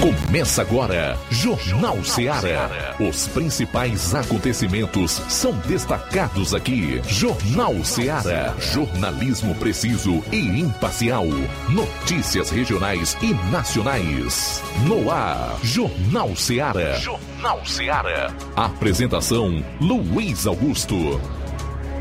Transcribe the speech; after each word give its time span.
Começa 0.00 0.62
agora, 0.62 1.14
Jornal 1.30 2.02
Seara. 2.02 2.96
Os 2.98 3.28
principais 3.28 4.14
acontecimentos 4.14 5.10
são 5.28 5.52
destacados 5.68 6.54
aqui. 6.54 7.02
Jornal 7.06 7.84
Seara. 7.84 8.56
Jornalismo 8.58 9.54
preciso 9.56 10.24
e 10.32 10.38
imparcial. 10.38 11.26
Notícias 11.68 12.48
regionais 12.48 13.14
e 13.20 13.34
nacionais. 13.50 14.62
No 14.86 15.10
ar, 15.10 15.58
Jornal 15.62 16.34
Seara. 16.34 16.98
Jornal 16.98 17.60
Seara. 17.66 18.34
Apresentação: 18.56 19.62
Luiz 19.82 20.46
Augusto. 20.46 21.20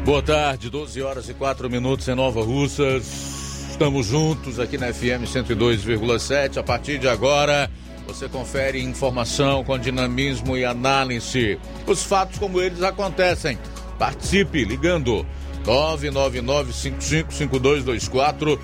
Boa 0.05 0.21
tarde, 0.21 0.69
12 0.69 1.01
horas 1.01 1.27
e 1.27 1.33
4 1.33 1.69
minutos 1.69 2.07
em 2.07 2.15
Nova 2.15 2.41
Russas. 2.41 3.39
Estamos 3.71 4.07
juntos 4.07 4.57
aqui 4.57 4.77
na 4.77 4.93
FM 4.93 5.23
102,7. 5.25 6.57
A 6.57 6.63
partir 6.63 6.97
de 6.97 7.07
agora, 7.09 7.69
você 8.13 8.27
confere 8.27 8.81
informação 8.81 9.63
com 9.63 9.77
dinamismo 9.77 10.57
e 10.57 10.65
análise. 10.65 11.59
Os 11.85 12.01
fatos 12.03 12.39
como 12.39 12.59
eles 12.59 12.81
acontecem. 12.81 13.59
Participe 13.99 14.65
ligando 14.65 15.23
999-555224, 15.63 18.57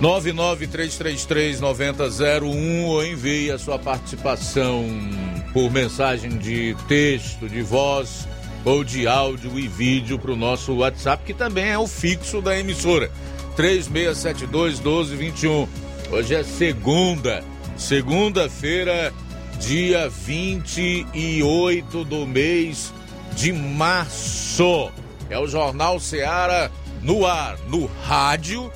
99333-9001 0.00 2.84
ou 2.84 3.06
envie 3.06 3.52
a 3.52 3.58
sua 3.58 3.78
participação 3.78 4.84
por 5.52 5.70
mensagem 5.70 6.36
de 6.38 6.74
texto, 6.88 7.48
de 7.48 7.62
voz 7.62 8.26
ou 8.64 8.82
de 8.82 9.06
áudio 9.06 9.60
e 9.60 9.68
vídeo 9.68 10.18
para 10.18 10.32
o 10.32 10.36
nosso 10.36 10.74
WhatsApp, 10.74 11.22
que 11.24 11.34
também 11.34 11.68
é 11.68 11.78
o 11.78 11.86
fixo 11.86 12.40
da 12.40 12.58
emissora. 12.58 13.12
3672 13.54 14.80
1221. 14.80 15.68
Hoje 16.10 16.34
é 16.34 16.42
segunda, 16.42 17.44
segunda-feira, 17.76 19.12
dia 19.58 20.08
28 20.08 22.04
do 22.04 22.26
mês 22.26 22.92
de 23.34 23.52
março. 23.52 24.90
É 25.30 25.38
o 25.38 25.46
Jornal 25.46 25.98
Seara 25.98 26.70
no 27.02 27.26
ar, 27.26 27.58
no 27.68 27.86
rádio, 28.04 28.70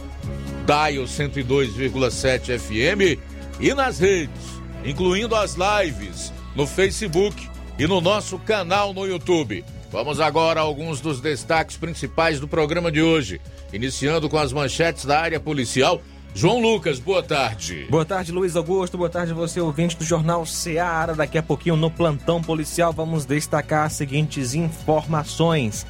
Dial 0.66 1.04
102,7 1.04 2.58
FM 2.58 3.20
e 3.60 3.72
nas 3.74 3.98
redes, 3.98 4.60
incluindo 4.84 5.34
as 5.34 5.54
lives 5.54 6.32
no 6.54 6.66
Facebook 6.66 7.48
e 7.78 7.86
no 7.86 8.00
nosso 8.00 8.38
canal 8.38 8.92
no 8.92 9.06
YouTube. 9.06 9.64
Vamos 9.92 10.18
agora 10.18 10.60
a 10.60 10.62
alguns 10.62 11.00
dos 11.00 11.20
destaques 11.20 11.76
principais 11.76 12.40
do 12.40 12.48
programa 12.48 12.90
de 12.90 13.00
hoje. 13.00 13.40
Iniciando 13.72 14.28
com 14.28 14.38
as 14.38 14.52
manchetes 14.52 15.04
da 15.04 15.20
área 15.20 15.38
policial. 15.38 16.02
João 16.36 16.60
Lucas, 16.60 16.98
boa 16.98 17.22
tarde. 17.22 17.86
Boa 17.88 18.04
tarde, 18.04 18.30
Luiz 18.30 18.56
Augusto. 18.56 18.98
Boa 18.98 19.08
tarde, 19.08 19.32
você 19.32 19.58
ouvinte 19.58 19.96
do 19.96 20.04
Jornal 20.04 20.44
Seara. 20.44 21.14
Daqui 21.14 21.38
a 21.38 21.42
pouquinho, 21.42 21.76
no 21.76 21.90
plantão 21.90 22.42
policial, 22.42 22.92
vamos 22.92 23.24
destacar 23.24 23.86
as 23.86 23.94
seguintes 23.94 24.54
informações. 24.54 25.86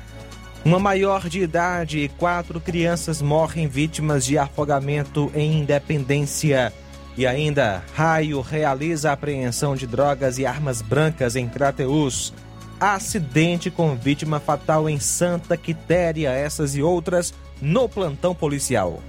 Uma 0.65 0.79
maior 0.79 1.29
de 1.29 1.41
idade 1.41 1.99
e 1.99 2.09
quatro 2.09 2.61
crianças 2.61 3.21
morrem 3.21 3.67
vítimas 3.67 4.25
de 4.25 4.39
afogamento 4.39 5.33
em 5.35 5.63
Independência. 5.63 6.73
E 7.17 7.27
ainda, 7.27 7.83
Raio 7.97 8.41
realiza 8.41 9.11
apreensão 9.11 9.75
de 9.75 9.85
drogas 9.85 10.39
e 10.39 10.47
armas 10.47 10.81
brancas 10.81 11.35
em 11.35 11.49
Crateus. 11.49 12.33
Acidente 12.79 13.69
com 13.69 13.97
vítima 13.97 14.39
fatal 14.39 14.89
em 14.89 15.01
Santa 15.01 15.57
Quitéria, 15.57 16.31
essas 16.31 16.77
e 16.77 16.83
outras 16.83 17.35
no 17.61 17.89
plantão 17.89 18.33
policial. 18.33 19.03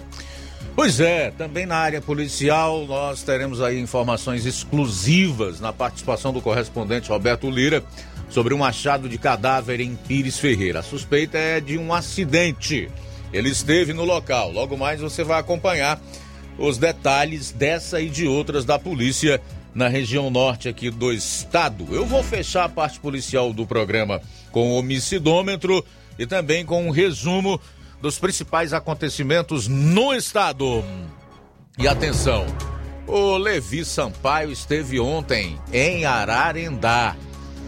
Pois 0.78 1.00
é, 1.00 1.32
também 1.32 1.66
na 1.66 1.76
área 1.76 2.00
policial 2.00 2.86
nós 2.86 3.24
teremos 3.24 3.64
aí 3.64 3.80
informações 3.80 4.46
exclusivas 4.46 5.60
na 5.60 5.74
participação 5.74 6.32
do 6.32 6.40
correspondente 6.40 7.10
Roberto 7.10 7.50
Lira 7.50 7.84
sobre 8.30 8.54
um 8.54 8.64
achado 8.64 9.10
de 9.10 9.18
cadáver 9.18 9.80
em 9.82 9.96
Pires 9.96 10.38
Ferreira. 10.38 10.82
A 10.82 10.84
suspeita 10.84 11.36
é 11.36 11.60
de 11.60 11.80
um 11.80 11.92
acidente. 11.92 12.92
Ele 13.34 13.50
esteve 13.50 13.92
no 13.92 14.06
local. 14.06 14.52
Logo 14.52 14.78
mais 14.78 15.02
você 15.02 15.24
vai 15.24 15.40
acompanhar 15.40 16.00
os 16.60 16.78
detalhes 16.78 17.52
dessa 17.52 18.00
e 18.00 18.08
de 18.08 18.28
outras 18.28 18.64
da 18.64 18.78
polícia 18.78 19.42
na 19.74 19.88
região 19.88 20.30
norte 20.30 20.70
aqui 20.70 20.92
do 20.92 21.12
estado. 21.12 21.88
Eu 21.90 22.06
vou 22.06 22.22
fechar 22.22 22.66
a 22.66 22.70
parte 22.70 23.00
policial 23.00 23.52
do 23.52 23.66
programa 23.66 24.22
com 24.52 24.74
o 24.74 24.78
homicidômetro 24.78 25.84
e 26.20 26.28
também 26.28 26.64
com 26.64 26.86
um 26.86 26.92
resumo 26.92 27.60
dos 28.02 28.20
principais 28.20 28.74
acontecimentos 28.74 29.68
no 29.68 30.14
estado. 30.14 30.84
E 31.78 31.88
atenção, 31.88 32.46
o 33.06 33.38
Levi 33.38 33.86
Sampaio 33.86 34.52
esteve 34.52 35.00
ontem 35.00 35.60
em 35.72 36.06
Ararendá 36.06 37.16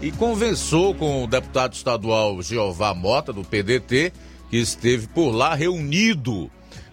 e 0.02 0.10
conversou 0.10 0.94
com 0.94 1.24
o 1.24 1.26
deputado 1.26 1.74
estadual 1.74 2.42
Jeová 2.42 2.94
Mota, 2.94 3.32
do 3.32 3.44
PDT, 3.44 4.12
que 4.48 4.56
esteve 4.56 5.06
por 5.08 5.30
lá 5.30 5.54
reunido 5.54 6.50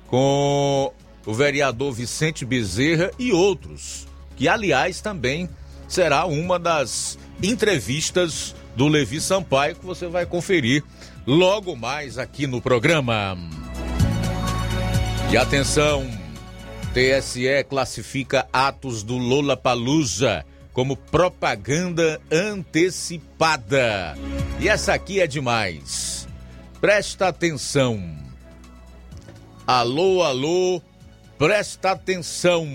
com 0.07 0.91
o 1.25 1.33
vereador 1.33 1.91
Vicente 1.91 2.45
Bezerra 2.45 3.11
e 3.19 3.31
outros, 3.31 4.07
que 4.35 4.47
aliás 4.47 5.01
também 5.01 5.49
será 5.87 6.25
uma 6.25 6.59
das 6.59 7.17
entrevistas 7.41 8.55
do 8.75 8.87
Levi 8.87 9.19
Sampaio 9.19 9.75
que 9.75 9.85
você 9.85 10.07
vai 10.07 10.25
conferir 10.25 10.83
logo 11.27 11.75
mais 11.75 12.17
aqui 12.17 12.47
no 12.47 12.61
programa. 12.61 13.38
E 15.29 15.35
atenção, 15.35 16.09
TSE 16.93 17.65
classifica 17.69 18.47
atos 18.53 19.03
do 19.03 19.17
Lola 19.17 19.57
Palusa 19.57 20.45
como 20.71 20.95
propaganda 20.95 22.21
antecipada. 22.31 24.16
E 24.57 24.69
essa 24.69 24.93
aqui 24.93 25.19
é 25.19 25.27
demais. 25.27 26.25
Presta 26.79 27.27
atenção. 27.27 28.01
Alô, 29.66 30.23
alô, 30.23 30.81
presta 31.37 31.91
atenção. 31.91 32.66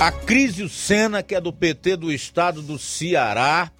A 0.00 0.10
Crise 0.10 0.68
Sena, 0.68 1.22
que 1.22 1.34
é 1.34 1.40
do 1.40 1.52
PT 1.52 1.96
do 1.96 2.12
estado 2.12 2.60
do 2.60 2.78
Ceará, 2.78 3.70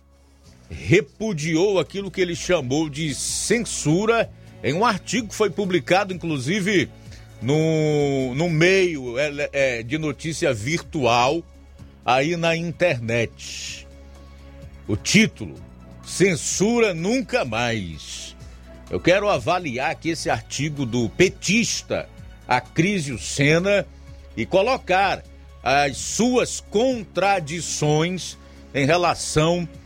repudiou 0.71 1.79
aquilo 1.79 2.11
que 2.11 2.21
ele 2.21 2.35
chamou 2.35 2.89
de 2.89 3.15
censura 3.15 4.31
em 4.63 4.73
um 4.73 4.85
artigo 4.85 5.29
que 5.29 5.35
foi 5.35 5.51
publicado, 5.51 6.13
inclusive, 6.13 6.89
no, 7.41 8.35
no 8.35 8.49
meio 8.49 9.19
é, 9.19 9.51
é, 9.53 9.83
de 9.83 9.99
notícia 9.99 10.53
virtual 10.53 11.43
aí 12.05 12.37
na 12.37 12.57
internet. 12.57 13.87
O 14.89 14.97
título: 14.97 15.55
Censura 16.05 16.95
Nunca 16.95 17.45
Mais. 17.45 18.35
Eu 18.89 19.01
quero 19.01 19.29
avaliar 19.29 19.91
aqui 19.91 20.11
esse 20.11 20.31
artigo 20.31 20.87
do 20.87 21.09
petista 21.09 22.09
Acrísio 22.47 23.19
Sena 23.19 23.85
e 24.37 24.47
colocar 24.47 25.25
as 25.63 25.97
suas 25.97 26.61
contradições 26.61 28.39
em 28.73 28.87
relação 28.87 29.69
a 29.69 29.86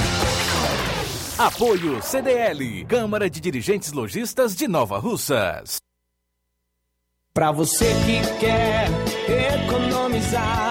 Apoio 1.41 1.99
CDL, 2.03 2.85
Câmara 2.85 3.27
de 3.27 3.41
Dirigentes 3.41 3.91
Lojistas 3.91 4.55
de 4.55 4.67
Nova 4.67 4.99
Russas. 4.99 5.77
Pra 7.33 7.51
você 7.51 7.87
que 8.05 8.21
quer 8.39 8.87
economizar. 9.65 10.70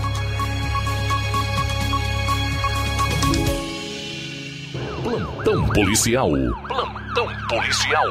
Plantão 5.43 5.67
policial. 5.69 6.29
Plantão 6.67 7.27
policial. 7.49 8.05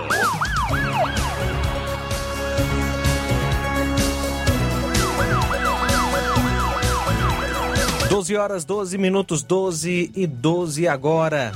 12 8.09 8.37
horas, 8.37 8.65
12 8.65 8.99
minutos, 8.99 9.44
12 9.44 10.11
e 10.17 10.27
12 10.27 10.88
agora. 10.88 11.53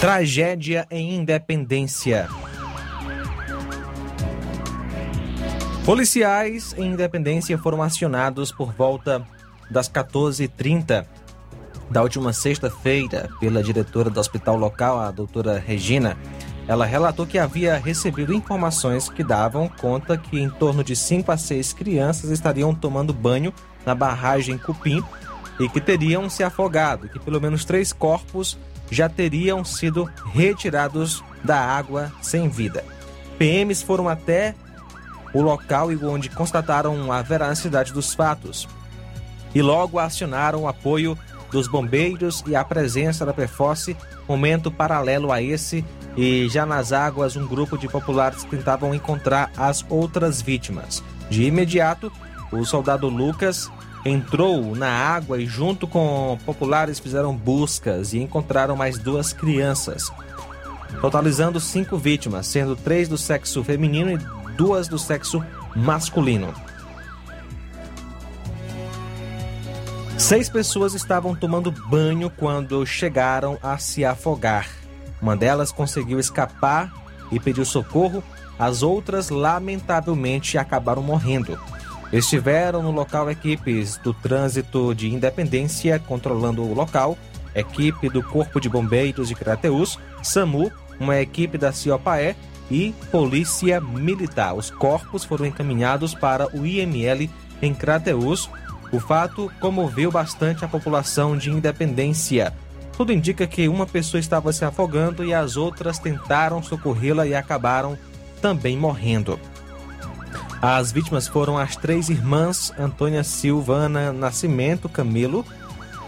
Tragédia 0.00 0.86
em 0.92 1.16
Independência. 1.16 2.28
Policiais 5.84 6.72
em 6.78 6.92
Independência 6.92 7.58
foram 7.58 7.82
acionados 7.82 8.52
por 8.52 8.72
volta 8.72 9.26
das 9.68 9.88
14h30 9.88 11.04
da 11.90 12.02
última 12.02 12.32
sexta-feira 12.32 13.28
pela 13.40 13.62
diretora 13.62 14.08
do 14.08 14.20
hospital 14.20 14.56
local, 14.56 15.00
a 15.00 15.10
doutora 15.10 15.58
Regina. 15.58 16.16
Ela 16.68 16.86
relatou 16.86 17.26
que 17.26 17.38
havia 17.38 17.76
recebido 17.78 18.32
informações 18.32 19.08
que 19.08 19.24
davam 19.24 19.68
conta 19.68 20.16
que 20.16 20.38
em 20.38 20.48
torno 20.48 20.84
de 20.84 20.94
5 20.94 21.32
a 21.32 21.36
6 21.36 21.72
crianças 21.72 22.30
estariam 22.30 22.72
tomando 22.72 23.12
banho 23.12 23.52
na 23.84 23.94
barragem 23.94 24.56
Cupim 24.56 25.02
e 25.58 25.68
que 25.68 25.80
teriam 25.80 26.30
se 26.30 26.44
afogado, 26.44 27.08
que 27.08 27.18
pelo 27.18 27.40
menos 27.40 27.64
três 27.64 27.92
corpos 27.92 28.56
já 28.88 29.08
teriam 29.08 29.64
sido 29.64 30.08
retirados 30.32 31.24
da 31.42 31.58
água 31.58 32.12
sem 32.22 32.48
vida. 32.48 32.84
PMs 33.36 33.82
foram 33.82 34.08
até 34.08 34.54
o 35.34 35.42
local 35.42 35.90
e 35.90 35.96
onde 35.96 36.28
constataram 36.28 37.10
a 37.10 37.20
veracidade 37.20 37.92
dos 37.92 38.14
fatos 38.14 38.68
e 39.54 39.62
logo 39.62 39.98
acionaram 39.98 40.62
o 40.62 40.68
apoio 40.68 41.18
dos 41.50 41.66
bombeiros 41.66 42.42
e 42.46 42.54
a 42.54 42.64
presença 42.64 43.26
da 43.26 43.32
PFOSSE, 43.32 43.96
momento 44.28 44.70
paralelo 44.70 45.32
a 45.32 45.42
esse 45.42 45.84
e 46.16 46.48
já 46.48 46.66
nas 46.66 46.92
águas 46.92 47.36
um 47.36 47.46
grupo 47.46 47.78
de 47.78 47.88
populares 47.88 48.44
tentavam 48.44 48.94
encontrar 48.94 49.50
as 49.56 49.84
outras 49.88 50.40
vítimas. 50.42 51.02
De 51.28 51.44
imediato, 51.44 52.12
o 52.52 52.64
soldado 52.64 53.08
Lucas 53.08 53.70
entrou 54.04 54.74
na 54.74 54.88
água 54.88 55.38
e 55.40 55.46
junto 55.46 55.86
com 55.86 56.38
populares 56.44 56.98
fizeram 56.98 57.36
buscas 57.36 58.12
e 58.12 58.18
encontraram 58.18 58.74
mais 58.74 58.98
duas 58.98 59.32
crianças, 59.32 60.10
totalizando 61.00 61.60
cinco 61.60 61.96
vítimas, 61.96 62.46
sendo 62.46 62.74
três 62.74 63.08
do 63.08 63.18
sexo 63.18 63.62
feminino 63.62 64.12
e 64.12 64.56
duas 64.56 64.88
do 64.88 64.98
sexo 64.98 65.44
masculino. 65.76 66.52
Seis 70.20 70.50
pessoas 70.50 70.92
estavam 70.94 71.34
tomando 71.34 71.72
banho 71.72 72.28
quando 72.28 72.84
chegaram 72.84 73.58
a 73.62 73.78
se 73.78 74.04
afogar. 74.04 74.68
Uma 75.20 75.34
delas 75.34 75.72
conseguiu 75.72 76.20
escapar 76.20 76.92
e 77.32 77.40
pediu 77.40 77.64
socorro, 77.64 78.22
as 78.58 78.82
outras, 78.82 79.30
lamentavelmente, 79.30 80.58
acabaram 80.58 81.02
morrendo. 81.02 81.58
Estiveram 82.12 82.82
no 82.82 82.90
local 82.90 83.30
equipes 83.30 83.96
do 83.96 84.12
Trânsito 84.12 84.94
de 84.94 85.12
Independência 85.12 85.98
controlando 85.98 86.62
o 86.62 86.74
local, 86.74 87.16
equipe 87.54 88.10
do 88.10 88.22
Corpo 88.22 88.60
de 88.60 88.68
Bombeiros 88.68 89.26
de 89.26 89.34
Crateús, 89.34 89.98
SAMU, 90.22 90.70
uma 91.00 91.18
equipe 91.18 91.56
da 91.56 91.72
CIOPAE 91.72 92.36
e 92.70 92.94
Polícia 93.10 93.80
Militar. 93.80 94.54
Os 94.54 94.70
corpos 94.70 95.24
foram 95.24 95.46
encaminhados 95.46 96.14
para 96.14 96.46
o 96.54 96.66
IML 96.66 97.28
em 97.62 97.74
Crateús. 97.74 98.50
O 98.92 98.98
fato 98.98 99.50
comoveu 99.60 100.10
bastante 100.10 100.64
a 100.64 100.68
população 100.68 101.36
de 101.36 101.50
Independência. 101.50 102.52
Tudo 102.96 103.12
indica 103.12 103.46
que 103.46 103.68
uma 103.68 103.86
pessoa 103.86 104.20
estava 104.20 104.52
se 104.52 104.64
afogando 104.64 105.24
e 105.24 105.32
as 105.32 105.56
outras 105.56 105.98
tentaram 105.98 106.62
socorrê-la 106.62 107.26
e 107.26 107.34
acabaram 107.34 107.96
também 108.42 108.76
morrendo. 108.76 109.38
As 110.60 110.92
vítimas 110.92 111.26
foram 111.26 111.56
as 111.56 111.76
três 111.76 112.10
irmãs 112.10 112.72
Antônia 112.78 113.24
Silvana 113.24 114.12
Nascimento 114.12 114.88
Camilo, 114.88 115.44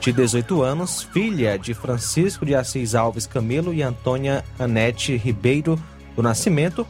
de 0.01 0.13
18 0.13 0.63
anos, 0.63 1.03
filha 1.03 1.57
de 1.57 1.73
Francisco 1.73 2.45
de 2.45 2.55
Assis 2.55 2.95
Alves 2.95 3.27
Camilo 3.27 3.73
e 3.73 3.83
Antônia 3.83 4.45
Anete 4.59 5.17
Ribeiro 5.17 5.81
do 6.17 6.23
Nascimento, 6.23 6.87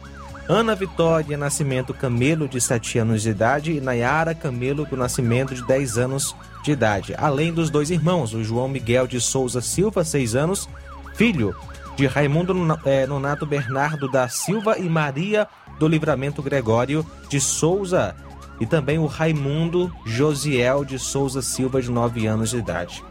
Ana 0.47 0.75
Vitória 0.75 1.37
Nascimento 1.37 1.93
Camelo, 1.93 2.47
de 2.47 2.59
7 2.59 2.99
anos 2.99 3.21
de 3.21 3.29
idade, 3.29 3.71
e 3.71 3.81
Nayara 3.81 4.35
Camelo 4.35 4.85
do 4.85 4.97
Nascimento, 4.97 5.55
de 5.55 5.65
10 5.65 5.97
anos 5.97 6.35
de 6.63 6.71
idade. 6.71 7.15
Além 7.17 7.53
dos 7.53 7.69
dois 7.69 7.89
irmãos, 7.89 8.33
o 8.33 8.43
João 8.43 8.67
Miguel 8.67 9.07
de 9.07 9.21
Souza 9.21 9.61
Silva, 9.61 10.03
6 10.03 10.35
anos, 10.35 10.69
filho 11.15 11.55
de 11.95 12.07
Raimundo 12.07 12.53
eh, 12.85 13.05
Nonato 13.07 13.45
Bernardo 13.45 14.09
da 14.09 14.27
Silva 14.27 14.77
e 14.77 14.89
Maria 14.89 15.47
do 15.79 15.87
Livramento 15.87 16.41
Gregório 16.41 17.05
de 17.29 17.39
Souza, 17.39 18.15
e 18.59 18.65
também 18.65 18.99
o 18.99 19.05
Raimundo 19.05 19.91
Josiel 20.05 20.83
de 20.83 20.99
Souza 20.99 21.41
Silva, 21.41 21.81
de 21.81 21.89
9 21.89 22.27
anos 22.27 22.49
de 22.49 22.57
idade. 22.57 23.03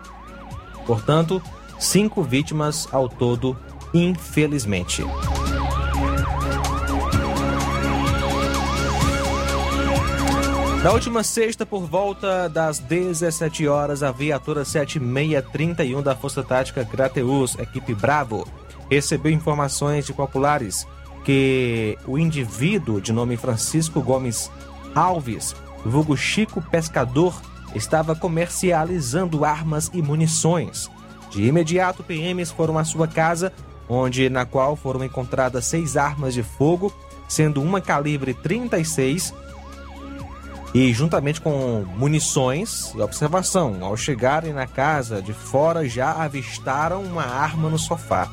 Portanto, 0.86 1.42
cinco 1.78 2.22
vítimas 2.22 2.88
ao 2.92 3.08
todo, 3.08 3.56
infelizmente. 3.94 5.04
Na 10.82 10.90
última 10.90 11.22
sexta, 11.22 11.64
por 11.64 11.86
volta 11.86 12.48
das 12.48 12.80
17 12.80 13.68
horas, 13.68 14.02
a 14.02 14.10
viatura 14.10 14.64
7631 14.64 16.02
da 16.02 16.16
Força 16.16 16.42
Tática 16.42 16.84
Crateus, 16.84 17.56
equipe 17.56 17.94
Bravo, 17.94 18.44
recebeu 18.90 19.30
informações 19.30 20.04
de 20.04 20.12
populares 20.12 20.84
que 21.24 21.96
o 22.04 22.18
indivíduo 22.18 23.00
de 23.00 23.12
nome 23.12 23.36
Francisco 23.36 24.02
Gomes 24.02 24.50
Alves, 24.92 25.54
vulgo 25.84 26.16
Chico 26.16 26.60
Pescador, 26.60 27.40
estava 27.76 28.16
comercializando 28.16 29.44
armas 29.44 29.88
e 29.94 30.02
munições. 30.02 30.90
De 31.30 31.44
imediato, 31.44 32.02
PMs 32.02 32.50
foram 32.50 32.76
à 32.76 32.82
sua 32.82 33.06
casa, 33.06 33.52
onde 33.88 34.28
na 34.28 34.44
qual 34.44 34.74
foram 34.74 35.04
encontradas 35.04 35.64
seis 35.64 35.96
armas 35.96 36.34
de 36.34 36.42
fogo, 36.42 36.92
sendo 37.28 37.62
uma 37.62 37.80
calibre 37.80 38.34
36 38.34 39.32
e 40.74 40.92
juntamente 40.92 41.40
com 41.40 41.84
munições 41.96 42.94
observação. 42.94 43.84
Ao 43.84 43.96
chegarem 43.96 44.52
na 44.52 44.66
casa 44.66 45.20
de 45.20 45.32
fora, 45.32 45.86
já 45.88 46.12
avistaram 46.12 47.02
uma 47.02 47.24
arma 47.24 47.68
no 47.68 47.78
sofá. 47.78 48.30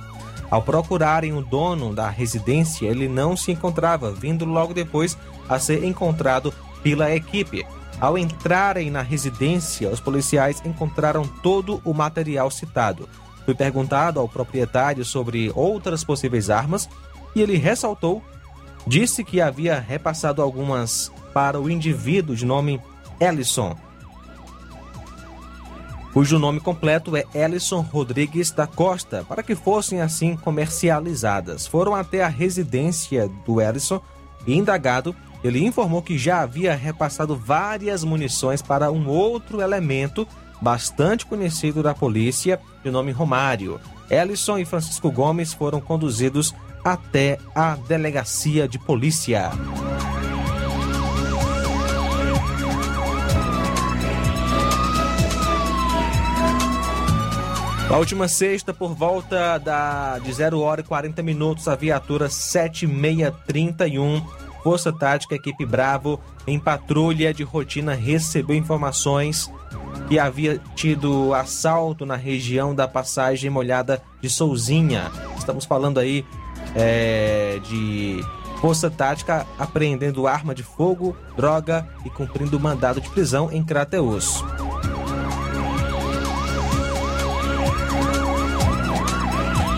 Ao 0.49 0.61
procurarem 0.61 1.33
o 1.33 1.41
dono 1.41 1.93
da 1.93 2.09
residência, 2.09 2.87
ele 2.87 3.07
não 3.07 3.37
se 3.37 3.51
encontrava, 3.51 4.11
vindo 4.11 4.45
logo 4.45 4.73
depois 4.73 5.17
a 5.47 5.59
ser 5.59 5.83
encontrado 5.83 6.53
pela 6.81 7.13
equipe. 7.13 7.65
Ao 7.99 8.17
entrarem 8.17 8.89
na 8.89 9.01
residência, 9.01 9.89
os 9.89 9.99
policiais 9.99 10.61
encontraram 10.65 11.23
todo 11.43 11.81
o 11.83 11.93
material 11.93 12.49
citado. 12.49 13.07
Foi 13.45 13.53
perguntado 13.53 14.19
ao 14.19 14.29
proprietário 14.29 15.03
sobre 15.03 15.51
outras 15.53 16.03
possíveis 16.03 16.49
armas 16.49 16.89
e 17.35 17.41
ele 17.41 17.57
ressaltou, 17.57 18.23
disse 18.87 19.23
que 19.23 19.41
havia 19.41 19.79
repassado 19.79 20.41
algumas 20.41 21.11
para 21.33 21.59
o 21.59 21.69
indivíduo 21.69 22.35
de 22.35 22.45
nome 22.45 22.81
Ellison, 23.19 23.75
cujo 26.13 26.39
nome 26.39 26.59
completo 26.59 27.15
é 27.15 27.23
Ellison 27.33 27.81
Rodrigues 27.81 28.51
da 28.51 28.65
Costa, 28.65 29.23
para 29.27 29.43
que 29.43 29.55
fossem 29.55 30.01
assim 30.01 30.35
comercializadas. 30.35 31.67
Foram 31.67 31.95
até 31.95 32.23
a 32.23 32.27
residência 32.27 33.29
do 33.45 33.61
Ellison 33.61 34.01
e, 34.45 34.55
indagado, 34.55 35.15
ele 35.43 35.63
informou 35.65 36.01
que 36.01 36.17
já 36.17 36.41
havia 36.41 36.75
repassado 36.75 37.35
várias 37.35 38.03
munições 38.03 38.61
para 38.61 38.91
um 38.91 39.07
outro 39.07 39.61
elemento 39.61 40.27
bastante 40.61 41.25
conhecido 41.25 41.81
da 41.81 41.93
polícia, 41.93 42.59
de 42.83 42.91
nome 42.91 43.11
Romário. 43.11 43.79
Ellison 44.09 44.57
e 44.57 44.65
Francisco 44.65 45.11
Gomes 45.11 45.53
foram 45.53 45.79
conduzidos 45.79 46.53
até 46.83 47.37
a 47.55 47.75
delegacia 47.75 48.67
de 48.67 48.79
polícia. 48.79 49.51
Na 57.89 57.97
última 57.97 58.27
sexta, 58.27 58.71
por 58.71 58.93
volta 58.93 59.57
da, 59.57 60.19
de 60.19 60.31
0 60.31 60.59
hora 60.61 60.81
e 60.81 60.83
40 60.83 61.23
minutos, 61.23 61.67
a 61.67 61.75
viatura 61.75 62.29
7631, 62.29 64.23
Força 64.63 64.93
Tática 64.93 65.33
Equipe 65.33 65.65
Bravo, 65.65 66.21
em 66.45 66.59
patrulha 66.59 67.33
de 67.33 67.41
rotina, 67.41 67.95
recebeu 67.95 68.55
informações 68.55 69.51
que 70.07 70.19
havia 70.19 70.61
tido 70.75 71.33
assalto 71.33 72.05
na 72.05 72.15
região 72.15 72.75
da 72.75 72.87
passagem 72.87 73.49
molhada 73.49 73.99
de 74.21 74.29
Souzinha. 74.29 75.09
Estamos 75.35 75.65
falando 75.65 75.99
aí 75.99 76.23
é, 76.75 77.59
de 77.67 78.23
Força 78.61 78.91
Tática 78.91 79.47
apreendendo 79.57 80.27
arma 80.27 80.53
de 80.53 80.61
fogo, 80.61 81.17
droga 81.35 81.87
e 82.05 82.09
cumprindo 82.11 82.59
mandado 82.59 83.01
de 83.01 83.09
prisão 83.09 83.51
em 83.51 83.63
Crateus. 83.63 84.43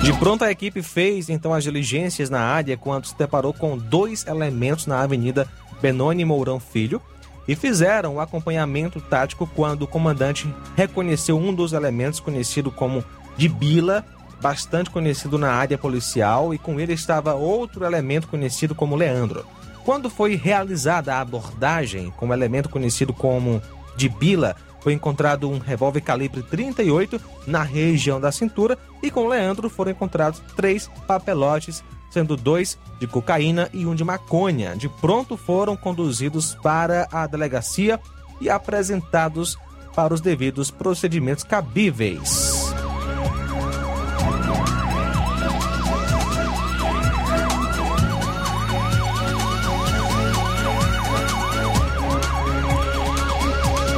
De 0.03 0.12
pronto, 0.13 0.43
a 0.43 0.50
equipe 0.50 0.81
fez 0.81 1.29
então 1.29 1.53
as 1.53 1.63
diligências 1.63 2.27
na 2.27 2.41
área 2.41 2.75
quando 2.75 3.05
se 3.05 3.15
deparou 3.15 3.53
com 3.53 3.77
dois 3.77 4.25
elementos 4.25 4.88
na 4.88 5.00
Avenida 5.00 5.48
Benoni 5.79 6.25
Mourão 6.25 6.60
Filho 6.60 7.00
e 7.48 7.55
fizeram 7.55 8.15
o 8.15 8.20
acompanhamento 8.20 9.00
tático 9.00 9.46
quando 9.55 9.84
o 9.84 9.88
comandante 9.88 10.51
reconheceu 10.75 11.38
um 11.38 11.53
dos 11.53 11.74
elementos 11.74 12.20
conhecido 12.20 12.72
como 12.72 13.03
de 13.38 13.48
Bila, 13.48 14.03
bastante 14.41 14.89
conhecido 14.89 15.38
na 15.38 15.51
área 15.51 15.77
policial, 15.77 16.51
e 16.51 16.58
com 16.58 16.79
ele 16.79 16.93
estava 16.93 17.36
outro 17.36 17.86
elemento 17.86 18.27
conhecido 18.27 18.74
como 18.74 18.96
Leandro. 18.96 19.46
Quando 19.86 20.10
foi 20.10 20.36
realizada 20.36 21.13
a 21.13 21.22
abordagem 21.22 22.12
com 22.17 22.27
o 22.27 22.34
elemento 22.34 22.70
conhecido 22.70 23.13
como 23.13 23.62
de 23.96 24.10
Bila, 24.10 24.55
foi 24.81 24.93
encontrado 24.93 25.50
um 25.50 25.59
revólver 25.59 26.01
calibre 26.01 26.43
38 26.43 27.21
na 27.47 27.63
região 27.63 28.19
da 28.19 28.31
cintura 28.31 28.77
e 29.01 29.09
com 29.09 29.27
Leandro 29.27 29.69
foram 29.69 29.91
encontrados 29.91 30.41
três 30.55 30.89
papelotes, 31.07 31.83
sendo 32.09 32.35
dois 32.35 32.77
de 33.00 33.07
cocaína 33.07 33.69
e 33.71 33.85
um 33.85 33.95
de 33.95 34.03
maconha. 34.03 34.75
De 34.75 34.89
pronto 34.89 35.38
foram 35.38 35.77
conduzidos 35.77 36.55
para 36.55 37.07
a 37.11 37.25
delegacia 37.25 38.00
e 38.41 38.50
apresentados 38.50 39.57
para 39.95 40.13
os 40.13 40.21
devidos 40.21 40.71
procedimentos 40.71 41.43
cabíveis. 41.43 42.61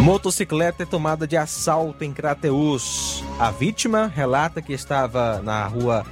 Motocicleta 0.04 0.84
é 0.84 0.86
tomada 0.86 1.26
de 1.26 1.38
assalto 1.38 2.04
em 2.04 2.12
Crateus. 2.12 3.24
A 3.40 3.52
vítima 3.52 4.06
relata 4.14 4.62
que 4.62 4.74
estava 4.74 5.42
na 5.42 5.66
rua 5.66 6.06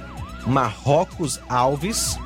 Marrocos 0.46 1.38
Alves, 1.46 2.18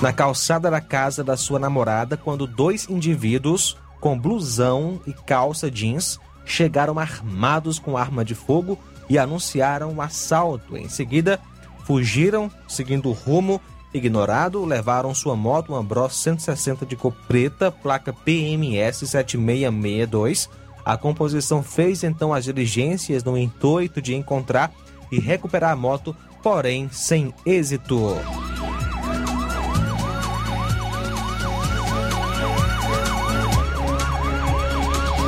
na 0.00 0.12
calçada 0.12 0.68
da 0.68 0.80
casa 0.80 1.22
da 1.22 1.36
sua 1.36 1.60
namorada, 1.60 2.16
quando 2.16 2.44
dois 2.44 2.88
indivíduos 2.88 3.76
com 4.00 4.18
blusão 4.18 5.00
e 5.06 5.12
calça 5.12 5.70
jeans 5.70 6.18
chegaram 6.44 6.98
armados 6.98 7.78
com 7.78 7.96
arma 7.96 8.24
de 8.24 8.34
fogo 8.34 8.76
e 9.08 9.20
anunciaram 9.20 9.92
um 9.92 10.02
assalto. 10.02 10.76
Em 10.76 10.88
seguida, 10.88 11.38
fugiram 11.84 12.50
seguindo 12.66 13.08
o 13.08 13.12
rumo 13.12 13.60
Ignorado, 13.94 14.64
levaram 14.64 15.14
sua 15.14 15.36
moto, 15.36 15.72
uma 15.72 15.82
Bros 15.82 16.14
160 16.16 16.86
de 16.86 16.96
cor 16.96 17.12
preta, 17.28 17.70
placa 17.70 18.12
PMS 18.12 19.06
7662. 19.08 20.48
A 20.84 20.96
composição 20.96 21.62
fez 21.62 22.02
então 22.02 22.32
as 22.32 22.44
diligências 22.44 23.22
no 23.22 23.36
intuito 23.36 24.00
de 24.00 24.14
encontrar 24.14 24.72
e 25.10 25.20
recuperar 25.20 25.72
a 25.72 25.76
moto, 25.76 26.16
porém 26.42 26.88
sem 26.90 27.34
êxito. 27.44 28.16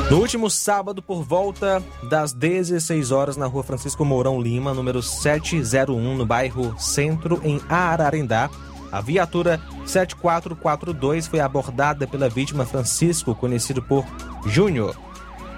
No 0.09 0.19
último 0.19 0.51
sábado, 0.51 1.01
por 1.01 1.23
volta 1.23 1.83
das 2.03 2.31
16 2.31 3.11
horas, 3.11 3.35
na 3.35 3.47
rua 3.47 3.63
Francisco 3.63 4.05
Mourão 4.05 4.39
Lima, 4.39 4.71
número 4.71 5.01
701, 5.01 6.15
no 6.15 6.25
bairro 6.25 6.75
Centro, 6.77 7.41
em 7.43 7.59
Ararendá, 7.67 8.49
a 8.91 9.01
viatura 9.01 9.59
7442 9.83 11.25
foi 11.25 11.39
abordada 11.39 12.05
pela 12.05 12.29
vítima 12.29 12.67
Francisco, 12.67 13.33
conhecido 13.33 13.81
por 13.81 14.05
Júnior, 14.45 14.95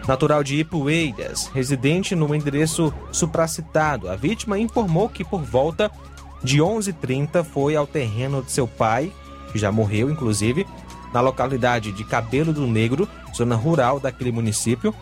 natural 0.08 0.42
de 0.42 0.56
Ipueiras, 0.56 1.48
residente 1.54 2.16
no 2.16 2.34
endereço 2.34 2.94
supracitado. 3.12 4.10
A 4.10 4.16
vítima 4.16 4.58
informou 4.58 5.10
que 5.10 5.25
por 5.25 5.42
volta 5.42 5.92
de 6.42 6.60
11h30 6.60 7.44
foi 7.44 7.75
ao 7.75 7.86
terreno 7.86 8.42
de 8.42 8.51
seu 8.51 8.66
pai, 8.66 9.12
que 9.51 9.60
já 9.60 9.74
morreu 9.74 10.10
inclusive, 10.10 10.66
na 11.14 11.22
localidade 11.22 11.92
de 11.92 12.04
Cabelo 12.04 12.54
do 12.54 12.68
Negro, 12.68 13.08
zona 13.36 13.56
rural 13.56 14.00
daquele 14.00 14.32
município, 14.32 14.94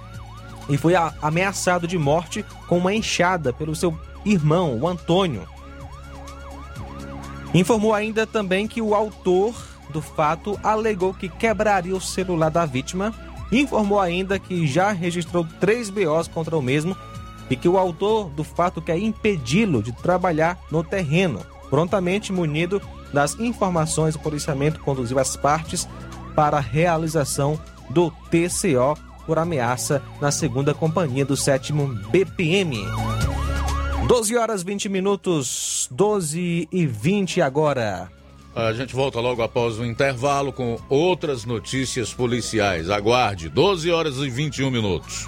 e 0.70 0.78
foi 0.78 0.94
ameaçado 1.22 1.88
de 1.88 1.98
morte 1.98 2.44
com 2.68 2.78
uma 2.78 2.94
enxada 2.94 3.54
pelo 3.54 3.76
seu 3.76 3.98
irmão, 4.26 4.80
o 4.80 4.88
Antônio. 4.88 5.48
Informou 7.54 7.94
ainda 7.94 8.26
também 8.28 8.68
que 8.68 8.82
o 8.82 8.94
autor 8.94 9.56
do 9.90 10.02
fato 10.02 10.60
alegou 10.62 11.14
que 11.14 11.30
quebraria 11.30 11.96
o 11.96 12.02
celular 12.02 12.50
da 12.50 12.66
vítima. 12.66 13.14
Informou 13.52 14.00
ainda 14.00 14.38
que 14.40 14.68
já 14.68 14.92
registrou 14.92 15.48
três 15.60 15.90
BOs 15.90 16.28
contra 16.28 16.58
o 16.58 16.62
mesmo 16.62 16.98
e 17.50 17.56
que 17.56 17.70
o 17.70 17.78
autor 17.78 18.30
do 18.30 18.44
fato 18.44 18.82
quer 18.82 18.98
impedi-lo 18.98 19.82
de 19.82 19.92
trabalhar 19.92 20.60
no 20.72 20.84
terreno. 20.84 21.46
Prontamente 21.70 22.34
munido 22.34 22.82
das 23.16 23.40
informações, 23.40 24.14
o 24.14 24.20
policiamento 24.20 24.82
conduziu 24.82 25.18
as 25.18 25.36
partes 25.36 25.88
para 26.36 26.58
a 26.58 26.62
realização 26.62 27.60
do 27.90 28.12
TCO 28.30 28.96
por 29.26 29.40
ameaça 29.40 30.04
na 30.22 30.32
segunda 30.32 30.74
companhia 30.74 31.26
do 31.26 31.36
sétimo 31.36 31.88
BPM. 32.12 32.78
12 34.08 34.38
horas 34.38 34.62
20 34.62 34.90
minutos, 34.90 35.88
12 35.90 36.68
e 36.72 36.86
20 36.86 37.42
agora. 37.42 38.12
A 38.54 38.72
gente 38.74 38.94
volta 38.94 39.20
logo 39.20 39.42
após 39.42 39.80
o 39.80 39.86
intervalo 39.86 40.54
com 40.54 40.78
outras 40.90 41.46
notícias 41.46 42.14
policiais. 42.14 42.90
Aguarde, 42.90 43.50
12 43.50 43.90
horas 43.92 44.18
e 44.18 44.30
21 44.30 44.70
minutos. 44.70 45.28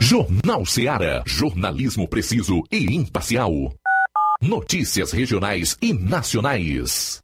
Jornal 0.00 0.64
Seara. 0.64 1.22
Jornalismo 1.26 2.08
preciso 2.08 2.62
e 2.70 2.94
imparcial. 2.94 3.52
Notícias 4.40 5.12
regionais 5.12 5.76
e 5.80 5.92
nacionais. 5.92 7.23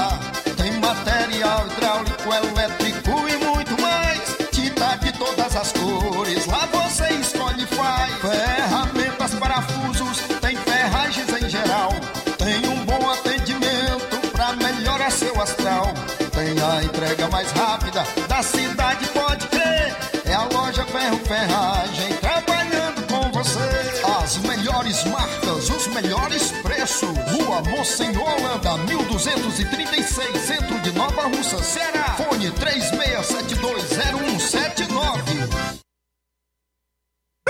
Da 18.41 18.43
cidade, 18.43 19.07
pode 19.09 19.47
crer. 19.49 19.95
É 20.25 20.33
a 20.33 20.45
loja 20.45 20.83
Ferro 20.85 21.19
Ferragem 21.19 22.11
trabalhando 22.19 23.05
com 23.07 23.31
você. 23.31 23.59
As 24.23 24.37
melhores 24.37 25.03
marcas, 25.05 25.69
os 25.69 25.85
melhores 25.87 26.51
preços. 26.63 27.09
Rua 27.31 27.61
Monsenhor 27.69 28.27
Holanda, 28.27 28.77
1236, 28.85 30.41
centro 30.41 30.79
de 30.79 30.91
Nova 30.93 31.27
Russa, 31.27 31.61
Ceará. 31.61 32.15
Fone 32.17 32.49
36720179. 32.51 34.70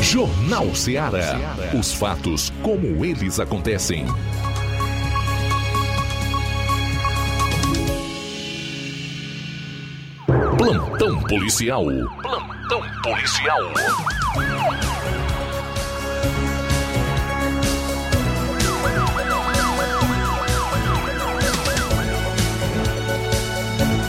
Jornal 0.00 0.74
Ceará. 0.74 1.38
Os 1.78 1.92
fatos 1.92 2.50
como 2.62 3.04
eles 3.04 3.38
acontecem. 3.38 4.06
Plantão 10.56 11.20
policial. 11.24 11.84
Plantão 12.22 12.80
policial. 13.02 13.60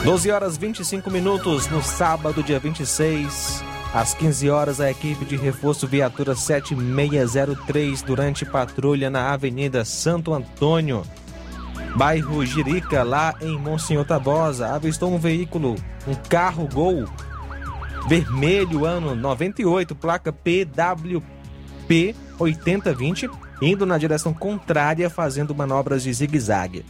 Doze 0.06 0.30
horas 0.30 0.56
25 0.56 1.10
minutos 1.10 1.68
no 1.68 1.82
sábado, 1.82 2.44
dia 2.44 2.60
26. 2.60 3.64
Às 3.92 4.14
15 4.14 4.50
horas, 4.52 4.80
a 4.80 4.92
equipe 4.92 5.26
de 5.26 5.36
reforço 5.36 5.88
viatura 5.88 6.36
7603 6.36 8.04
durante 8.04 8.46
patrulha 8.46 9.10
na 9.10 9.34
Avenida 9.34 9.84
Santo 9.84 10.32
Antônio, 10.32 11.02
bairro 11.96 12.46
Jirica, 12.46 13.02
lá 13.02 13.34
em 13.42 13.58
Monsenhor 13.58 14.06
Tabosa, 14.06 14.68
avistou 14.68 15.12
um 15.12 15.18
veículo, 15.18 15.74
um 16.08 16.14
carro 16.30 16.70
Gol 16.72 17.06
vermelho, 18.08 18.86
ano 18.86 19.16
98, 19.16 19.96
placa 19.96 20.32
PWP 20.32 22.16
8020, 22.38 23.28
indo 23.60 23.88
na 23.88 23.98
direção 23.98 24.36
contrária, 24.36 25.10
fazendo 25.10 25.56
manobras 25.56 26.04
de 26.04 26.14
zigue-zague. 26.14 26.86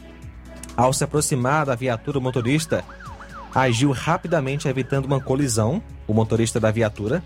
Ao 0.76 0.92
se 0.92 1.02
aproximar 1.02 1.64
da 1.64 1.74
viatura, 1.74 2.18
o 2.18 2.20
motorista 2.20 2.84
agiu 3.56 3.90
rapidamente, 3.90 4.68
evitando 4.68 5.06
uma 5.06 5.20
colisão, 5.20 5.82
o 6.06 6.12
motorista 6.12 6.60
da 6.60 6.70
viatura. 6.70 7.22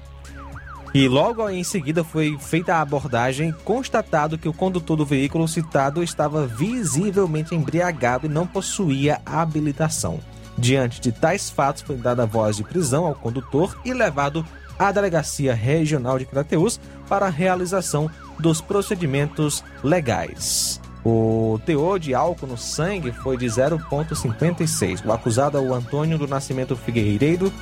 E 0.95 1.09
logo 1.09 1.49
em 1.49 1.63
seguida 1.65 2.05
foi 2.05 2.37
feita 2.39 2.75
a 2.75 2.81
abordagem, 2.81 3.53
constatado 3.65 4.39
que 4.39 4.49
o 4.49 4.53
condutor 4.53 4.97
do 4.97 5.05
veículo 5.05 5.47
citado 5.47 6.03
estava 6.03 6.47
visivelmente 6.47 7.55
embriagado 7.55 8.27
e 8.27 8.29
não 8.29 8.47
possuía 8.47 9.21
habilitação. 9.27 10.21
Diante 10.57 11.01
de 11.01 11.13
tais 11.13 11.51
fatos, 11.51 11.83
foi 11.83 11.97
dada 11.97 12.27
voz 12.27 12.57
de 12.57 12.65
prisão 12.65 13.07
ao 13.07 13.15
condutor 13.15 13.77
e 13.85 13.93
levado 13.93 14.45
à 14.79 14.91
Delegacia 14.93 15.55
Regional 15.55 16.19
de 16.19 16.27
Crateús 16.27 16.81
para 17.09 17.27
a 17.27 17.31
realização 17.31 18.11
dos 18.39 18.61
procedimentos 18.61 19.65
legais. 19.83 20.81
O 21.05 21.59
teor 21.65 21.99
de 21.99 22.15
álcool 22.15 22.47
no 22.47 22.59
sangue 22.59 23.13
foi 23.13 23.37
de 23.37 23.47
0,56. 23.47 25.05
O 25.05 25.13
acusado 25.13 25.57
é 25.57 25.61
o 25.61 25.75
Antônio 25.75 26.19
do 26.19 26.29
Nascimento 26.29 26.77
Figueiredo, 26.77 27.53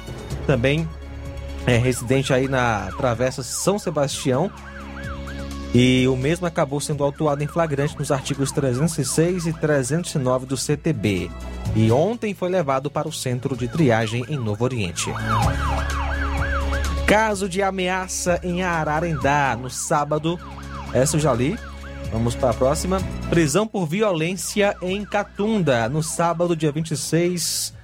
também 0.46 0.88
é 1.66 1.76
residente 1.76 2.32
aí 2.32 2.48
na 2.48 2.90
Travessa 2.96 3.42
São 3.42 3.78
Sebastião. 3.78 4.50
E 5.74 6.08
o 6.08 6.16
mesmo 6.16 6.46
acabou 6.46 6.80
sendo 6.80 7.04
autuado 7.04 7.44
em 7.44 7.46
flagrante 7.46 7.96
nos 7.98 8.10
artigos 8.10 8.50
306 8.50 9.46
e 9.46 9.52
309 9.52 10.46
do 10.46 10.56
CTB. 10.56 11.30
E 11.76 11.92
ontem 11.92 12.34
foi 12.34 12.48
levado 12.48 12.90
para 12.90 13.06
o 13.06 13.12
centro 13.12 13.54
de 13.54 13.68
triagem 13.68 14.24
em 14.28 14.38
Novo 14.38 14.64
Oriente. 14.64 15.12
Caso 17.06 17.48
de 17.48 17.62
ameaça 17.62 18.40
em 18.42 18.62
Ararendá, 18.62 19.56
no 19.60 19.68
sábado. 19.68 20.38
Essa 20.92 21.16
eu 21.16 21.20
já 21.20 21.34
li. 21.34 21.58
Vamos 22.12 22.34
para 22.34 22.50
a 22.50 22.54
próxima. 22.54 23.00
Prisão 23.28 23.66
por 23.66 23.86
violência 23.86 24.76
em 24.80 25.04
Catunda. 25.04 25.88
No 25.88 26.02
sábado, 26.02 26.56
dia 26.56 26.72
26, 26.72 27.74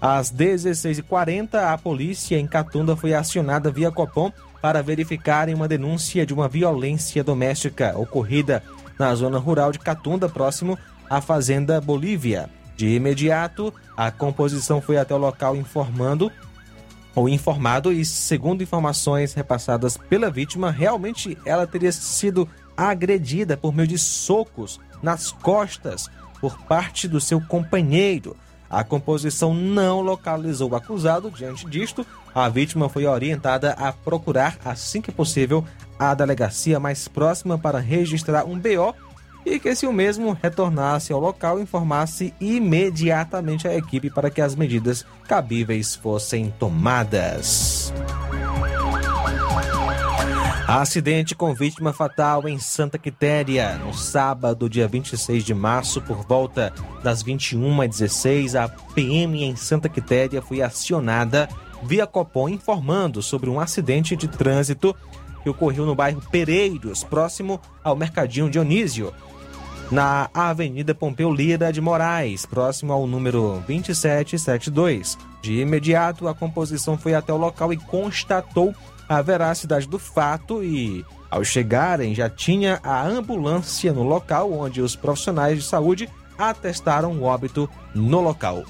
às 0.00 0.32
16h40, 0.32 1.54
a 1.54 1.78
polícia 1.78 2.38
em 2.38 2.46
Catunda 2.46 2.96
foi 2.96 3.14
acionada 3.14 3.70
via 3.70 3.90
Copom 3.90 4.32
para 4.60 4.82
verificarem 4.82 5.54
uma 5.54 5.68
denúncia 5.68 6.26
de 6.26 6.34
uma 6.34 6.48
violência 6.48 7.22
doméstica 7.22 7.96
ocorrida 7.96 8.62
na 8.98 9.14
zona 9.14 9.38
rural 9.38 9.70
de 9.70 9.78
Catunda, 9.78 10.28
próximo 10.28 10.76
à 11.08 11.20
Fazenda 11.20 11.80
Bolívia. 11.80 12.50
De 12.76 12.88
imediato, 12.88 13.72
a 13.96 14.10
composição 14.10 14.80
foi 14.80 14.98
até 14.98 15.14
o 15.14 15.18
local 15.18 15.56
informando 15.56 16.30
ou 17.14 17.28
informado 17.28 17.92
e, 17.92 18.04
segundo 18.04 18.62
informações 18.62 19.34
repassadas 19.34 19.96
pela 19.96 20.30
vítima, 20.30 20.70
realmente 20.70 21.36
ela 21.44 21.66
teria 21.66 21.90
sido 21.90 22.48
agredida 22.78 23.56
por 23.56 23.74
meio 23.74 23.88
de 23.88 23.98
socos 23.98 24.78
nas 25.02 25.32
costas 25.32 26.08
por 26.40 26.56
parte 26.62 27.08
do 27.08 27.20
seu 27.20 27.40
companheiro. 27.40 28.36
A 28.70 28.84
composição 28.84 29.52
não 29.52 30.00
localizou 30.00 30.70
o 30.70 30.76
acusado. 30.76 31.30
Diante 31.30 31.66
disto, 31.66 32.06
a 32.32 32.48
vítima 32.48 32.88
foi 32.88 33.06
orientada 33.06 33.72
a 33.72 33.92
procurar, 33.92 34.56
assim 34.64 35.00
que 35.00 35.10
possível, 35.10 35.64
a 35.98 36.14
delegacia 36.14 36.78
mais 36.78 37.08
próxima 37.08 37.58
para 37.58 37.80
registrar 37.80 38.44
um 38.44 38.56
BO 38.58 38.94
e 39.44 39.58
que, 39.58 39.74
se 39.74 39.86
o 39.86 39.92
mesmo 39.92 40.36
retornasse 40.40 41.12
ao 41.12 41.18
local, 41.18 41.60
informasse 41.60 42.34
imediatamente 42.40 43.66
a 43.66 43.74
equipe 43.74 44.10
para 44.10 44.30
que 44.30 44.40
as 44.40 44.54
medidas 44.54 45.04
cabíveis 45.26 45.96
fossem 45.96 46.52
tomadas. 46.58 47.92
Acidente 50.68 51.34
com 51.34 51.54
vítima 51.54 51.94
fatal 51.94 52.46
em 52.46 52.58
Santa 52.58 52.98
Quitéria. 52.98 53.76
No 53.78 53.94
sábado, 53.94 54.68
dia 54.68 54.86
26 54.86 55.42
de 55.42 55.54
março, 55.54 55.98
por 56.02 56.26
volta 56.26 56.74
das 57.02 57.24
21h16, 57.24 58.54
a 58.54 58.68
PM 58.68 59.44
em 59.44 59.56
Santa 59.56 59.88
Quitéria 59.88 60.42
foi 60.42 60.60
acionada 60.60 61.48
via 61.82 62.06
Copom 62.06 62.50
informando 62.50 63.22
sobre 63.22 63.48
um 63.48 63.58
acidente 63.58 64.14
de 64.14 64.28
trânsito 64.28 64.94
que 65.42 65.48
ocorreu 65.48 65.86
no 65.86 65.94
bairro 65.94 66.20
Pereiros, 66.30 67.02
próximo 67.02 67.58
ao 67.82 67.96
Mercadinho 67.96 68.50
Dionísio. 68.50 69.10
na 69.90 70.28
Avenida 70.34 70.94
Pompeu 70.94 71.32
Lira 71.32 71.72
de 71.72 71.80
Moraes, 71.80 72.44
próximo 72.44 72.92
ao 72.92 73.06
número 73.06 73.62
2772. 73.66 75.16
De 75.40 75.62
imediato, 75.62 76.28
a 76.28 76.34
composição 76.34 76.98
foi 76.98 77.14
até 77.14 77.32
o 77.32 77.38
local 77.38 77.72
e 77.72 77.78
constatou 77.78 78.74
a 79.08 79.22
veracidade 79.22 79.88
do 79.88 79.98
fato 79.98 80.62
e, 80.62 81.04
ao 81.30 81.42
chegarem, 81.42 82.14
já 82.14 82.28
tinha 82.28 82.78
a 82.82 83.06
ambulância 83.06 83.92
no 83.92 84.02
local, 84.02 84.52
onde 84.52 84.82
os 84.82 84.94
profissionais 84.94 85.58
de 85.58 85.64
saúde 85.64 86.08
atestaram 86.36 87.12
o 87.12 87.22
óbito 87.22 87.68
no 87.94 88.20
local. 88.20 88.64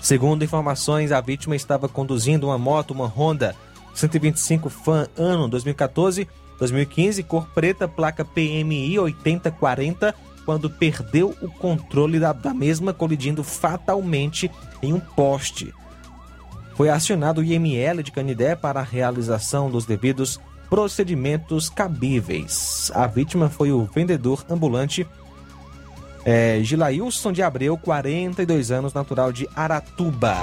Segundo 0.00 0.44
informações, 0.44 1.12
a 1.12 1.20
vítima 1.20 1.54
estava 1.54 1.88
conduzindo 1.88 2.46
uma 2.46 2.58
moto, 2.58 2.92
uma 2.92 3.06
Honda 3.06 3.54
125 3.94 4.70
Fan 4.70 5.08
ano 5.16 5.48
2014-2015, 5.50 7.24
cor 7.24 7.46
preta, 7.48 7.88
placa 7.88 8.24
PMI 8.24 8.98
8040, 8.98 10.14
quando 10.44 10.70
perdeu 10.70 11.36
o 11.42 11.50
controle 11.50 12.18
da, 12.18 12.32
da 12.32 12.54
mesma, 12.54 12.94
colidindo 12.94 13.44
fatalmente 13.44 14.50
em 14.80 14.92
um 14.92 15.00
poste. 15.00 15.74
Foi 16.78 16.90
acionado 16.90 17.40
o 17.40 17.44
IML 17.44 18.04
de 18.04 18.12
Canidé 18.12 18.54
para 18.54 18.78
a 18.78 18.84
realização 18.84 19.68
dos 19.68 19.84
devidos 19.84 20.38
procedimentos 20.70 21.68
cabíveis. 21.68 22.92
A 22.94 23.04
vítima 23.04 23.50
foi 23.50 23.72
o 23.72 23.84
vendedor 23.84 24.44
ambulante 24.48 25.04
é, 26.24 26.60
Gilailson 26.62 27.32
de 27.32 27.42
Abreu, 27.42 27.76
42 27.76 28.70
anos, 28.70 28.94
natural 28.94 29.32
de 29.32 29.48
Aratuba. 29.56 30.36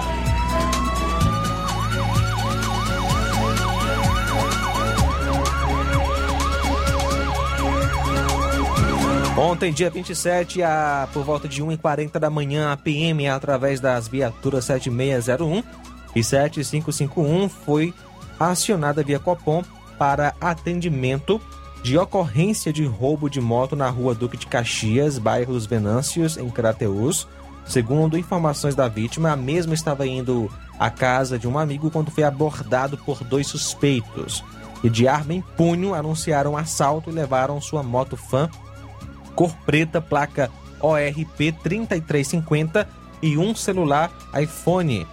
Ontem, 9.37 9.71
dia 9.71 9.89
27, 9.89 10.61
a, 10.61 11.07
por 11.13 11.23
volta 11.23 11.47
de 11.47 11.63
1h40 11.63 12.19
da 12.19 12.29
manhã, 12.29 12.73
a 12.73 12.75
PM, 12.75 13.25
através 13.29 13.79
das 13.79 14.09
viaturas 14.09 14.65
7601 14.65 15.84
e 16.15 16.23
7551, 16.23 17.49
foi 17.49 17.93
acionada 18.39 19.04
via 19.04 19.19
Copom 19.19 19.63
para 19.97 20.34
atendimento 20.39 21.41
de 21.84 21.97
ocorrência 21.97 22.73
de 22.73 22.86
roubo 22.86 23.30
de 23.30 23.39
moto 23.39 23.75
na 23.75 23.89
rua 23.89 24.15
Duque 24.15 24.38
de 24.38 24.47
Caxias, 24.47 25.19
bairro 25.19 25.54
dos 25.54 25.65
Venâncios, 25.65 26.38
em 26.38 26.49
Crateus. 26.49 27.28
Segundo 27.65 28.17
informações 28.17 28.75
da 28.75 28.88
vítima, 28.88 29.32
a 29.32 29.36
mesma 29.36 29.73
estava 29.73 30.06
indo 30.08 30.51
à 30.80 30.89
casa 30.89 31.38
de 31.38 31.47
um 31.47 31.58
amigo 31.58 31.91
quando 31.91 32.12
foi 32.12 32.23
abordado 32.23 32.97
por 32.97 33.23
dois 33.23 33.47
suspeitos. 33.47 34.43
E 34.84 34.89
de 34.89 35.08
arma 35.08 35.34
em 35.34 35.41
punho 35.41 35.93
anunciaram 35.93 36.58
assalto 36.58 37.10
e 37.10 37.13
levaram 37.13 37.62
sua 37.62 37.84
moto 37.84 38.17
fã 38.17 38.49
cor 39.36 39.56
preta, 39.65 40.01
placa 40.01 40.49
ORP 40.80 41.51
3350 41.51 42.88
e 43.21 43.38
um 43.38 43.54
celular 43.54 44.12
iPhone. 44.39 45.06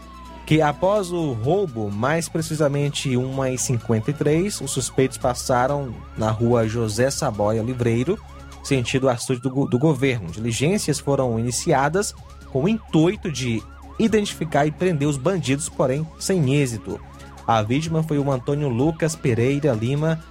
Que 0.53 0.61
após 0.61 1.11
o 1.11 1.33
roubo, 1.33 1.91
mais 1.91 2.29
precisamente 2.29 3.09
1h53, 3.09 4.63
os 4.63 4.71
suspeitos 4.71 5.17
passaram 5.17 5.95
na 6.15 6.31
rua 6.31 6.69
José 6.69 7.11
Saboia 7.11 7.63
Livreiro, 7.63 8.19
sentido 8.63 9.09
açude 9.09 9.41
do, 9.41 9.65
do 9.65 9.79
governo. 9.79 10.31
Diligências 10.31 10.99
foram 10.99 11.39
iniciadas 11.39 12.15
com 12.51 12.65
o 12.65 12.69
intuito 12.69 13.33
de 13.33 13.63
identificar 13.99 14.67
e 14.67 14.71
prender 14.71 15.09
os 15.09 15.17
bandidos, 15.17 15.71
porém 15.71 16.07
sem 16.19 16.55
êxito. 16.55 17.01
A 17.47 17.63
vítima 17.63 18.03
foi 18.03 18.19
o 18.19 18.31
Antônio 18.31 18.69
Lucas 18.69 19.17
Pereira 19.17 19.73
Lima 19.73 20.23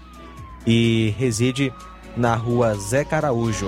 e 0.67 1.15
reside 1.17 1.73
na 2.15 2.35
rua 2.35 2.75
Zé 2.75 3.03
Caraújo. 3.03 3.65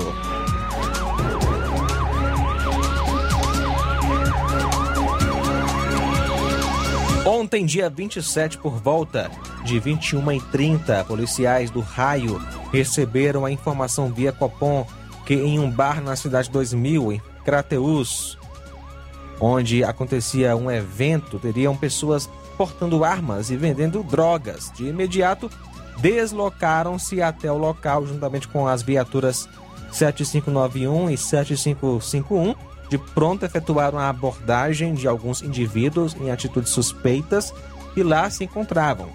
Ontem, 7.53 7.67
dia 7.67 7.87
27, 7.87 8.57
por 8.57 8.79
volta 8.79 9.29
de 9.63 9.79
21h30, 9.79 11.05
policiais 11.05 11.69
do 11.69 11.81
Raio 11.81 12.41
receberam 12.71 13.45
a 13.45 13.51
informação 13.51 14.11
via 14.11 14.31
Copom 14.31 14.87
que 15.23 15.35
em 15.35 15.59
um 15.59 15.69
bar 15.69 16.01
na 16.01 16.15
cidade 16.15 16.49
2000, 16.49 17.13
em 17.13 17.21
Crateus, 17.45 18.39
onde 19.39 19.83
acontecia 19.83 20.55
um 20.55 20.71
evento, 20.71 21.37
teriam 21.37 21.77
pessoas 21.77 22.27
portando 22.57 23.03
armas 23.03 23.51
e 23.51 23.55
vendendo 23.55 24.01
drogas. 24.01 24.71
De 24.73 24.87
imediato, 24.87 25.47
deslocaram-se 25.99 27.21
até 27.21 27.51
o 27.51 27.57
local 27.59 28.03
juntamente 28.07 28.47
com 28.47 28.67
as 28.67 28.81
viaturas 28.81 29.47
7591 29.91 31.11
e 31.11 31.17
7551. 31.17 32.72
De 32.93 32.99
pronto 32.99 33.43
efetuaram 33.43 33.97
a 33.97 34.07
abordagem 34.07 34.93
de 34.93 35.07
alguns 35.07 35.41
indivíduos 35.41 36.15
em 36.15 36.29
atitudes 36.29 36.69
suspeitas 36.69 37.51
e 37.95 38.03
lá 38.03 38.29
se 38.29 38.43
encontravam. 38.43 39.09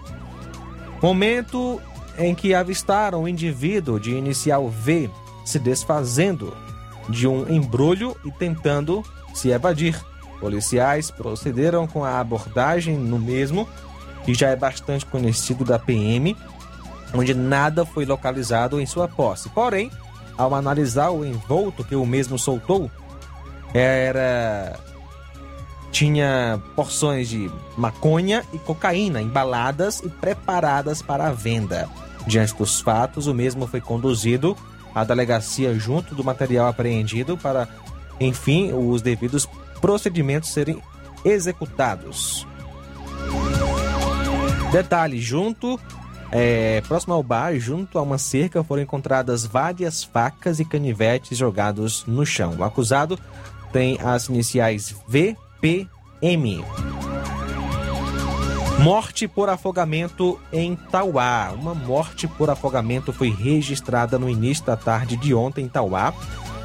Momento 1.00 1.80
em 2.18 2.34
que 2.34 2.54
avistaram 2.54 3.22
o 3.22 3.28
indivíduo 3.28 4.00
de 4.00 4.10
inicial 4.10 4.68
V 4.68 5.08
se 5.44 5.60
desfazendo 5.60 6.56
de 7.08 7.28
um 7.28 7.48
embrulho 7.48 8.16
e 8.24 8.32
tentando 8.32 9.04
se 9.32 9.50
evadir. 9.50 9.96
Policiais 10.40 11.08
procederam 11.12 11.86
com 11.86 12.04
a 12.04 12.18
abordagem 12.18 12.98
no 12.98 13.16
mesmo, 13.16 13.68
que 14.24 14.34
já 14.34 14.48
é 14.48 14.56
bastante 14.56 15.06
conhecido 15.06 15.64
da 15.64 15.78
PM, 15.78 16.36
onde 17.14 17.32
nada 17.32 17.86
foi 17.86 18.04
localizado 18.04 18.80
em 18.80 18.86
sua 18.86 19.06
posse. 19.06 19.48
Porém, 19.50 19.88
ao 20.36 20.52
analisar 20.52 21.10
o 21.10 21.24
envolto 21.24 21.84
que 21.84 21.94
o 21.94 22.04
mesmo 22.04 22.36
soltou, 22.36 22.90
era 23.74 24.78
tinha 25.90 26.61
porções 26.76 27.28
de 27.28 27.50
maconha 27.76 28.44
e 28.52 28.59
cocaína 28.59 29.22
embaladas 29.22 30.00
e 30.00 30.09
preparadas 30.09 31.00
para 31.00 31.28
a 31.28 31.33
venda. 31.33 31.88
Diante 32.26 32.54
dos 32.54 32.81
fatos, 32.81 33.26
o 33.26 33.35
mesmo 33.35 33.66
foi 33.66 33.81
conduzido 33.81 34.57
à 34.94 35.02
delegacia 35.02 35.74
junto 35.74 36.14
do 36.14 36.22
material 36.22 36.68
apreendido 36.68 37.38
para, 37.38 37.68
enfim, 38.20 38.72
os 38.72 39.00
devidos 39.00 39.48
procedimentos 39.81 40.50
serem 40.50 40.81
executados. 41.24 42.46
Detalhe: 44.70 45.18
junto 45.20 45.81
é, 46.31 46.83
próximo 46.83 47.14
ao 47.14 47.22
bar, 47.22 47.59
junto 47.59 47.98
a 47.98 48.02
uma 48.02 48.18
cerca, 48.18 48.62
foram 48.62 48.83
encontradas 48.83 49.46
várias 49.46 50.04
facas 50.04 50.61
e 50.61 50.64
canivetes 50.64 51.38
jogados 51.38 52.04
no 52.07 52.26
chão. 52.26 52.57
O 52.59 52.64
acusado 52.64 53.18
tem 53.72 53.98
as 54.00 54.28
iniciais 54.28 54.94
VPM. 55.07 56.64
Morte 58.81 59.26
por 59.26 59.48
afogamento 59.48 60.38
em 60.52 60.76
Tauá. 60.76 61.52
Uma 61.52 61.74
morte 61.74 62.28
por 62.28 62.48
afogamento 62.48 63.12
foi 63.12 63.28
registrada 63.28 64.18
no 64.18 64.31
início 64.31 64.64
da 64.64 64.76
tarde 64.76 65.16
de 65.16 65.35
ontem 65.35 65.64
em 65.64 65.68
Tauá. 65.68 66.14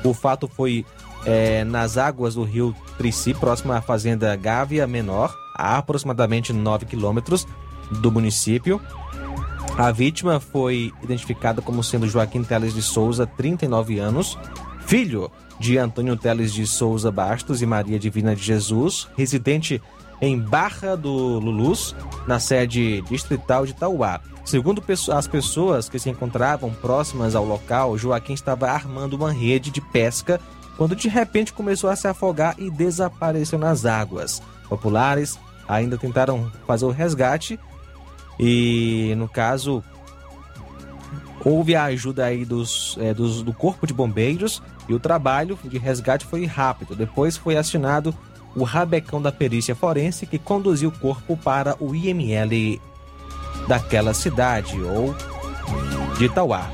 O 0.04 0.14
fato 0.14 0.48
foi 0.48 0.86
é, 1.26 1.64
nas 1.64 1.98
águas 1.98 2.36
do 2.36 2.44
rio 2.44 2.76
Trici, 2.98 3.34
próximo 3.34 3.74
à 3.74 3.82
fazenda 3.82 4.36
Gávea 4.36 4.86
Menor, 4.86 5.36
a 5.56 5.78
aproximadamente 5.78 6.54
9 6.54 6.86
quilômetros 6.86 7.48
do 7.90 8.12
município. 8.12 8.80
A 9.76 9.92
vítima 9.92 10.40
foi 10.40 10.94
identificada 11.02 11.62
como 11.62 11.84
sendo 11.84 12.08
Joaquim 12.08 12.44
Teles 12.44 12.76
de 12.76 12.82
Souza, 12.84 13.26
39 13.26 13.98
anos, 13.98 14.38
filho 14.86 15.32
de 15.60 15.78
Antônio 15.78 16.18
Teles 16.18 16.54
de 16.54 16.66
Souza 16.66 17.12
Bastos 17.12 17.62
e 17.62 17.66
Maria 17.66 18.00
Divina 18.00 18.36
de 18.36 18.44
Jesus, 18.44 19.08
residente 19.18 19.82
em 20.22 20.40
Barra 20.40 20.96
do 20.96 21.40
Lulus, 21.40 21.96
na 22.28 22.40
sede 22.40 23.02
distrital 23.04 23.66
de 23.66 23.74
Tauá. 23.74 24.22
Segundo 24.46 24.84
as 25.12 25.28
pessoas 25.28 25.88
que 25.88 26.00
se 26.00 26.10
encontravam 26.10 26.72
próximas 26.72 27.36
ao 27.36 27.46
local, 27.46 27.98
Joaquim 27.98 28.34
estava 28.34 28.70
armando 28.70 29.14
uma 29.14 29.32
rede 29.32 29.72
de 29.72 29.82
pesca 29.82 30.40
quando 30.78 30.96
de 30.96 31.08
repente 31.08 31.54
começou 31.54 31.90
a 31.90 31.96
se 31.96 32.08
afogar 32.08 32.56
e 32.58 32.70
desapareceu 32.70 33.60
nas 33.60 33.86
águas. 33.86 34.42
Populares 34.68 35.40
ainda 35.68 35.98
tentaram 35.98 36.52
fazer 36.66 36.86
o 36.86 36.92
resgate 36.92 37.60
e 38.40 39.14
no 39.18 39.30
caso 39.30 39.84
houve 41.44 41.76
a 41.76 41.86
ajuda 41.86 42.26
aí 42.26 42.46
dos, 42.46 42.98
é, 43.00 43.14
dos, 43.14 43.44
do 43.44 43.54
corpo 43.54 43.86
de 43.86 43.94
bombeiros 43.94 44.62
e 44.88 44.94
o 44.94 45.00
trabalho 45.00 45.58
de 45.64 45.78
resgate 45.78 46.26
foi 46.26 46.46
rápido. 46.46 46.96
Depois 46.96 47.38
foi 47.38 47.58
acionado 47.58 48.14
o 48.56 48.64
rabecão 48.64 49.22
da 49.22 49.32
perícia 49.32 49.76
forense 49.76 50.26
que 50.26 50.38
conduziu 50.38 50.90
o 50.90 51.00
corpo 51.00 51.36
para 51.38 51.76
o 51.80 51.96
IML 51.96 52.80
daquela 53.68 54.14
cidade 54.14 54.80
ou 54.82 55.16
de 56.18 56.26
Itauá. 56.26 56.70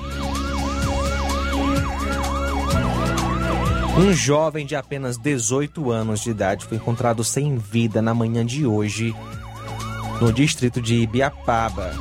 Um 3.97 4.13
jovem 4.13 4.65
de 4.65 4.75
apenas 4.75 5.17
18 5.17 5.91
anos 5.91 6.21
de 6.21 6.29
idade 6.29 6.65
foi 6.65 6.77
encontrado 6.77 7.23
sem 7.23 7.57
vida 7.57 8.01
na 8.01 8.13
manhã 8.13 8.45
de 8.45 8.65
hoje 8.65 9.13
no 10.21 10.31
distrito 10.31 10.81
de 10.81 10.95
Ibiapaba. 10.95 11.91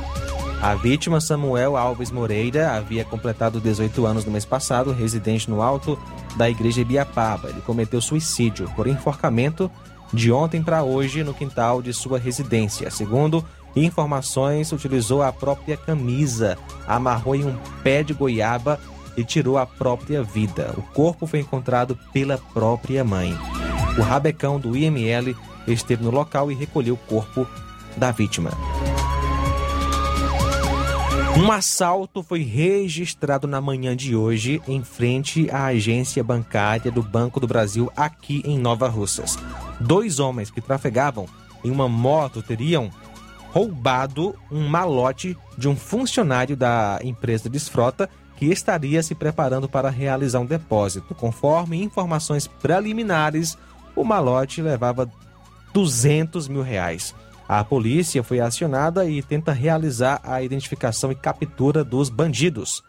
A 0.61 0.75
vítima, 0.75 1.21
Samuel 1.21 1.77
Alves 1.77 2.11
Moreira, 2.11 2.73
havia 2.73 3.05
completado 3.05 3.61
18 3.61 4.05
anos 4.05 4.25
no 4.25 4.31
mês 4.31 4.43
passado, 4.43 4.91
residente 4.91 5.49
no 5.49 5.61
alto 5.61 5.97
da 6.35 6.49
igreja 6.49 6.81
Ibiapaba. 6.81 7.49
Ele 7.49 7.61
cometeu 7.61 8.01
suicídio 8.01 8.69
por 8.75 8.85
enforcamento 8.85 9.71
de 10.13 10.33
ontem 10.33 10.61
para 10.61 10.83
hoje 10.83 11.23
no 11.23 11.33
quintal 11.33 11.81
de 11.81 11.93
sua 11.93 12.19
residência. 12.19 12.91
Segundo 12.91 13.43
informações, 13.73 14.73
utilizou 14.73 15.23
a 15.23 15.31
própria 15.31 15.77
camisa, 15.77 16.57
amarrou 16.85 17.35
em 17.35 17.45
um 17.45 17.55
pé 17.81 18.03
de 18.03 18.13
goiaba 18.13 18.77
e 19.15 19.23
tirou 19.23 19.57
a 19.57 19.65
própria 19.65 20.21
vida. 20.21 20.73
O 20.77 20.81
corpo 20.81 21.25
foi 21.25 21.39
encontrado 21.39 21.97
pela 22.11 22.37
própria 22.37 23.01
mãe. 23.05 23.33
O 23.97 24.01
rabecão 24.01 24.59
do 24.59 24.75
IML 24.75 25.37
esteve 25.65 26.03
no 26.03 26.11
local 26.11 26.51
e 26.51 26.55
recolheu 26.55 26.95
o 26.95 27.09
corpo 27.09 27.47
da 27.95 28.11
vítima. 28.11 28.51
Um 31.39 31.53
assalto 31.53 32.21
foi 32.21 32.43
registrado 32.43 33.47
na 33.47 33.61
manhã 33.61 33.95
de 33.95 34.13
hoje 34.13 34.61
em 34.67 34.83
frente 34.83 35.49
à 35.49 35.67
agência 35.67 36.21
bancária 36.21 36.91
do 36.91 37.01
Banco 37.01 37.39
do 37.39 37.47
Brasil 37.47 37.89
aqui 37.95 38.43
em 38.43 38.59
Nova 38.59 38.89
Russas. 38.89 39.37
Dois 39.79 40.19
homens 40.19 40.51
que 40.51 40.59
trafegavam 40.59 41.27
em 41.63 41.71
uma 41.71 41.87
moto 41.87 42.43
teriam 42.43 42.91
roubado 43.53 44.35
um 44.51 44.67
malote 44.67 45.37
de 45.57 45.69
um 45.69 45.77
funcionário 45.77 46.57
da 46.57 46.99
empresa 47.01 47.49
Desfrota 47.49 48.09
que 48.35 48.47
estaria 48.47 49.01
se 49.01 49.15
preparando 49.15 49.69
para 49.69 49.89
realizar 49.89 50.41
um 50.41 50.45
depósito. 50.45 51.15
Conforme 51.15 51.81
informações 51.81 52.47
preliminares, 52.47 53.57
o 53.95 54.03
malote 54.03 54.61
levava 54.61 55.09
200 55.73 56.49
mil 56.49 56.63
reais. 56.63 57.15
A 57.49 57.63
polícia 57.63 58.21
foi 58.21 58.39
acionada 58.39 59.09
e 59.09 59.23
tenta 59.23 59.51
realizar 59.51 60.21
a 60.23 60.43
identificação 60.43 61.11
e 61.11 61.15
captura 61.15 61.83
dos 61.83 62.07
bandidos. 62.07 62.83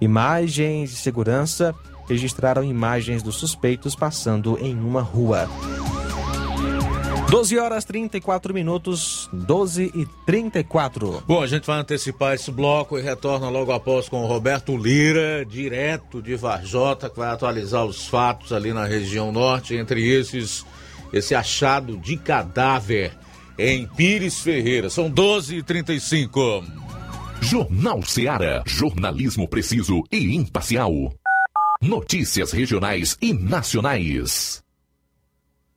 Imagens 0.00 0.90
de 0.90 0.96
segurança 0.96 1.72
registraram 2.08 2.64
imagens 2.64 3.22
dos 3.22 3.36
suspeitos 3.36 3.94
passando 3.94 4.58
em 4.60 4.74
uma 4.74 5.02
rua. 5.02 5.48
12 7.30 7.58
horas 7.60 7.84
34 7.84 8.52
minutos, 8.52 9.30
12 9.32 9.92
e 9.94 10.04
34. 10.26 11.22
Bom, 11.24 11.40
a 11.40 11.46
gente 11.46 11.64
vai 11.64 11.78
antecipar 11.78 12.34
esse 12.34 12.50
bloco 12.50 12.98
e 12.98 13.02
retorna 13.02 13.48
logo 13.48 13.70
após 13.70 14.08
com 14.08 14.24
o 14.24 14.26
Roberto 14.26 14.76
Lira, 14.76 15.44
direto 15.44 16.20
de 16.20 16.34
Varjota, 16.34 17.08
que 17.08 17.20
vai 17.20 17.28
atualizar 17.28 17.84
os 17.84 18.08
fatos 18.08 18.52
ali 18.52 18.72
na 18.72 18.84
região 18.84 19.30
norte, 19.30 19.76
entre 19.76 20.04
esses, 20.08 20.66
esse 21.12 21.36
achado 21.36 21.96
de 21.96 22.16
cadáver 22.16 23.12
em 23.58 23.86
Pires 23.86 24.40
Ferreira. 24.40 24.90
São 24.90 25.10
12h35. 25.10 26.64
Jornal 27.40 28.02
Seara. 28.02 28.62
Jornalismo 28.66 29.48
preciso 29.48 30.02
e 30.10 30.34
imparcial. 30.34 30.92
Notícias 31.80 32.52
regionais 32.52 33.16
e 33.20 33.32
nacionais. 33.32 34.65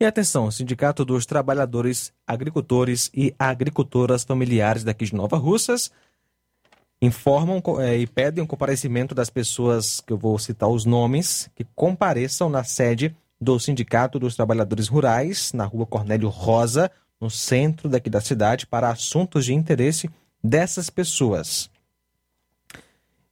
E 0.00 0.04
atenção, 0.04 0.48
Sindicato 0.50 1.04
dos 1.04 1.26
Trabalhadores 1.26 2.12
Agricultores 2.26 3.10
e 3.12 3.34
Agricultoras 3.38 4.22
Familiares 4.22 4.84
daqui 4.84 5.04
de 5.04 5.14
Nova 5.14 5.36
Russas 5.36 5.90
informam 7.00 7.62
eh, 7.80 7.98
e 7.98 8.06
pedem 8.06 8.42
o 8.42 8.46
comparecimento 8.46 9.14
das 9.14 9.30
pessoas, 9.30 10.00
que 10.00 10.12
eu 10.12 10.18
vou 10.18 10.38
citar 10.38 10.68
os 10.68 10.84
nomes, 10.84 11.48
que 11.54 11.64
compareçam 11.74 12.48
na 12.48 12.64
sede 12.64 13.14
do 13.40 13.58
Sindicato 13.58 14.18
dos 14.18 14.34
Trabalhadores 14.34 14.88
Rurais, 14.88 15.52
na 15.52 15.64
rua 15.64 15.86
Cornélio 15.86 16.28
Rosa, 16.28 16.90
no 17.20 17.30
centro 17.30 17.88
daqui 17.88 18.10
da 18.10 18.20
cidade, 18.20 18.66
para 18.66 18.90
assuntos 18.90 19.44
de 19.44 19.54
interesse 19.54 20.10
dessas 20.42 20.90
pessoas. 20.90 21.70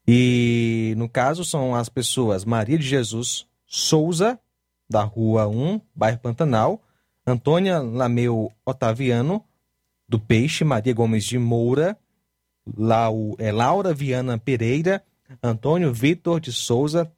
E 0.07 0.95
no 0.97 1.09
caso 1.09 1.45
são 1.45 1.75
as 1.75 1.89
pessoas 1.89 2.45
Maria 2.45 2.79
de 2.79 2.87
Jesus 2.87 3.47
Souza, 3.67 4.39
da 4.89 5.03
Rua 5.03 5.47
1, 5.47 5.81
bairro 5.95 6.19
Pantanal, 6.19 6.83
Antônia 7.27 7.79
Lameu 7.81 8.53
Otaviano, 8.65 9.45
do 10.09 10.19
Peixe, 10.19 10.65
Maria 10.65 10.95
Gomes 10.95 11.25
de 11.25 11.39
Moura, 11.39 11.97
Lau, 12.77 13.35
é, 13.39 13.51
Laura 13.51 13.93
Viana 13.93 14.39
Pereira, 14.39 15.03
Antônio 15.43 15.93
Vitor 15.93 16.41
de 16.41 16.53
Souza, 16.53 17.11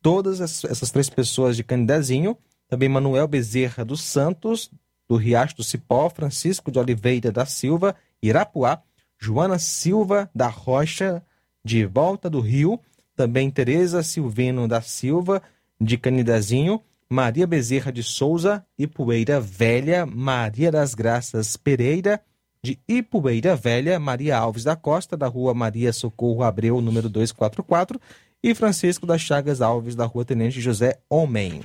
todas 0.00 0.40
essas 0.40 0.90
três 0.90 1.10
pessoas 1.10 1.56
de 1.56 1.64
Candidazinho, 1.64 2.36
também 2.68 2.88
Manuel 2.88 3.26
Bezerra 3.26 3.84
dos 3.84 4.02
Santos, 4.02 4.70
do 5.08 5.16
Riacho 5.16 5.56
do 5.56 5.64
Cipó, 5.64 6.08
Francisco 6.10 6.70
de 6.70 6.78
Oliveira 6.78 7.32
da 7.32 7.46
Silva, 7.46 7.96
Irapuá, 8.22 8.82
Joana 9.18 9.58
Silva 9.58 10.30
da 10.34 10.48
Rocha, 10.48 11.22
de 11.64 11.84
Volta 11.84 12.30
do 12.30 12.40
Rio, 12.40 12.78
também 13.16 13.50
Tereza 13.50 14.02
Silvino 14.02 14.68
da 14.68 14.80
Silva, 14.80 15.42
de 15.80 15.96
Canidezinho, 15.96 16.80
Maria 17.10 17.46
Bezerra 17.46 17.90
de 17.90 18.02
Souza, 18.02 18.62
Ipueira 18.78 19.40
Velha, 19.40 20.04
Maria 20.04 20.70
das 20.70 20.94
Graças 20.94 21.56
Pereira, 21.56 22.20
de 22.62 22.78
Ipueira 22.86 23.56
Velha, 23.56 23.98
Maria 23.98 24.36
Alves 24.36 24.64
da 24.64 24.76
Costa, 24.76 25.16
da 25.16 25.26
rua 25.26 25.54
Maria 25.54 25.90
Socorro 25.90 26.42
Abreu, 26.42 26.82
número 26.82 27.08
244, 27.08 27.98
e 28.42 28.54
Francisco 28.54 29.06
das 29.06 29.22
Chagas 29.22 29.62
Alves, 29.62 29.94
da 29.94 30.04
rua 30.04 30.22
Tenente 30.22 30.60
José 30.60 30.98
Homem. 31.08 31.62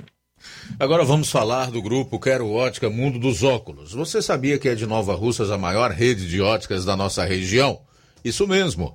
Agora 0.80 1.04
vamos 1.04 1.30
falar 1.30 1.70
do 1.70 1.82
grupo 1.82 2.18
Quero 2.18 2.50
Ótica 2.50 2.88
Mundo 2.88 3.18
dos 3.18 3.42
Óculos. 3.42 3.92
Você 3.92 4.22
sabia 4.22 4.58
que 4.58 4.68
é 4.68 4.74
de 4.74 4.86
Nova 4.86 5.14
Russas 5.14 5.50
a 5.50 5.58
maior 5.58 5.90
rede 5.90 6.26
de 6.26 6.40
óticas 6.40 6.86
da 6.86 6.96
nossa 6.96 7.22
região? 7.22 7.82
Isso 8.24 8.48
mesmo. 8.48 8.94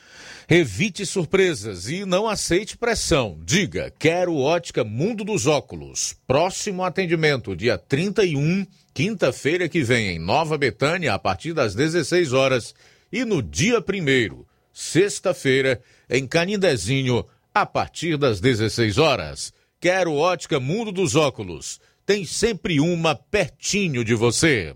Evite 0.53 1.05
surpresas 1.05 1.87
e 1.87 2.03
não 2.03 2.27
aceite 2.27 2.75
pressão. 2.75 3.39
Diga, 3.41 3.89
quero 3.97 4.35
ótica 4.35 4.83
Mundo 4.83 5.23
dos 5.23 5.47
Óculos. 5.47 6.13
Próximo 6.27 6.83
atendimento, 6.83 7.55
dia 7.55 7.77
31, 7.77 8.67
quinta-feira 8.93 9.69
que 9.69 9.81
vem, 9.81 10.09
em 10.09 10.19
Nova 10.19 10.57
Betânia, 10.57 11.13
a 11.13 11.17
partir 11.17 11.53
das 11.53 11.73
16 11.73 12.33
horas. 12.33 12.75
E 13.09 13.23
no 13.23 13.41
dia 13.41 13.79
1, 13.79 14.43
sexta-feira, 14.73 15.81
em 16.09 16.27
Canindezinho, 16.27 17.25
a 17.55 17.65
partir 17.65 18.17
das 18.17 18.41
16 18.41 18.97
horas. 18.97 19.53
Quero 19.79 20.15
ótica 20.15 20.59
Mundo 20.59 20.91
dos 20.91 21.15
Óculos. 21.15 21.79
Tem 22.05 22.25
sempre 22.25 22.81
uma 22.81 23.15
pertinho 23.15 24.03
de 24.03 24.15
você. 24.15 24.75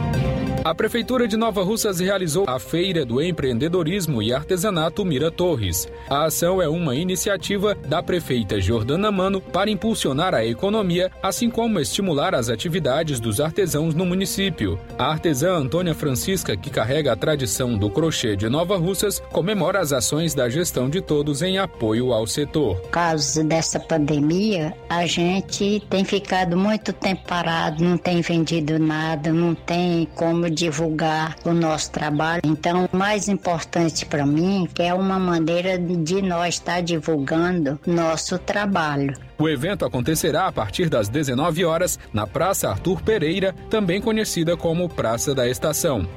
A 0.63 0.75
Prefeitura 0.75 1.27
de 1.27 1.35
Nova 1.35 1.63
Russas 1.63 1.99
realizou 1.99 2.45
a 2.47 2.59
Feira 2.59 3.03
do 3.03 3.19
Empreendedorismo 3.19 4.21
e 4.21 4.31
Artesanato 4.31 5.03
Mira 5.03 5.31
Torres. 5.31 5.87
A 6.07 6.25
ação 6.25 6.61
é 6.61 6.69
uma 6.69 6.93
iniciativa 6.95 7.73
da 7.73 8.03
prefeita 8.03 8.61
Jordana 8.61 9.11
Mano 9.11 9.41
para 9.41 9.71
impulsionar 9.71 10.35
a 10.35 10.45
economia, 10.45 11.09
assim 11.23 11.49
como 11.49 11.79
estimular 11.79 12.35
as 12.35 12.47
atividades 12.47 13.19
dos 13.19 13.41
artesãos 13.41 13.95
no 13.95 14.05
município. 14.05 14.79
A 14.99 15.05
artesã 15.05 15.55
Antônia 15.55 15.95
Francisca, 15.95 16.55
que 16.55 16.69
carrega 16.69 17.11
a 17.11 17.15
tradição 17.15 17.75
do 17.75 17.89
crochê 17.89 18.35
de 18.35 18.47
Nova 18.47 18.77
Russas, 18.77 19.19
comemora 19.31 19.79
as 19.79 19.91
ações 19.91 20.35
da 20.35 20.47
gestão 20.47 20.91
de 20.91 21.01
todos 21.01 21.41
em 21.41 21.57
apoio 21.57 22.13
ao 22.13 22.27
setor. 22.27 22.75
Por 22.81 22.91
causa 22.91 23.43
dessa 23.43 23.79
pandemia, 23.79 24.75
a 24.87 25.07
gente 25.07 25.81
tem 25.89 26.05
ficado 26.05 26.55
muito 26.55 26.93
tempo 26.93 27.23
parado, 27.27 27.83
não 27.83 27.97
tem 27.97 28.21
vendido 28.21 28.77
nada, 28.77 29.33
não 29.33 29.55
tem 29.55 30.07
como 30.13 30.50
divulgar 30.51 31.35
o 31.45 31.53
nosso 31.53 31.91
trabalho. 31.91 32.41
Então, 32.45 32.87
o 32.91 32.95
mais 32.95 33.27
importante 33.27 34.05
para 34.05 34.25
mim 34.25 34.67
que 34.73 34.83
é 34.83 34.93
uma 34.93 35.17
maneira 35.17 35.77
de 35.77 36.21
nós 36.21 36.55
estar 36.55 36.81
divulgando 36.81 37.79
nosso 37.85 38.37
trabalho. 38.37 39.13
O 39.37 39.49
evento 39.49 39.85
acontecerá 39.85 40.47
a 40.47 40.51
partir 40.51 40.89
das 40.89 41.09
19 41.09 41.65
horas 41.65 41.97
na 42.13 42.27
Praça 42.27 42.69
Arthur 42.69 43.01
Pereira, 43.01 43.55
também 43.69 44.01
conhecida 44.01 44.55
como 44.55 44.87
Praça 44.87 45.33
da 45.33 45.47
Estação. 45.47 46.07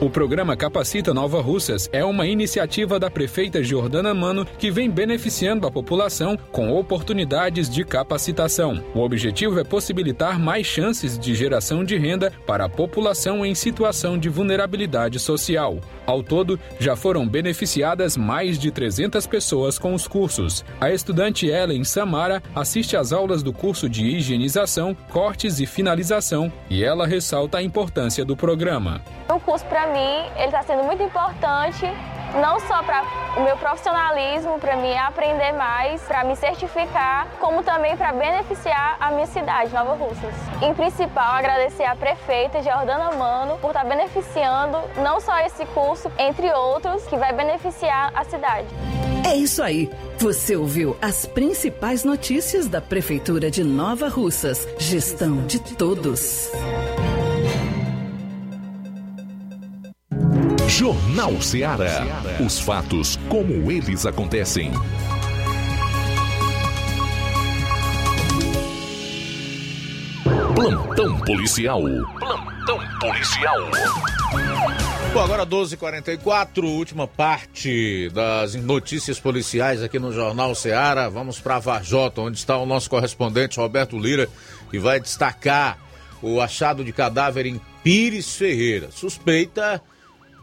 O 0.00 0.08
programa 0.08 0.56
Capacita 0.56 1.12
Nova 1.12 1.40
Russas 1.42 1.90
é 1.92 2.04
uma 2.04 2.24
iniciativa 2.24 3.00
da 3.00 3.10
prefeita 3.10 3.64
Jordana 3.64 4.14
Mano 4.14 4.46
que 4.46 4.70
vem 4.70 4.88
beneficiando 4.88 5.66
a 5.66 5.72
população 5.72 6.38
com 6.52 6.72
oportunidades 6.72 7.68
de 7.68 7.84
capacitação. 7.84 8.80
O 8.94 9.00
objetivo 9.00 9.58
é 9.58 9.64
possibilitar 9.64 10.38
mais 10.38 10.64
chances 10.64 11.18
de 11.18 11.34
geração 11.34 11.82
de 11.82 11.96
renda 11.96 12.32
para 12.46 12.66
a 12.66 12.68
população 12.68 13.44
em 13.44 13.56
situação 13.56 14.16
de 14.16 14.28
vulnerabilidade 14.28 15.18
social. 15.18 15.80
Ao 16.08 16.22
todo, 16.22 16.58
já 16.80 16.96
foram 16.96 17.28
beneficiadas 17.28 18.16
mais 18.16 18.58
de 18.58 18.70
300 18.70 19.26
pessoas 19.26 19.78
com 19.78 19.92
os 19.92 20.08
cursos. 20.08 20.64
A 20.80 20.90
estudante 20.90 21.46
Ellen 21.46 21.84
Samara 21.84 22.42
assiste 22.54 22.96
às 22.96 23.12
aulas 23.12 23.42
do 23.42 23.52
curso 23.52 23.90
de 23.90 24.06
higienização, 24.06 24.96
cortes 25.10 25.60
e 25.60 25.66
finalização 25.66 26.50
e 26.70 26.82
ela 26.82 27.06
ressalta 27.06 27.58
a 27.58 27.62
importância 27.62 28.24
do 28.24 28.34
programa. 28.34 29.02
O 29.28 29.38
curso 29.38 29.66
para 29.66 29.86
mim, 29.88 30.30
ele 30.36 30.46
está 30.46 30.62
sendo 30.62 30.82
muito 30.82 31.02
importante, 31.02 31.84
não 32.34 32.60
só 32.60 32.82
para 32.82 33.02
o 33.36 33.42
meu 33.42 33.56
profissionalismo, 33.56 34.58
para 34.58 34.76
mim 34.76 34.96
aprender 34.96 35.52
mais, 35.52 36.02
para 36.02 36.24
me 36.24 36.36
certificar, 36.36 37.28
como 37.40 37.62
também 37.62 37.96
para 37.96 38.12
beneficiar 38.12 38.96
a 39.00 39.10
minha 39.10 39.26
cidade, 39.26 39.72
Nova 39.72 39.94
Russas. 39.94 40.34
Em 40.62 40.74
principal, 40.74 41.34
agradecer 41.34 41.84
à 41.84 41.94
prefeita 41.94 42.62
Jordana 42.62 43.12
Mano 43.12 43.58
por 43.58 43.68
estar 43.68 43.82
tá 43.82 43.88
beneficiando 43.88 44.78
não 44.96 45.20
só 45.20 45.38
esse 45.40 45.64
curso, 45.66 46.10
entre 46.18 46.50
outros, 46.52 47.04
que 47.06 47.16
vai 47.16 47.32
beneficiar 47.32 48.12
a 48.14 48.24
cidade. 48.24 48.66
É 49.24 49.34
isso 49.36 49.62
aí. 49.62 49.90
Você 50.18 50.56
ouviu 50.56 50.96
as 51.00 51.26
principais 51.26 52.02
notícias 52.02 52.66
da 52.66 52.80
Prefeitura 52.80 53.50
de 53.50 53.62
Nova 53.62 54.08
Russas. 54.08 54.66
Gestão 54.78 55.46
de 55.46 55.60
todos. 55.60 56.50
Jornal 60.68 61.40
Ceará. 61.40 62.04
Os 62.44 62.60
fatos 62.60 63.18
como 63.30 63.72
eles 63.72 64.04
acontecem. 64.04 64.70
Plantão 70.54 71.18
policial. 71.20 71.80
Plantão 72.18 72.78
policial. 73.00 73.56
Bom, 75.14 75.20
agora 75.20 75.46
12h44, 75.46 76.62
última 76.64 77.08
parte 77.08 78.10
das 78.10 78.54
notícias 78.54 79.18
policiais 79.18 79.82
aqui 79.82 79.98
no 79.98 80.12
Jornal 80.12 80.54
Ceará. 80.54 81.08
Vamos 81.08 81.40
para 81.40 81.58
Varjota, 81.58 82.20
onde 82.20 82.36
está 82.36 82.58
o 82.58 82.66
nosso 82.66 82.90
correspondente 82.90 83.58
Roberto 83.58 83.98
Lira, 83.98 84.28
que 84.70 84.78
vai 84.78 85.00
destacar 85.00 85.78
o 86.20 86.42
achado 86.42 86.84
de 86.84 86.92
cadáver 86.92 87.46
em 87.46 87.58
Pires 87.82 88.36
Ferreira. 88.36 88.90
Suspeita 88.90 89.82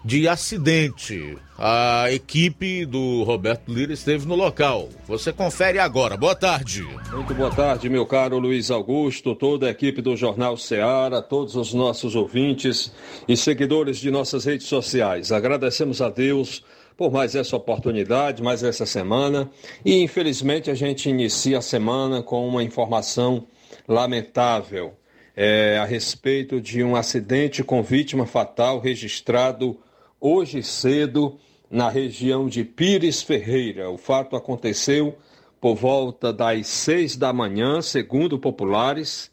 de 0.05 0.27
acidente. 0.27 1.35
A 1.57 2.11
equipe 2.11 2.85
do 2.85 3.23
Roberto 3.23 3.73
Lira 3.73 3.91
esteve 3.91 4.27
no 4.27 4.35
local. 4.35 4.89
Você 5.07 5.33
confere 5.33 5.79
agora. 5.79 6.15
Boa 6.15 6.35
tarde. 6.35 6.83
Muito 7.11 7.33
boa 7.33 7.49
tarde, 7.49 7.89
meu 7.89 8.05
caro 8.05 8.37
Luiz 8.37 8.69
Augusto, 8.69 9.33
toda 9.33 9.65
a 9.65 9.71
equipe 9.71 10.03
do 10.03 10.15
Jornal 10.15 10.57
Ceará, 10.57 11.23
todos 11.23 11.55
os 11.55 11.73
nossos 11.73 12.15
ouvintes 12.15 12.91
e 13.27 13.35
seguidores 13.35 13.97
de 13.97 14.11
nossas 14.11 14.45
redes 14.45 14.67
sociais. 14.67 15.31
Agradecemos 15.31 16.03
a 16.03 16.09
Deus 16.09 16.63
por 16.95 17.11
mais 17.11 17.33
essa 17.33 17.55
oportunidade, 17.55 18.43
mais 18.43 18.61
essa 18.61 18.85
semana. 18.85 19.49
E 19.83 20.03
infelizmente 20.03 20.69
a 20.69 20.75
gente 20.75 21.09
inicia 21.09 21.57
a 21.57 21.63
semana 21.63 22.21
com 22.21 22.47
uma 22.47 22.61
informação 22.61 23.47
lamentável 23.87 24.93
é, 25.35 25.79
a 25.81 25.85
respeito 25.85 26.61
de 26.61 26.83
um 26.83 26.95
acidente 26.95 27.63
com 27.63 27.81
vítima 27.81 28.27
fatal 28.27 28.79
registrado 28.79 29.79
hoje 30.27 30.63
cedo 30.63 31.37
na 31.69 31.87
região 31.87 32.49
de 32.49 32.63
Pires 32.63 33.21
Ferreira. 33.21 33.91
O 33.91 33.97
fato 33.97 34.35
aconteceu 34.35 35.15
por 35.61 35.75
volta 35.75 36.33
das 36.33 36.65
seis 36.65 37.15
da 37.15 37.31
manhã, 37.31 37.79
segundo 37.79 38.39
populares, 38.39 39.31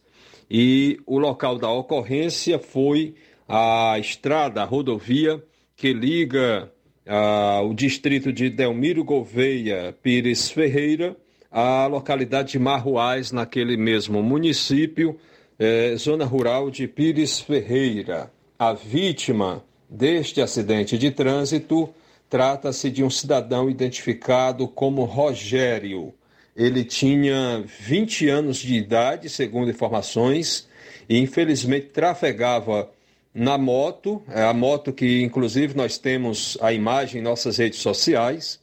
e 0.50 1.00
o 1.06 1.18
local 1.18 1.56
da 1.56 1.70
ocorrência 1.70 2.58
foi 2.58 3.14
a 3.48 3.98
estrada, 3.98 4.60
a 4.60 4.66
rodovia 4.66 5.42
que 5.74 5.94
liga 5.94 6.70
ah, 7.06 7.62
o 7.64 7.72
distrito 7.72 8.30
de 8.30 8.50
Delmiro 8.50 9.02
Gouveia 9.02 9.96
Pires 10.02 10.50
Ferreira 10.50 11.16
à 11.50 11.86
localidade 11.86 12.52
de 12.52 12.58
Marruais, 12.58 13.32
naquele 13.32 13.78
mesmo 13.78 14.22
município, 14.22 15.18
eh, 15.58 15.94
zona 15.96 16.24
rural 16.24 16.70
de 16.70 16.86
Pires 16.86 17.40
Ferreira. 17.40 18.30
A 18.58 18.72
vítima 18.72 19.62
deste 19.92 20.40
acidente 20.40 20.96
de 20.96 21.10
trânsito 21.10 21.92
trata-se 22.30 22.90
de 22.90 23.04
um 23.04 23.10
cidadão 23.10 23.68
identificado 23.68 24.66
como 24.66 25.04
Rogério. 25.04 26.14
Ele 26.56 26.82
tinha 26.82 27.62
20 27.80 28.28
anos 28.28 28.56
de 28.56 28.74
idade, 28.74 29.28
segundo 29.28 29.70
informações, 29.70 30.66
e 31.06 31.18
infelizmente 31.18 31.88
trafegava 31.88 32.90
na 33.34 33.58
moto, 33.58 34.22
é 34.28 34.42
a 34.42 34.52
moto 34.54 34.92
que 34.92 35.22
inclusive 35.22 35.76
nós 35.76 35.98
temos 35.98 36.56
a 36.62 36.72
imagem 36.72 37.20
em 37.20 37.24
nossas 37.24 37.58
redes 37.58 37.80
sociais, 37.80 38.58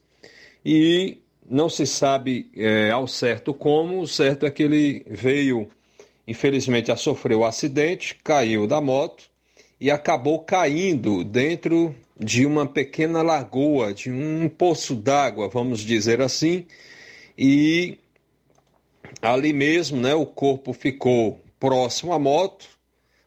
e 0.65 1.19
não 1.47 1.69
se 1.69 1.85
sabe 1.85 2.49
é, 2.55 2.89
ao 2.89 3.07
certo 3.07 3.53
como, 3.53 4.01
o 4.01 4.07
certo 4.07 4.47
é 4.47 4.51
que 4.51 4.63
ele 4.63 5.05
veio, 5.07 5.69
infelizmente, 6.27 6.91
a 6.91 6.95
sofrer 6.95 7.35
o 7.35 7.45
acidente, 7.45 8.15
caiu 8.23 8.65
da 8.65 8.81
moto, 8.81 9.28
e 9.79 9.89
acabou 9.89 10.39
caindo 10.39 11.23
dentro 11.23 11.95
de 12.19 12.45
uma 12.45 12.67
pequena 12.67 13.21
lagoa, 13.21 13.93
de 13.93 14.11
um 14.11 14.49
poço 14.49 14.93
d'água, 14.93 15.47
vamos 15.47 15.79
dizer 15.79 16.21
assim, 16.21 16.65
e 17.37 17.97
ali 19.21 19.53
mesmo, 19.53 20.01
né, 20.01 20.13
o 20.13 20.25
corpo 20.25 20.73
ficou 20.73 21.39
próximo 21.57 22.11
à 22.11 22.19
moto, 22.19 22.67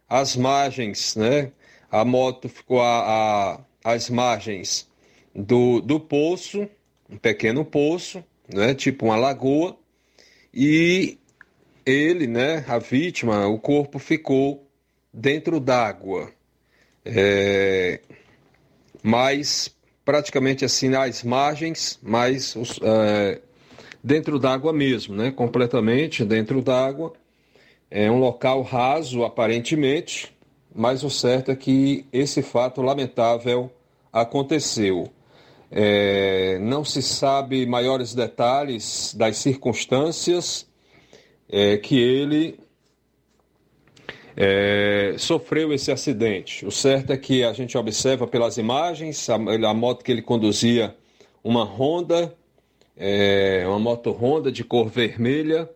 as 0.07 0.37
margens, 0.37 1.17
né, 1.17 1.51
a 1.91 2.05
moto 2.05 2.51
ficou 2.51 2.83
a, 2.83 3.59
às 3.83 4.11
margens 4.11 4.87
do, 5.35 5.81
do 5.81 5.99
poço, 5.99 6.69
um 7.09 7.17
pequeno 7.17 7.65
poço, 7.65 8.23
né, 8.53 8.75
tipo 8.75 9.07
uma 9.07 9.17
lagoa, 9.17 9.75
e 10.53 11.19
ele, 11.87 12.27
né, 12.27 12.63
a 12.69 12.79
vítima, 12.79 13.47
o 13.47 13.59
corpo 13.59 13.99
ficou 13.99 14.69
dentro 15.11 15.59
d'água 15.59 16.31
é, 17.05 18.01
mas 19.03 19.75
praticamente 20.05 20.65
assim 20.65 20.89
nas 20.89 21.23
margens, 21.23 21.99
mas 22.03 22.55
é, 22.83 23.41
dentro 24.03 24.39
d'água 24.39 24.73
mesmo, 24.73 25.15
né? 25.15 25.31
completamente 25.31 26.25
dentro 26.25 26.61
d'água. 26.61 27.13
É 27.91 28.11
um 28.11 28.19
local 28.19 28.63
raso, 28.63 29.23
aparentemente, 29.23 30.35
mas 30.75 31.05
o 31.05 31.11
certo 31.11 31.51
é 31.51 31.57
que 31.57 32.07
esse 32.13 32.43
fato 32.43 32.81
lamentável 32.81 33.71
aconteceu. 34.13 35.09
É, 35.71 36.59
não 36.61 36.85
se 36.85 37.03
sabe 37.03 37.67
maiores 37.67 38.15
detalhes 38.15 39.15
das 39.15 39.37
circunstâncias 39.39 40.67
é, 41.49 41.77
que 41.77 41.99
ele 41.99 42.59
é, 44.37 45.15
sofreu 45.19 45.73
esse 45.73 45.91
acidente. 45.91 46.65
O 46.65 46.71
certo 46.71 47.13
é 47.13 47.17
que 47.17 47.45
a 47.45 47.53
gente 47.53 47.77
observa 47.77 48.27
pelas 48.27 48.57
imagens 48.57 49.29
a, 49.29 49.35
a 49.35 49.75
moto 49.75 50.05
que 50.05 50.13
ele 50.13 50.23
conduzia, 50.23 50.95
uma 51.43 51.65
Honda, 51.65 52.35
é, 52.97 53.65
uma 53.67 53.79
moto 53.79 54.11
Honda 54.11 54.51
de 54.51 54.65
cor 54.65 54.89
vermelha, 54.89 55.69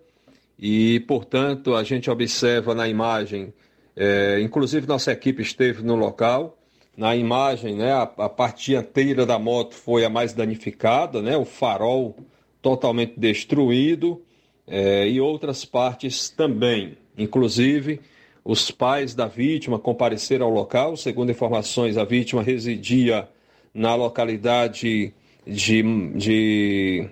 e 0.59 1.01
portanto 1.01 1.75
a 1.75 1.85
gente 1.85 2.11
observa 2.11 2.75
na 2.75 2.89
imagem, 2.89 3.53
é, 3.95 4.41
inclusive 4.41 4.87
nossa 4.87 5.13
equipe 5.13 5.43
esteve 5.43 5.83
no 5.83 5.95
local. 5.95 6.57
Na 6.97 7.15
imagem, 7.15 7.75
né, 7.75 7.93
a, 7.93 8.03
a 8.03 8.29
parte 8.29 8.71
dianteira 8.71 9.27
da 9.27 9.39
moto 9.39 9.75
foi 9.75 10.03
a 10.03 10.09
mais 10.09 10.33
danificada, 10.33 11.21
né, 11.21 11.37
o 11.37 11.45
farol 11.45 12.17
totalmente 12.63 13.15
destruído 13.19 14.23
é, 14.67 15.07
e 15.07 15.21
outras 15.21 15.65
partes 15.65 16.31
também, 16.31 16.97
inclusive 17.19 18.01
os 18.47 18.71
pais 18.71 19.13
da 19.13 19.27
vítima 19.27 19.77
compareceram 19.77 20.47
ao 20.47 20.53
local. 20.53 20.97
Segundo 20.97 21.33
informações, 21.33 21.99
a 21.99 22.05
vítima 22.05 22.45
residia 22.45 23.29
na 23.75 23.97
localidade 23.97 25.13
de, 25.45 25.83
de 26.15 27.09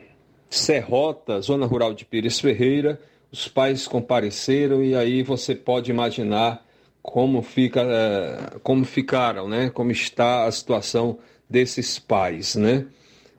Serrota, 0.49 1.41
zona 1.41 1.67
rural 1.67 1.93
de 1.93 2.05
Pires 2.05 2.39
Ferreira. 2.39 3.01
Os 3.33 3.49
pais 3.49 3.89
compareceram 3.89 4.83
e 4.85 4.95
aí 4.95 5.25
você 5.25 5.57
pode 5.57 5.91
imaginar 5.91 6.65
como, 7.03 7.43
fica, 7.43 7.83
eh, 7.83 8.59
como 8.63 8.85
ficaram, 8.85 9.49
né? 9.49 9.71
como 9.71 9.91
está 9.91 10.47
a 10.47 10.53
situação 10.53 11.19
desses 11.51 11.99
pais, 11.99 12.55
né? 12.55 12.87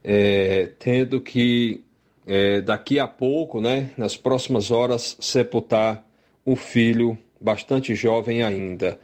É, 0.03 0.69
tendo 0.77 1.21
que 1.21 1.81
é, 2.27 2.59
daqui 2.59 2.99
a 2.99 3.07
pouco, 3.07 3.59
né, 3.59 3.89
nas 3.97 4.15
próximas 4.15 4.69
horas, 4.69 5.17
sepultar 5.19 6.05
o 6.45 6.55
filho 6.55 7.17
bastante 7.39 7.95
jovem 7.95 8.43
ainda. 8.43 8.99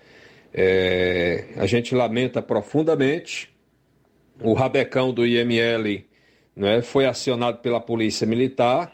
É, 0.54 1.46
a 1.58 1.66
gente 1.66 1.96
lamenta 1.96 2.42
profundamente. 2.42 3.50
O 4.44 4.54
rabecão 4.54 5.14
do 5.14 5.26
IML 5.26 6.04
né, 6.56 6.82
foi 6.82 7.06
acionado 7.06 7.60
pela 7.60 7.80
Polícia 7.80 8.26
Militar, 8.26 8.92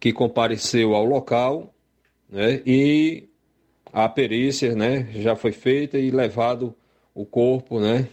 que 0.00 0.12
compareceu 0.12 0.94
ao 0.94 1.04
local, 1.04 1.72
né, 2.28 2.62
e 2.66 3.28
a 3.92 4.08
perícia 4.08 4.74
né, 4.74 5.08
já 5.14 5.36
foi 5.36 5.52
feita 5.52 5.98
e 5.98 6.10
levado 6.10 6.74
o 7.14 7.26
corpo 7.26 7.78
né, 7.78 8.08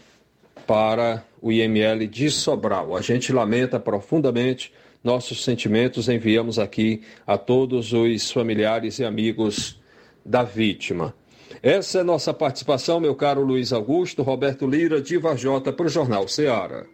para 0.68 1.24
o 1.42 1.52
IML 1.52 2.06
de 2.06 2.30
Sobral. 2.30 2.96
A 2.96 3.02
gente 3.02 3.32
lamenta 3.32 3.80
profundamente 3.80 4.74
nossos 5.02 5.44
sentimentos, 5.44 6.10
enviamos 6.10 6.60
aqui 6.60 7.02
a 7.26 7.38
todos 7.38 7.94
os 7.94 8.30
familiares 8.30 9.00
e 9.00 9.06
amigos 9.06 9.79
da 10.30 10.44
vítima. 10.44 11.16
Essa 11.64 12.00
é 12.00 12.04
nossa 12.04 12.32
participação, 12.32 13.00
meu 13.00 13.16
caro 13.16 13.42
Luiz 13.42 13.74
Augusto, 13.74 14.22
Roberto 14.22 14.68
Lira, 14.68 15.02
de 15.02 15.18
Varjota, 15.18 15.74
para 15.74 15.88
o 15.88 15.90
Jornal 15.90 16.28
Ceará. 16.28 16.86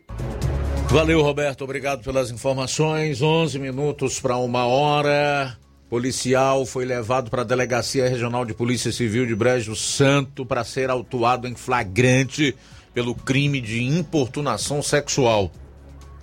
Valeu, 0.87 1.21
Roberto. 1.21 1.63
Obrigado 1.65 2.01
pelas 2.01 2.31
informações. 2.31 3.21
11 3.21 3.59
minutos 3.59 4.19
para 4.21 4.37
uma 4.37 4.65
hora. 4.65 5.57
Policial 5.89 6.65
foi 6.65 6.85
levado 6.85 7.29
para 7.29 7.41
a 7.41 7.45
Delegacia 7.45 8.07
Regional 8.07 8.45
de 8.45 8.53
Polícia 8.53 8.91
Civil 8.91 9.25
de 9.25 9.35
Brejo 9.35 9.75
Santo 9.75 10.45
para 10.45 10.63
ser 10.63 10.89
autuado 10.89 11.47
em 11.47 11.55
flagrante 11.55 12.55
pelo 12.93 13.13
crime 13.13 13.59
de 13.59 13.83
importunação 13.83 14.81
sexual. 14.81 15.51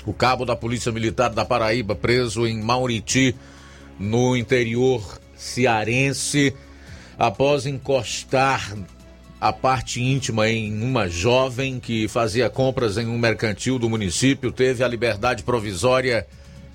O 0.06 0.14
cabo 0.14 0.46
da 0.46 0.56
Polícia 0.56 0.90
Militar 0.90 1.30
da 1.30 1.44
Paraíba, 1.44 1.94
preso 1.94 2.46
em 2.46 2.60
Mauriti, 2.60 3.36
no 3.98 4.36
interior 4.36 5.20
cearense, 5.36 6.54
após 7.18 7.66
encostar 7.66 8.76
a 9.40 9.52
parte 9.52 10.00
íntima 10.00 10.48
em 10.48 10.82
uma 10.82 11.08
jovem 11.08 11.80
que 11.80 12.06
fazia 12.06 12.48
compras 12.48 12.96
em 12.96 13.06
um 13.06 13.18
mercantil 13.18 13.78
do 13.78 13.90
município, 13.90 14.52
teve 14.52 14.84
a 14.84 14.88
liberdade 14.88 15.42
provisória 15.42 16.26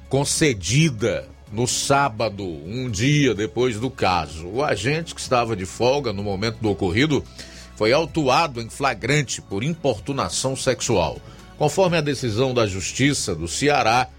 concedida 0.10 1.28
no 1.52 1.66
sábado, 1.66 2.44
um 2.44 2.90
dia 2.90 3.34
depois 3.34 3.80
do 3.80 3.90
caso. 3.90 4.48
O 4.48 4.64
agente 4.64 5.16
que 5.16 5.22
estava 5.22 5.56
de 5.56 5.66
folga 5.66 6.12
no 6.12 6.24
momento 6.24 6.58
do 6.60 6.70
ocorrido 6.70 7.24
foi 7.78 7.94
autuado 7.94 8.60
em 8.60 8.70
flagrante 8.70 9.42
por 9.42 9.64
importunação 9.64 10.56
sexual. 10.56 11.22
Conforme 11.58 11.98
a 11.98 12.02
decisão 12.02 12.54
da 12.54 12.68
Justiça 12.68 13.34
do 13.34 13.48
Ceará, 13.48 14.10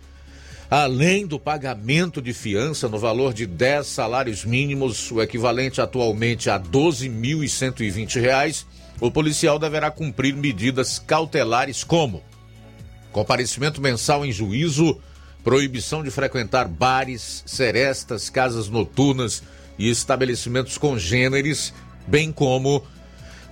além 0.71 1.27
do 1.27 1.41
pagamento 1.41 2.21
de 2.21 2.33
fiança 2.35 2.89
no 2.89 2.99
valor 2.99 3.33
de 3.33 3.47
10 3.47 3.87
salários 3.87 4.45
mínimos, 4.45 5.11
o 5.11 5.23
equivalente 5.23 5.81
atualmente 5.81 6.51
a 6.51 6.57
R$ 6.57 6.65
12.120, 6.71 8.67
o 9.01 9.11
policial 9.11 9.59
deverá 9.59 9.91
cumprir 9.91 10.35
medidas 10.35 10.99
cautelares 10.99 11.83
como 11.85 12.23
comparecimento 13.13 13.81
mensal 13.81 14.25
em 14.25 14.31
juízo, 14.31 15.01
proibição 15.43 16.03
de 16.03 16.11
frequentar 16.11 16.69
bares, 16.69 17.43
serestas, 17.47 18.29
casas 18.29 18.69
noturnas 18.69 19.43
e 19.79 19.89
estabelecimentos 19.89 20.77
congêneres, 20.77 21.73
bem 22.07 22.31
como 22.31 22.85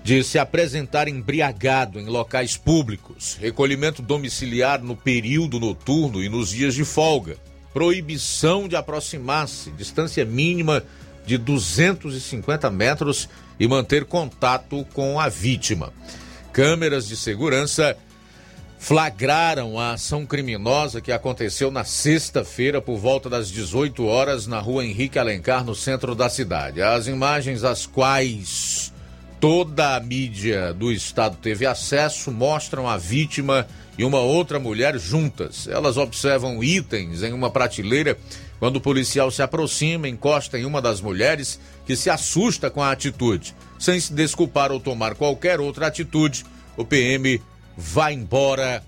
de 0.06 0.22
se 0.22 0.38
apresentar 0.38 1.08
embriagado 1.08 1.98
em 1.98 2.06
locais 2.06 2.56
públicos, 2.56 3.36
recolhimento 3.40 4.00
domiciliar 4.00 4.80
no 4.80 4.94
período 4.94 5.58
noturno 5.58 6.22
e 6.22 6.28
nos 6.28 6.50
dias 6.50 6.76
de 6.76 6.84
folga, 6.84 7.36
proibição 7.74 8.68
de 8.68 8.76
aproximar-se, 8.76 9.72
distância 9.72 10.24
mínima 10.24 10.84
de 11.26 11.36
250 11.36 12.70
metros 12.70 13.28
e 13.58 13.66
manter 13.66 14.04
contato 14.04 14.86
com 14.94 15.18
a 15.18 15.28
vítima. 15.28 15.92
Câmeras 16.52 17.08
de 17.08 17.16
segurança 17.16 17.96
flagraram 18.78 19.76
a 19.76 19.94
ação 19.94 20.24
criminosa 20.24 21.00
que 21.00 21.10
aconteceu 21.10 21.68
na 21.68 21.82
sexta-feira 21.82 22.80
por 22.80 22.96
volta 22.96 23.28
das 23.28 23.50
18 23.50 24.06
horas 24.06 24.46
na 24.46 24.60
rua 24.60 24.84
Henrique 24.84 25.18
Alencar, 25.18 25.64
no 25.64 25.74
centro 25.74 26.14
da 26.14 26.28
cidade. 26.28 26.80
As 26.80 27.08
imagens 27.08 27.64
às 27.64 27.86
quais 27.86 28.94
toda 29.40 29.96
a 29.96 30.00
mídia 30.00 30.72
do 30.72 30.90
estado 30.90 31.36
teve 31.40 31.66
acesso 31.66 32.30
mostram 32.30 32.88
a 32.88 32.96
vítima 32.96 33.66
e 33.98 34.04
uma 34.04 34.20
outra 34.20 34.58
mulher 34.58 34.98
juntas. 34.98 35.66
Elas 35.68 35.96
observam 35.96 36.62
itens 36.62 37.22
em 37.22 37.32
uma 37.32 37.50
prateleira 37.50 38.18
quando 38.58 38.76
o 38.76 38.80
policial 38.80 39.30
se 39.30 39.42
aproxima, 39.42 40.08
encosta 40.08 40.58
em 40.58 40.64
uma 40.64 40.80
das 40.80 41.00
mulheres 41.00 41.60
que 41.84 41.94
se 41.94 42.08
assusta 42.08 42.70
com 42.70 42.82
a 42.82 42.90
atitude. 42.90 43.54
Sem 43.78 44.00
se 44.00 44.12
desculpar 44.12 44.72
ou 44.72 44.80
tomar 44.80 45.14
qualquer 45.14 45.60
outra 45.60 45.86
atitude, 45.86 46.44
o 46.76 46.84
PM 46.84 47.40
vai 47.76 48.14
embora 48.14 48.82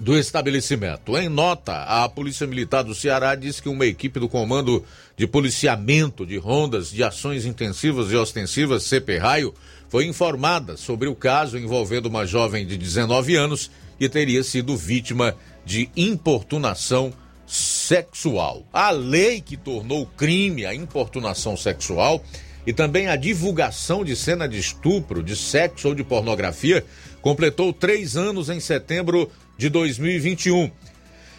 do 0.00 0.18
estabelecimento. 0.18 1.16
Em 1.16 1.28
nota, 1.28 1.84
a 1.84 2.08
Polícia 2.08 2.46
Militar 2.46 2.82
do 2.82 2.94
Ceará 2.94 3.34
diz 3.34 3.60
que 3.60 3.68
uma 3.68 3.86
equipe 3.86 4.18
do 4.18 4.28
Comando 4.28 4.84
de 5.16 5.26
Policiamento 5.26 6.26
de 6.26 6.36
Rondas 6.36 6.90
de 6.90 7.02
Ações 7.02 7.44
Intensivas 7.44 8.10
e 8.10 8.16
Ostensivas, 8.16 8.82
CP 8.84 9.18
Raio, 9.18 9.54
foi 9.88 10.06
informada 10.06 10.76
sobre 10.76 11.08
o 11.08 11.14
caso 11.14 11.56
envolvendo 11.56 12.06
uma 12.06 12.26
jovem 12.26 12.66
de 12.66 12.76
19 12.76 13.36
anos 13.36 13.70
que 13.98 14.08
teria 14.08 14.42
sido 14.42 14.76
vítima 14.76 15.36
de 15.64 15.88
importunação 15.96 17.12
sexual. 17.46 18.66
A 18.72 18.90
lei 18.90 19.40
que 19.40 19.56
tornou 19.56 20.06
crime 20.06 20.66
a 20.66 20.74
importunação 20.74 21.56
sexual 21.56 22.24
e 22.66 22.72
também 22.72 23.08
a 23.08 23.16
divulgação 23.16 24.04
de 24.04 24.16
cena 24.16 24.48
de 24.48 24.58
estupro, 24.58 25.22
de 25.22 25.36
sexo 25.36 25.88
ou 25.88 25.94
de 25.94 26.02
pornografia 26.02 26.84
completou 27.20 27.72
três 27.72 28.16
anos 28.16 28.48
em 28.48 28.60
setembro 28.60 29.30
de 29.56 29.68
2021. 29.68 30.70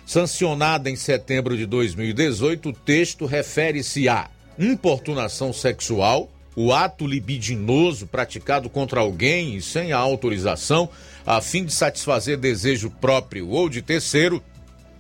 Sancionada 0.05 0.89
em 0.89 0.95
setembro 0.95 1.57
de 1.57 1.65
2018, 1.65 2.69
o 2.69 2.73
texto 2.73 3.25
refere-se 3.25 4.07
à 4.07 4.29
importunação 4.57 5.51
sexual, 5.51 6.31
o 6.55 6.71
ato 6.71 7.05
libidinoso 7.05 8.07
praticado 8.07 8.69
contra 8.69 9.01
alguém 9.01 9.55
e 9.55 9.61
sem 9.61 9.91
a 9.91 9.97
autorização, 9.97 10.89
a 11.25 11.41
fim 11.41 11.65
de 11.65 11.73
satisfazer 11.73 12.37
desejo 12.37 12.89
próprio 12.89 13.49
ou 13.49 13.67
de 13.67 13.81
terceiro, 13.81 14.41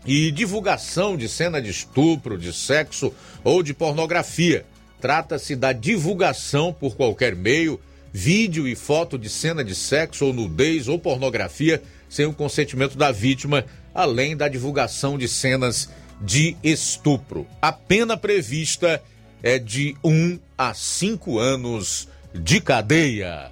e 0.05 0.29
divulgação 0.31 1.17
de 1.17 1.27
cena 1.27 1.61
de 1.61 1.69
estupro, 1.69 2.37
de 2.37 2.53
sexo 2.53 3.13
ou 3.43 3.63
de 3.63 3.73
pornografia. 3.73 4.65
Trata-se 5.01 5.55
da 5.55 5.73
divulgação 5.73 6.71
por 6.71 6.95
qualquer 6.95 7.35
meio, 7.35 7.79
vídeo 8.13 8.67
e 8.67 8.75
foto 8.75 9.17
de 9.17 9.29
cena 9.29 9.63
de 9.63 9.75
sexo 9.75 10.25
ou 10.25 10.33
nudez 10.33 10.87
ou 10.87 10.97
pornografia 10.99 11.81
sem 12.15 12.25
o 12.25 12.33
consentimento 12.33 12.97
da 12.97 13.11
vítima, 13.11 13.65
além 13.93 14.37
da 14.37 14.47
divulgação 14.47 15.17
de 15.17 15.27
cenas 15.27 15.89
de 16.21 16.55
estupro. 16.63 17.45
A 17.61 17.73
pena 17.73 18.15
prevista 18.15 19.03
é 19.43 19.59
de 19.59 19.97
1 20.01 20.09
um 20.09 20.39
a 20.57 20.73
5 20.73 21.37
anos 21.37 22.07
de 22.33 22.61
cadeia. 22.61 23.51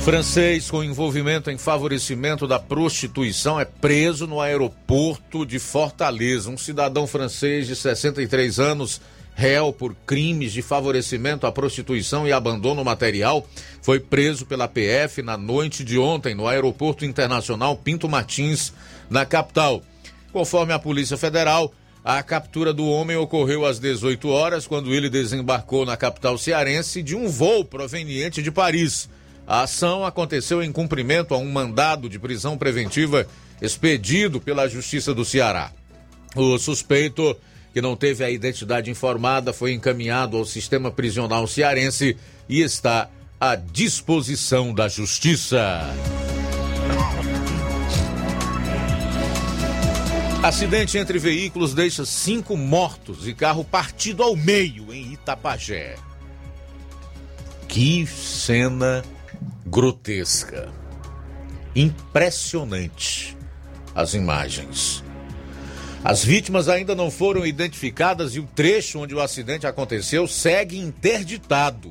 Francês 0.00 0.68
com 0.68 0.82
envolvimento 0.82 1.52
em 1.52 1.56
favorecimento 1.56 2.48
da 2.48 2.58
prostituição 2.58 3.60
é 3.60 3.64
preso 3.64 4.26
no 4.26 4.40
aeroporto 4.40 5.46
de 5.46 5.60
Fortaleza. 5.60 6.50
Um 6.50 6.58
cidadão 6.58 7.06
francês 7.06 7.68
de 7.68 7.76
63 7.76 8.58
anos, 8.58 9.00
réu 9.34 9.72
por 9.72 9.94
crimes 10.06 10.52
de 10.52 10.62
favorecimento 10.62 11.46
à 11.46 11.52
prostituição 11.52 12.26
e 12.26 12.32
abandono 12.32 12.84
material, 12.84 13.46
foi 13.80 13.98
preso 13.98 14.46
pela 14.46 14.68
PF 14.68 15.22
na 15.22 15.36
noite 15.36 15.84
de 15.84 15.98
ontem 15.98 16.34
no 16.34 16.46
Aeroporto 16.46 17.04
Internacional 17.04 17.76
Pinto 17.76 18.08
Martins, 18.08 18.72
na 19.08 19.24
capital. 19.24 19.82
Conforme 20.32 20.72
a 20.72 20.78
Polícia 20.78 21.16
Federal, 21.16 21.72
a 22.04 22.22
captura 22.22 22.72
do 22.72 22.86
homem 22.86 23.16
ocorreu 23.16 23.64
às 23.64 23.78
18 23.78 24.28
horas, 24.28 24.66
quando 24.66 24.92
ele 24.92 25.08
desembarcou 25.08 25.86
na 25.86 25.96
capital 25.96 26.36
cearense 26.36 27.02
de 27.02 27.14
um 27.14 27.28
voo 27.28 27.64
proveniente 27.64 28.42
de 28.42 28.50
Paris. 28.50 29.08
A 29.46 29.62
ação 29.62 30.04
aconteceu 30.04 30.62
em 30.62 30.72
cumprimento 30.72 31.34
a 31.34 31.38
um 31.38 31.50
mandado 31.50 32.08
de 32.08 32.18
prisão 32.18 32.56
preventiva 32.56 33.26
expedido 33.60 34.40
pela 34.40 34.68
Justiça 34.68 35.14
do 35.14 35.24
Ceará. 35.24 35.70
O 36.34 36.58
suspeito, 36.58 37.36
que 37.72 37.80
não 37.80 37.96
teve 37.96 38.24
a 38.24 38.30
identidade 38.30 38.90
informada, 38.90 39.52
foi 39.52 39.72
encaminhado 39.72 40.36
ao 40.36 40.44
sistema 40.44 40.90
prisional 40.90 41.46
cearense 41.46 42.16
e 42.48 42.60
está 42.60 43.08
à 43.40 43.54
disposição 43.54 44.72
da 44.72 44.88
Justiça. 44.88 45.80
Acidente 50.42 50.98
entre 50.98 51.20
veículos 51.20 51.72
deixa 51.72 52.04
cinco 52.04 52.56
mortos 52.56 53.28
e 53.28 53.32
carro 53.32 53.64
partido 53.64 54.24
ao 54.24 54.34
meio 54.34 54.92
em 54.92 55.12
Itapajé. 55.12 55.94
Que 57.68 58.04
cena 58.06 59.04
grotesca. 59.64 60.68
Impressionante 61.74 63.36
as 63.94 64.14
imagens. 64.14 65.04
As 66.04 66.24
vítimas 66.24 66.68
ainda 66.68 66.96
não 66.96 67.12
foram 67.12 67.46
identificadas 67.46 68.34
e 68.34 68.40
o 68.40 68.48
trecho 68.56 68.98
onde 68.98 69.14
o 69.14 69.20
acidente 69.20 69.68
aconteceu 69.68 70.26
segue 70.26 70.76
interditado. 70.76 71.90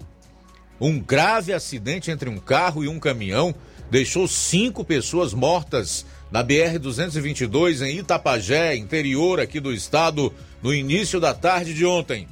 Um 0.82 0.99
grave 0.99 1.53
acidente 1.53 2.12
entre 2.12 2.30
um 2.30 2.38
carro 2.38 2.84
e 2.84 2.89
um 2.89 2.99
caminhão 2.99 3.55
deixou 3.89 4.28
cinco 4.28 4.84
pessoas 4.84 5.34
mortas 5.34 6.05
na 6.30 6.43
BR-222 6.43 7.86
em 7.86 7.99
Itapajé, 7.99 8.76
interior 8.76 9.39
aqui 9.39 9.62
do 9.62 9.72
estado, 9.72 10.34
no 10.62 10.74
início 10.74 11.18
da 11.18 11.34
tarde 11.34 11.74
de 11.74 11.86
ontem. 11.86 12.28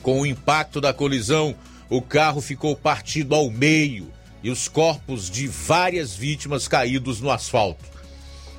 Com 0.00 0.22
o 0.22 0.26
impacto 0.26 0.80
da 0.80 0.94
colisão, 0.94 1.54
o 1.90 2.00
carro 2.00 2.40
ficou 2.40 2.74
partido 2.74 3.34
ao 3.34 3.50
meio 3.50 4.10
e 4.42 4.50
os 4.50 4.66
corpos 4.66 5.28
de 5.28 5.46
várias 5.46 6.14
vítimas 6.14 6.66
caídos 6.66 7.20
no 7.20 7.30
asfalto. 7.30 7.84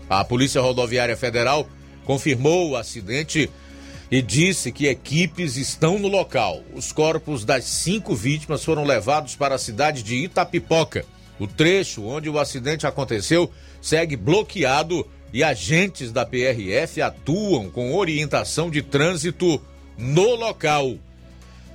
A 0.07 0.23
Polícia 0.23 0.61
Rodoviária 0.61 1.17
Federal 1.17 1.67
confirmou 2.05 2.69
o 2.69 2.75
acidente 2.75 3.49
e 4.11 4.21
disse 4.21 4.71
que 4.71 4.87
equipes 4.87 5.57
estão 5.57 5.97
no 5.97 6.07
local. 6.07 6.61
Os 6.73 6.91
corpos 6.91 7.43
das 7.43 7.63
cinco 7.63 8.15
vítimas 8.15 8.63
foram 8.63 8.83
levados 8.83 9.35
para 9.35 9.55
a 9.55 9.59
cidade 9.59 10.03
de 10.03 10.15
Itapipoca. 10.15 11.05
O 11.39 11.47
trecho 11.47 12.03
onde 12.03 12.29
o 12.29 12.37
acidente 12.37 12.85
aconteceu 12.85 13.51
segue 13.81 14.15
bloqueado 14.15 15.07
e 15.33 15.43
agentes 15.43 16.11
da 16.11 16.25
PRF 16.25 17.01
atuam 17.01 17.71
com 17.71 17.95
orientação 17.95 18.69
de 18.69 18.83
trânsito 18.83 19.59
no 19.97 20.35
local. 20.35 20.95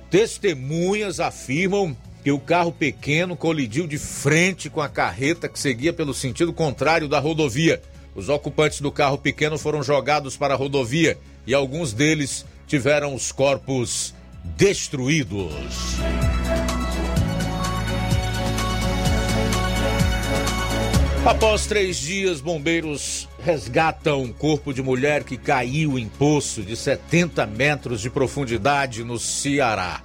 Testemunhas 0.09 1.19
afirmam 1.19 1.95
que 2.23 2.31
o 2.31 2.39
carro 2.39 2.71
pequeno 2.71 3.35
colidiu 3.35 3.85
de 3.85 3.97
frente 3.97 4.69
com 4.69 4.81
a 4.81 4.89
carreta 4.89 5.49
que 5.49 5.59
seguia 5.59 5.93
pelo 5.93 6.13
sentido 6.13 6.53
contrário 6.53 7.07
da 7.07 7.19
rodovia. 7.19 7.81
Os 8.15 8.29
ocupantes 8.29 8.81
do 8.81 8.91
carro 8.91 9.17
pequeno 9.17 9.57
foram 9.57 9.83
jogados 9.83 10.35
para 10.35 10.53
a 10.53 10.57
rodovia 10.57 11.17
e 11.45 11.53
alguns 11.53 11.93
deles 11.93 12.45
tiveram 12.67 13.13
os 13.13 13.31
corpos 13.31 14.13
destruídos. 14.43 15.53
Após 21.25 21.67
três 21.67 21.97
dias, 21.97 22.41
bombeiros 22.41 23.27
resgatam 23.43 24.33
corpo 24.33 24.73
de 24.73 24.81
mulher 24.81 25.23
que 25.23 25.37
caiu 25.37 25.99
em 25.99 26.07
poço 26.07 26.63
de 26.63 26.75
70 26.75 27.45
metros 27.45 28.01
de 28.01 28.09
profundidade 28.09 29.03
no 29.03 29.19
Ceará. 29.19 30.01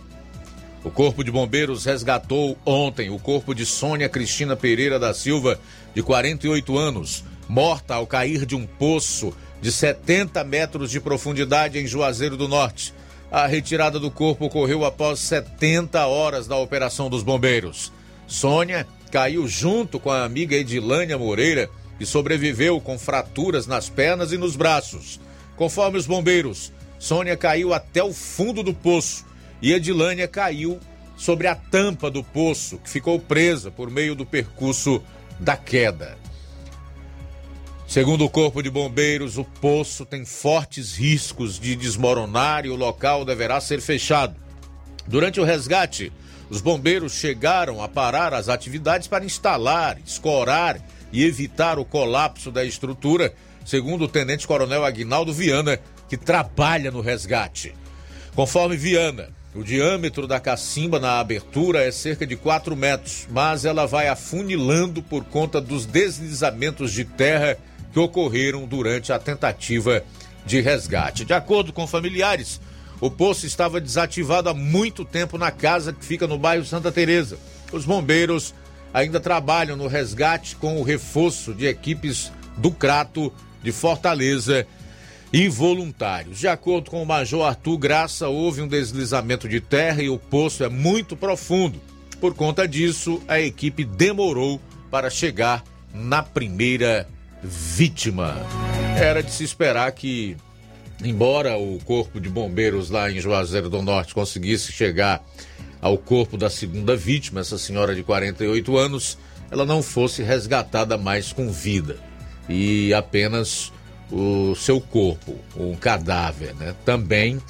O 0.84 0.90
Corpo 0.90 1.24
de 1.24 1.30
Bombeiros 1.30 1.86
resgatou 1.86 2.58
ontem 2.66 3.08
o 3.08 3.18
corpo 3.18 3.54
de 3.54 3.64
Sônia 3.64 4.06
Cristina 4.06 4.54
Pereira 4.54 4.98
da 4.98 5.14
Silva, 5.14 5.58
de 5.94 6.02
48 6.02 6.76
anos, 6.76 7.24
morta 7.54 7.94
ao 7.94 8.04
cair 8.04 8.44
de 8.44 8.56
um 8.56 8.66
poço 8.66 9.32
de 9.62 9.70
70 9.70 10.42
metros 10.42 10.90
de 10.90 11.00
profundidade 11.00 11.78
em 11.78 11.86
Juazeiro 11.86 12.36
do 12.36 12.48
Norte. 12.48 12.92
A 13.30 13.46
retirada 13.46 14.00
do 14.00 14.10
corpo 14.10 14.46
ocorreu 14.46 14.84
após 14.84 15.20
70 15.20 16.04
horas 16.04 16.48
da 16.48 16.56
operação 16.56 17.08
dos 17.08 17.22
bombeiros. 17.22 17.92
Sônia 18.26 18.84
caiu 19.08 19.46
junto 19.46 20.00
com 20.00 20.10
a 20.10 20.24
amiga 20.24 20.56
Edilânia 20.56 21.16
Moreira, 21.16 21.70
que 21.96 22.04
sobreviveu 22.04 22.80
com 22.80 22.98
fraturas 22.98 23.68
nas 23.68 23.88
pernas 23.88 24.32
e 24.32 24.36
nos 24.36 24.56
braços. 24.56 25.20
Conforme 25.54 25.96
os 25.96 26.08
bombeiros, 26.08 26.72
Sônia 26.98 27.36
caiu 27.36 27.72
até 27.72 28.02
o 28.02 28.12
fundo 28.12 28.64
do 28.64 28.74
poço 28.74 29.24
e 29.62 29.72
Edilânia 29.72 30.26
caiu 30.26 30.80
sobre 31.16 31.46
a 31.46 31.54
tampa 31.54 32.10
do 32.10 32.24
poço, 32.24 32.78
que 32.78 32.90
ficou 32.90 33.20
presa 33.20 33.70
por 33.70 33.88
meio 33.92 34.16
do 34.16 34.26
percurso 34.26 35.00
da 35.38 35.56
queda. 35.56 36.23
Segundo 37.94 38.24
o 38.24 38.28
Corpo 38.28 38.60
de 38.60 38.68
Bombeiros, 38.68 39.38
o 39.38 39.44
poço 39.44 40.04
tem 40.04 40.24
fortes 40.24 40.96
riscos 40.96 41.60
de 41.60 41.76
desmoronar 41.76 42.66
e 42.66 42.68
o 42.68 42.74
local 42.74 43.24
deverá 43.24 43.60
ser 43.60 43.80
fechado. 43.80 44.34
Durante 45.06 45.40
o 45.40 45.44
resgate, 45.44 46.12
os 46.50 46.60
bombeiros 46.60 47.12
chegaram 47.12 47.80
a 47.80 47.86
parar 47.86 48.34
as 48.34 48.48
atividades 48.48 49.06
para 49.06 49.24
instalar, 49.24 49.96
escorar 50.04 50.84
e 51.12 51.24
evitar 51.24 51.78
o 51.78 51.84
colapso 51.84 52.50
da 52.50 52.64
estrutura, 52.64 53.32
segundo 53.64 54.06
o 54.06 54.08
tenente-coronel 54.08 54.84
Aguinaldo 54.84 55.32
Viana, 55.32 55.78
que 56.08 56.16
trabalha 56.16 56.90
no 56.90 57.00
resgate. 57.00 57.76
Conforme 58.34 58.76
Viana, 58.76 59.28
o 59.54 59.62
diâmetro 59.62 60.26
da 60.26 60.40
cacimba 60.40 60.98
na 60.98 61.20
abertura 61.20 61.84
é 61.84 61.92
cerca 61.92 62.26
de 62.26 62.34
4 62.34 62.74
metros, 62.74 63.28
mas 63.30 63.64
ela 63.64 63.86
vai 63.86 64.08
afunilando 64.08 65.00
por 65.00 65.22
conta 65.26 65.60
dos 65.60 65.86
deslizamentos 65.86 66.90
de 66.90 67.04
terra 67.04 67.56
que 67.94 68.00
ocorreram 68.00 68.66
durante 68.66 69.12
a 69.12 69.20
tentativa 69.20 70.02
de 70.44 70.60
resgate. 70.60 71.24
De 71.24 71.32
acordo 71.32 71.72
com 71.72 71.86
familiares, 71.86 72.60
o 73.00 73.08
poço 73.08 73.46
estava 73.46 73.80
desativado 73.80 74.48
há 74.48 74.54
muito 74.54 75.04
tempo 75.04 75.38
na 75.38 75.52
casa 75.52 75.92
que 75.92 76.04
fica 76.04 76.26
no 76.26 76.36
bairro 76.36 76.64
Santa 76.64 76.90
Teresa. 76.90 77.38
Os 77.72 77.84
bombeiros 77.84 78.52
ainda 78.92 79.20
trabalham 79.20 79.76
no 79.76 79.86
resgate 79.86 80.56
com 80.56 80.80
o 80.80 80.82
reforço 80.82 81.54
de 81.54 81.66
equipes 81.66 82.32
do 82.56 82.72
Crato 82.72 83.32
de 83.62 83.70
Fortaleza 83.70 84.66
e 85.32 85.48
voluntários. 85.48 86.40
De 86.40 86.48
acordo 86.48 86.90
com 86.90 87.00
o 87.00 87.06
Major 87.06 87.46
Arthur 87.46 87.78
Graça, 87.78 88.28
houve 88.28 88.60
um 88.60 88.68
deslizamento 88.68 89.48
de 89.48 89.60
terra 89.60 90.02
e 90.02 90.08
o 90.08 90.18
poço 90.18 90.64
é 90.64 90.68
muito 90.68 91.16
profundo. 91.16 91.80
Por 92.20 92.34
conta 92.34 92.66
disso, 92.66 93.22
a 93.28 93.40
equipe 93.40 93.84
demorou 93.84 94.60
para 94.90 95.08
chegar 95.10 95.62
na 95.92 96.24
primeira 96.24 97.08
vítima. 97.44 98.36
Era 98.96 99.22
de 99.22 99.30
se 99.30 99.44
esperar 99.44 99.92
que, 99.92 100.36
embora 101.02 101.56
o 101.56 101.78
corpo 101.84 102.18
de 102.20 102.28
bombeiros 102.28 102.90
lá 102.90 103.10
em 103.10 103.20
Juazeiro 103.20 103.68
do 103.68 103.82
Norte 103.82 104.14
conseguisse 104.14 104.72
chegar 104.72 105.22
ao 105.80 105.98
corpo 105.98 106.38
da 106.38 106.48
segunda 106.48 106.96
vítima, 106.96 107.40
essa 107.40 107.58
senhora 107.58 107.94
de 107.94 108.02
48 108.02 108.76
anos, 108.76 109.18
ela 109.50 109.66
não 109.66 109.82
fosse 109.82 110.22
resgatada 110.22 110.96
mais 110.96 111.32
com 111.32 111.50
vida 111.50 111.98
e 112.48 112.92
apenas 112.94 113.72
o 114.10 114.54
seu 114.54 114.80
corpo, 114.80 115.36
um 115.56 115.74
cadáver, 115.74 116.54
né? 116.54 116.74
Também 116.84 117.40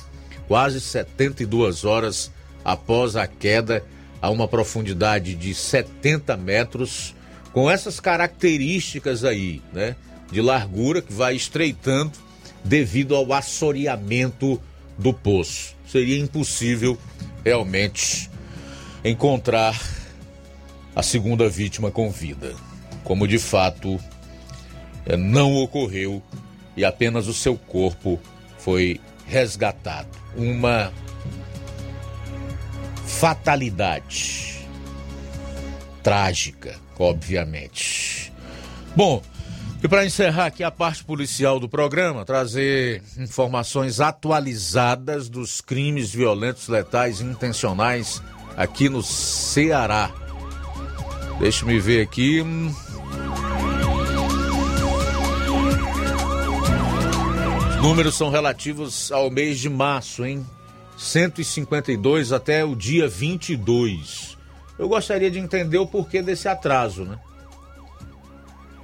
quase 0.47 0.81
72 0.81 1.85
horas 1.85 2.31
após 2.65 3.17
a 3.17 3.27
queda 3.27 3.85
a 4.21 4.31
uma 4.31 4.49
profundidade 4.49 5.35
de 5.35 5.55
70 5.55 6.37
metros, 6.37 7.15
com 7.55 7.71
essas 7.71 8.01
características 8.01 9.25
aí, 9.25 9.63
né? 9.73 9.95
De 10.31 10.43
largura 10.43 11.01
que 11.01 11.13
vai 11.13 11.37
estreitando 11.37 12.13
devido 12.65 13.15
ao 13.15 13.33
assoreamento 13.33 14.61
do 14.99 15.15
poço. 15.15 15.77
Seria 15.87 16.19
impossível 16.19 16.99
realmente 17.45 18.29
encontrar 19.05 19.81
a 20.97 21.03
segunda 21.03 21.49
vítima 21.49 21.93
com 21.93 22.11
vida, 22.11 22.55
como 23.05 23.29
de 23.29 23.39
fato 23.39 24.01
eh, 25.07 25.17
não 25.17 25.55
ocorreu 25.55 26.21
e 26.77 26.85
apenas 26.85 27.29
o 27.29 27.35
seu 27.35 27.57
corpo 27.57 28.19
foi 28.59 29.01
resgatado. 29.27 30.09
Uma 30.37 30.93
fatalidade 33.07 34.67
trágica, 36.03 36.84
obviamente. 36.99 38.33
Bom, 38.97 39.23
e 39.83 39.89
para 39.89 40.07
encerrar 40.07 40.47
aqui 40.47 40.65
a 40.65 40.71
parte 40.71 41.05
policial 41.05 41.61
do 41.61 41.69
programa, 41.69 42.25
trazer 42.25 43.03
informações 43.19 44.01
atualizadas 44.01 45.29
dos 45.29 45.61
crimes 45.61 46.11
violentos, 46.11 46.69
letais 46.69 47.21
e 47.21 47.25
intencionais 47.25 48.23
aqui 48.57 48.89
no 48.89 49.03
Ceará. 49.03 50.11
Deixa-me 51.39 51.79
ver 51.79 52.01
aqui. 52.03 52.43
Os 57.69 57.77
números 57.83 58.15
são 58.15 58.31
relativos 58.31 59.13
ao 59.13 59.31
mês 59.31 59.59
de 59.59 59.69
março, 59.69 60.25
hein? 60.25 60.47
152 60.97 62.33
até 62.33 62.65
o 62.65 62.75
dia 62.75 63.07
22. 63.07 64.34
Eu 64.79 64.89
gostaria 64.89 65.31
de 65.31 65.39
entender 65.39 65.79
o 65.79 65.87
porquê 65.87 66.21
desse 66.21 66.49
atraso, 66.49 67.05
né? 67.05 67.19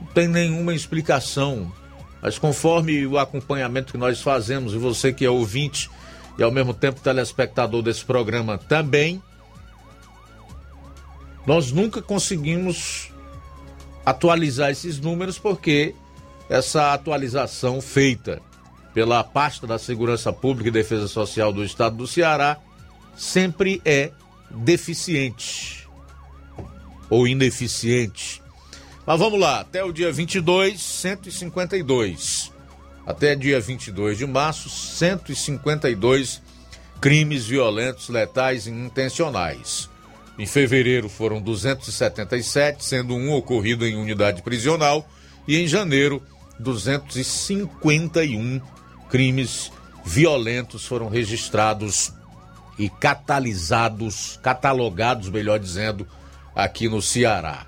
Não 0.01 0.07
tem 0.09 0.29
nenhuma 0.29 0.75
explicação, 0.75 1.73
mas 2.23 2.39
conforme 2.39 3.07
o 3.07 3.19
acompanhamento 3.19 3.93
que 3.93 3.99
nós 3.99 4.21
fazemos, 4.21 4.73
e 4.73 4.79
você 4.79 5.13
que 5.13 5.25
é 5.25 5.31
ouvinte 5.31 5.91
e 6.39 6.43
ao 6.43 6.51
mesmo 6.51 6.73
tempo 6.73 7.01
telespectador 7.01 7.83
desse 7.83 8.05
programa 8.05 8.57
também, 8.57 9.23
nós 11.47 11.73
nunca 11.73 12.01
conseguimos 12.01 13.11
atualizar 14.05 14.71
esses 14.71 15.01
números 15.01 15.39
porque 15.39 15.95
essa 16.49 16.93
atualização 16.93 17.81
feita 17.81 18.41
pela 18.95 19.23
pasta 19.23 19.67
da 19.67 19.79
Segurança 19.79 20.33
Pública 20.33 20.69
e 20.69 20.73
Defesa 20.73 21.09
Social 21.09 21.53
do 21.53 21.65
Estado 21.65 21.97
do 21.97 22.07
Ceará 22.07 22.59
sempre 23.17 23.81
é 23.85 24.11
deficiente 24.51 25.80
ou 27.11 27.29
ineficiente. 27.29 28.41
Mas 29.05 29.19
vamos 29.19 29.41
lá, 29.41 29.61
até 29.61 29.85
o 29.85 29.93
dia 29.93 30.11
22, 30.13 30.81
152. 30.81 32.53
Até 33.05 33.35
dia 33.35 33.61
22 33.61 34.17
de 34.19 34.27
março, 34.27 34.71
152 34.71 36.41
crimes 37.01 37.47
violentos, 37.47 38.09
letais 38.09 38.67
e 38.67 38.71
intencionais. 38.71 39.91
Em 40.39 40.47
fevereiro 40.47 41.09
foram 41.09 41.43
277, 41.43 42.85
sendo 42.85 43.15
um 43.15 43.33
ocorrido 43.33 43.85
em 43.87 43.97
unidade 43.97 44.43
prisional, 44.43 45.09
e 45.49 45.57
em 45.57 45.67
janeiro, 45.67 46.23
251 46.59 48.61
crimes 49.11 49.73
violentos 50.05 50.85
foram 50.87 51.09
registrados 51.09 52.13
e 52.79 52.89
catalisados, 52.89 54.39
catalogados, 54.43 55.29
melhor 55.29 55.59
dizendo, 55.59 56.07
aqui 56.55 56.89
no 56.89 57.01
Ceará. 57.01 57.67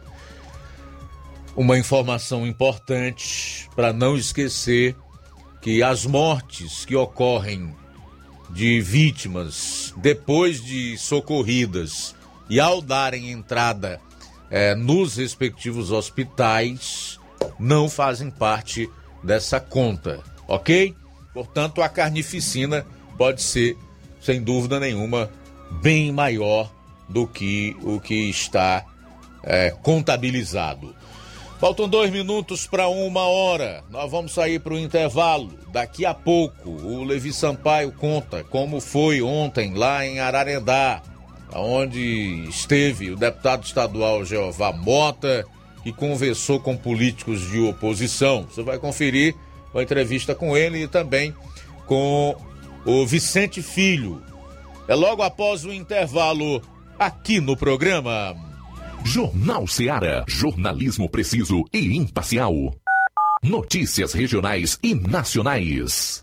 Uma 1.54 1.78
informação 1.78 2.46
importante 2.46 3.68
para 3.76 3.92
não 3.92 4.16
esquecer 4.16 4.96
que 5.60 5.82
as 5.82 6.06
mortes 6.06 6.84
que 6.84 6.96
ocorrem 6.96 7.74
de 8.50 8.80
vítimas 8.80 9.94
depois 9.96 10.62
de 10.62 10.96
socorridas 10.98 12.14
e 12.48 12.60
ao 12.60 12.82
darem 12.82 13.30
entrada 13.30 14.00
eh, 14.50 14.74
nos 14.74 15.16
respectivos 15.16 15.90
hospitais 15.90 17.18
não 17.58 17.88
fazem 17.88 18.30
parte 18.30 18.88
dessa 19.22 19.58
conta, 19.60 20.20
ok? 20.46 20.94
Portanto, 21.32 21.80
a 21.80 21.88
carnificina 21.88 22.84
pode 23.16 23.40
ser, 23.40 23.76
sem 24.20 24.42
dúvida 24.42 24.78
nenhuma, 24.78 25.30
bem 25.80 26.12
maior 26.12 26.70
do 27.12 27.26
que 27.26 27.76
o 27.82 28.00
que 28.00 28.30
está 28.30 28.84
é, 29.44 29.70
contabilizado. 29.82 30.94
Faltam 31.60 31.88
dois 31.88 32.10
minutos 32.10 32.66
para 32.66 32.88
uma 32.88 33.22
hora. 33.22 33.84
Nós 33.88 34.10
vamos 34.10 34.32
sair 34.32 34.58
para 34.58 34.74
o 34.74 34.78
intervalo. 34.78 35.52
Daqui 35.70 36.04
a 36.04 36.12
pouco, 36.12 36.68
o 36.68 37.04
Levi 37.04 37.32
Sampaio 37.32 37.92
conta 37.92 38.42
como 38.42 38.80
foi 38.80 39.22
ontem 39.22 39.74
lá 39.74 40.04
em 40.04 40.18
Ararendá, 40.18 41.00
onde 41.54 42.48
esteve 42.48 43.10
o 43.10 43.16
deputado 43.16 43.64
estadual 43.64 44.24
Jeová 44.24 44.72
Mota 44.72 45.46
que 45.82 45.92
conversou 45.92 46.60
com 46.60 46.76
políticos 46.76 47.40
de 47.50 47.60
oposição. 47.60 48.44
Você 48.44 48.62
vai 48.62 48.78
conferir 48.78 49.34
a 49.74 49.82
entrevista 49.82 50.34
com 50.34 50.56
ele 50.56 50.84
e 50.84 50.88
também 50.88 51.34
com 51.86 52.36
o 52.84 53.06
Vicente 53.06 53.62
Filho. 53.62 54.22
É 54.86 54.94
logo 54.94 55.22
após 55.22 55.64
o 55.64 55.72
intervalo 55.72 56.62
aqui 57.04 57.40
no 57.40 57.56
programa. 57.56 58.34
Jornal 59.04 59.66
Seara. 59.66 60.24
Jornalismo 60.28 61.08
preciso 61.08 61.64
e 61.72 61.96
imparcial. 61.96 62.54
Notícias 63.42 64.12
regionais 64.12 64.78
e 64.82 64.94
nacionais. 64.94 66.22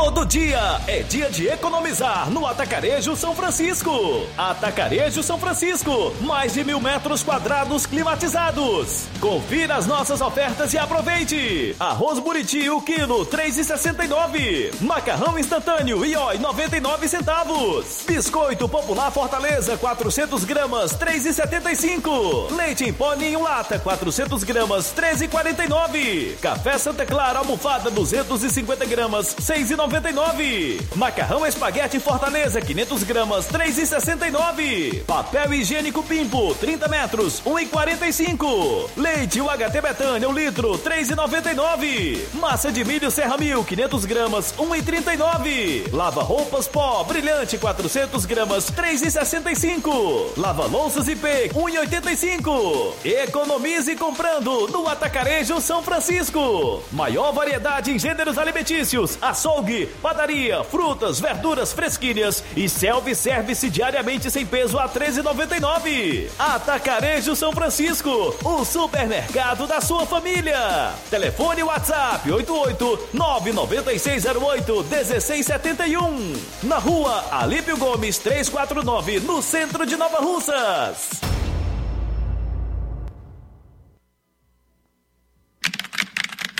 Todo 0.00 0.24
dia 0.24 0.80
é 0.86 1.02
dia 1.02 1.28
de 1.28 1.48
economizar 1.48 2.30
no 2.30 2.46
Atacarejo 2.46 3.16
São 3.16 3.34
Francisco. 3.34 3.90
Atacarejo 4.38 5.24
São 5.24 5.40
Francisco, 5.40 6.14
mais 6.20 6.54
de 6.54 6.62
mil 6.62 6.80
metros 6.80 7.24
quadrados 7.24 7.84
climatizados. 7.84 9.06
Confira 9.20 9.74
as 9.74 9.88
nossas 9.88 10.20
ofertas 10.20 10.72
e 10.72 10.78
aproveite. 10.78 11.74
Arroz 11.80 12.20
Buriti, 12.20 12.70
o 12.70 12.80
quilo, 12.80 13.26
3,69. 13.26 14.80
Macarrão 14.80 15.36
instantâneo, 15.36 16.04
Ioi, 16.04 16.38
99 16.38 17.08
centavos. 17.08 18.04
Biscoito 18.06 18.68
Popular 18.68 19.10
Fortaleza, 19.10 19.76
400 19.76 20.44
gramas, 20.44 20.92
3,75. 20.96 22.56
Leite 22.56 22.84
em 22.84 22.92
pó 22.92 23.14
em 23.14 23.36
lata, 23.36 23.80
400 23.80 24.44
gramas, 24.44 24.94
13,49. 24.96 26.36
Café 26.40 26.78
Santa 26.78 27.04
Clara, 27.04 27.40
almofada, 27.40 27.90
250 27.90 28.86
gramas, 28.86 29.34
6,99. 29.34 29.87
Macarrão 30.98 31.46
espaguete 31.46 32.00
Fortaleza, 32.00 32.60
500 32.60 33.02
gramas, 33.04 33.46
3,69. 33.46 35.04
Papel 35.04 35.54
higiênico 35.54 36.02
Pimpo, 36.02 36.54
30 36.56 36.88
metros, 36.88 37.40
1,45. 37.46 38.90
Leite 38.96 39.40
UHT 39.40 39.80
Betânia, 39.80 40.28
1 40.28 40.32
litro, 40.32 40.78
3,99. 40.78 42.18
Massa 42.34 42.72
de 42.72 42.84
milho 42.84 43.10
Serra 43.10 43.36
Mil, 43.36 43.62
500 43.64 44.04
gramas, 44.04 44.54
1,39. 44.58 45.92
Lava 45.92 46.22
roupas 46.22 46.66
pó, 46.66 47.04
brilhante, 47.04 47.56
400 47.56 48.26
gramas, 48.26 48.70
3,65. 48.70 50.36
Lava 50.36 50.66
louças 50.66 51.06
IP, 51.06 51.50
1,85. 51.54 52.94
Economize 53.04 53.94
comprando 53.96 54.66
no 54.68 54.88
Atacarejo 54.88 55.60
São 55.60 55.82
Francisco. 55.82 56.82
Maior 56.92 57.32
variedade 57.32 57.92
em 57.92 57.98
gêneros 57.98 58.36
alimentícios, 58.36 59.16
açougue, 59.22 59.77
padaria, 59.86 60.62
frutas, 60.64 61.20
verduras 61.20 61.72
fresquinhas 61.72 62.42
e 62.56 62.68
self-service 62.68 63.68
diariamente 63.70 64.30
sem 64.30 64.44
peso 64.44 64.78
a 64.78 64.88
13,99. 64.88 66.28
Atacarejo 66.38 67.34
São 67.34 67.52
Francisco, 67.52 68.34
o 68.44 68.64
supermercado 68.64 69.66
da 69.66 69.80
sua 69.80 70.06
família. 70.06 70.92
Telefone 71.10 71.62
WhatsApp 71.62 72.30
88 72.30 73.08
99608 73.12 74.84
1671. 74.84 76.36
Na 76.62 76.78
rua 76.78 77.24
Alípio 77.30 77.76
Gomes 77.76 78.18
349, 78.18 79.20
no 79.20 79.42
centro 79.42 79.86
de 79.86 79.96
Nova 79.96 80.18
Russas. 80.18 81.10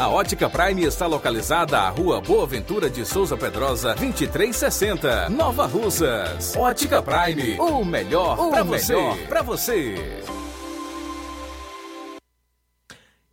A 0.00 0.08
Ótica 0.08 0.48
Prime 0.48 0.84
está 0.84 1.06
localizada 1.06 1.78
à 1.78 1.90
Rua 1.90 2.18
Boa 2.18 2.46
Ventura 2.46 2.88
de 2.88 3.04
Souza 3.04 3.36
Pedrosa, 3.36 3.94
2360, 3.94 5.28
Nova 5.28 5.66
Russas. 5.66 6.56
Ótica 6.56 7.02
Prime, 7.02 7.60
o 7.60 7.84
melhor 7.84 8.48
para 8.48 8.62
você. 8.62 8.94
Para 9.28 9.42
você. 9.42 9.96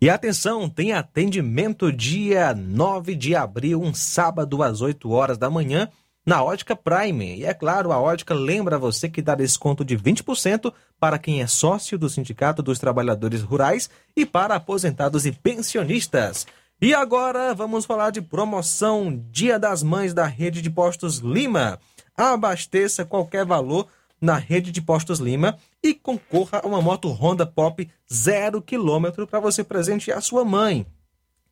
E 0.02 0.10
atenção, 0.10 0.68
tem 0.68 0.91
atendimento 0.91 1.89
dia 1.93 2.54
9 2.54 3.16
de 3.16 3.34
abril, 3.34 3.82
um 3.82 3.93
sábado 3.93 4.62
às 4.62 4.82
8 4.82 5.10
horas 5.10 5.38
da 5.38 5.50
manhã, 5.50 5.88
na 6.26 6.43
Ótica 6.43 6.76
Prime. 6.76 7.38
E 7.38 7.45
é 7.45 7.53
claro, 7.53 7.91
a 7.91 7.99
Ótica 7.99 8.34
lembra 8.34 8.80
você 8.80 9.07
que 9.07 9.21
dá 9.21 9.36
desconto 9.36 9.86
de 9.86 9.97
20% 9.97 10.73
para 10.99 11.19
quem 11.19 11.41
é 11.41 11.47
sócio 11.47 11.97
do 11.97 12.09
Sindicato 12.09 12.63
dos 12.63 12.80
Trabalhadores 12.80 13.41
Rurais 13.41 13.89
e 14.15 14.26
para 14.26 14.55
aposentados 14.55 15.26
e 15.26 15.32
pensionistas. 15.32 16.47
E 16.82 16.93
agora 16.93 17.53
vamos 17.53 17.86
falar 17.86 18.09
de 18.09 18.21
promoção 18.21 19.23
Dia 19.30 19.59
das 19.59 19.84
Mães 19.84 20.13
da 20.13 20.26
Rede 20.26 20.61
de 20.61 20.69
Postos 20.69 21.19
Lima. 21.19 21.80
Abasteça 22.17 23.05
qualquer 23.05 23.45
valor 23.45 23.88
na 24.19 24.36
Rede 24.38 24.71
de 24.71 24.82
Postos 24.82 25.19
Lima 25.19 25.57
e 25.84 25.93
concorra 25.93 26.61
a 26.63 26.67
uma 26.67 26.82
moto 26.82 27.09
Honda 27.09 27.45
Pop 27.45 27.88
0 28.11 28.61
km 28.61 29.26
para 29.30 29.39
você 29.39 29.63
presentear 29.63 30.21
sua 30.21 30.43
mãe. 30.43 30.86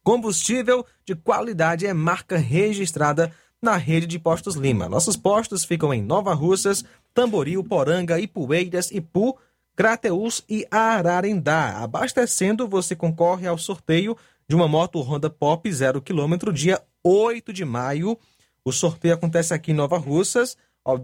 Combustível 0.04 0.86
de 1.06 1.16
qualidade 1.16 1.86
é 1.86 1.94
marca 1.94 2.38
registrada 2.38 3.32
na 3.64 3.78
rede 3.78 4.06
de 4.06 4.20
postos 4.20 4.56
Lima. 4.56 4.90
Nossos 4.90 5.16
postos 5.16 5.64
ficam 5.64 5.94
em 5.94 6.02
Nova 6.02 6.34
Russas, 6.34 6.84
Tamboril, 7.14 7.64
Poranga, 7.64 8.20
Ipueiras, 8.20 8.92
Ipu, 8.92 9.38
Crateús 9.76 10.44
e 10.50 10.68
Ararendá. 10.70 11.78
Abastecendo, 11.78 12.68
você 12.68 12.96
concorre 12.96 13.48
ao 13.48 13.58
sorteio 13.58 14.18
de 14.48 14.56
uma 14.56 14.68
moto 14.68 15.02
Honda 15.02 15.30
Pop 15.30 15.72
0 15.72 16.02
km 16.02 16.52
dia 16.54 16.82
8 17.02 17.54
de 17.54 17.64
maio. 17.64 18.18
O 18.66 18.72
sorteio 18.72 19.14
acontece 19.14 19.54
aqui 19.54 19.72
em 19.72 19.76
Nova 19.76 19.98
Russas, 19.98 20.58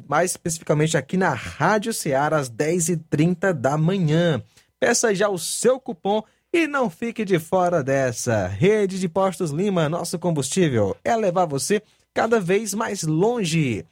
mais 0.07 0.31
especificamente 0.31 0.97
aqui 0.97 1.15
na 1.15 1.33
Rádio 1.33 1.93
Ceará, 1.93 2.37
às 2.37 2.51
10h30 2.51 3.53
da 3.53 3.77
manhã. 3.77 4.43
Peça 4.77 5.15
já 5.15 5.29
o 5.29 5.37
seu 5.37 5.79
cupom 5.79 6.23
e 6.51 6.67
não 6.67 6.89
fique 6.89 7.23
de 7.23 7.39
fora 7.39 7.81
dessa. 7.81 8.47
Rede 8.47 8.99
de 8.99 9.07
Postos 9.07 9.51
Lima, 9.51 9.87
nosso 9.87 10.19
combustível 10.19 10.95
é 11.03 11.15
levar 11.15 11.45
você 11.45 11.81
cada 12.19 12.41
vez 12.41 12.73
mais 12.73 13.03
longe. 13.03 13.85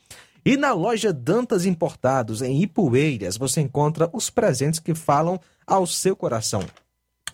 E 0.46 0.58
na 0.58 0.74
loja 0.74 1.14
Dantas 1.14 1.66
Importados, 1.66 2.42
em 2.42 2.62
Ipueiras, 2.62 3.38
você 3.38 3.62
encontra 3.62 4.10
os 4.12 4.30
presentes 4.30 4.82
que 4.82 4.94
falam 4.94 5.40
ao 5.66 5.88
seu 5.88 6.14
coração. 6.14 6.62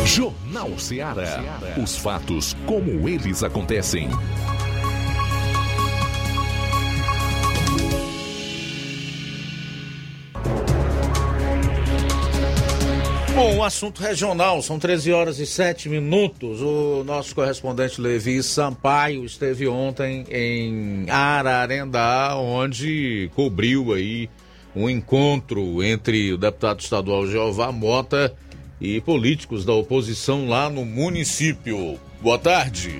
Jornal 0.05 0.77
Ceará. 0.77 1.41
Os 1.81 1.97
fatos 1.97 2.53
como 2.65 3.09
eles 3.09 3.41
acontecem. 3.43 4.09
Bom, 13.39 13.55
um 13.55 13.63
assunto 13.63 14.01
regional, 14.01 14.61
são 14.61 14.77
13 14.77 15.13
horas 15.13 15.39
e 15.39 15.45
7 15.45 15.87
minutos. 15.87 16.61
O 16.61 17.05
nosso 17.05 17.33
correspondente 17.33 18.01
Levi 18.01 18.43
Sampaio 18.43 19.23
esteve 19.23 19.65
ontem 19.65 20.25
em 20.29 21.09
Ararendá, 21.09 22.35
onde 22.35 23.31
cobriu 23.33 23.93
aí 23.93 24.29
um 24.75 24.89
encontro 24.89 25.81
entre 25.81 26.33
o 26.33 26.37
deputado 26.37 26.81
estadual 26.81 27.25
Jeová 27.27 27.71
Mota 27.71 28.35
e 28.81 28.99
políticos 28.99 29.63
da 29.63 29.71
oposição 29.71 30.49
lá 30.49 30.69
no 30.69 30.83
município. 30.83 31.97
Boa 32.21 32.37
tarde. 32.37 32.99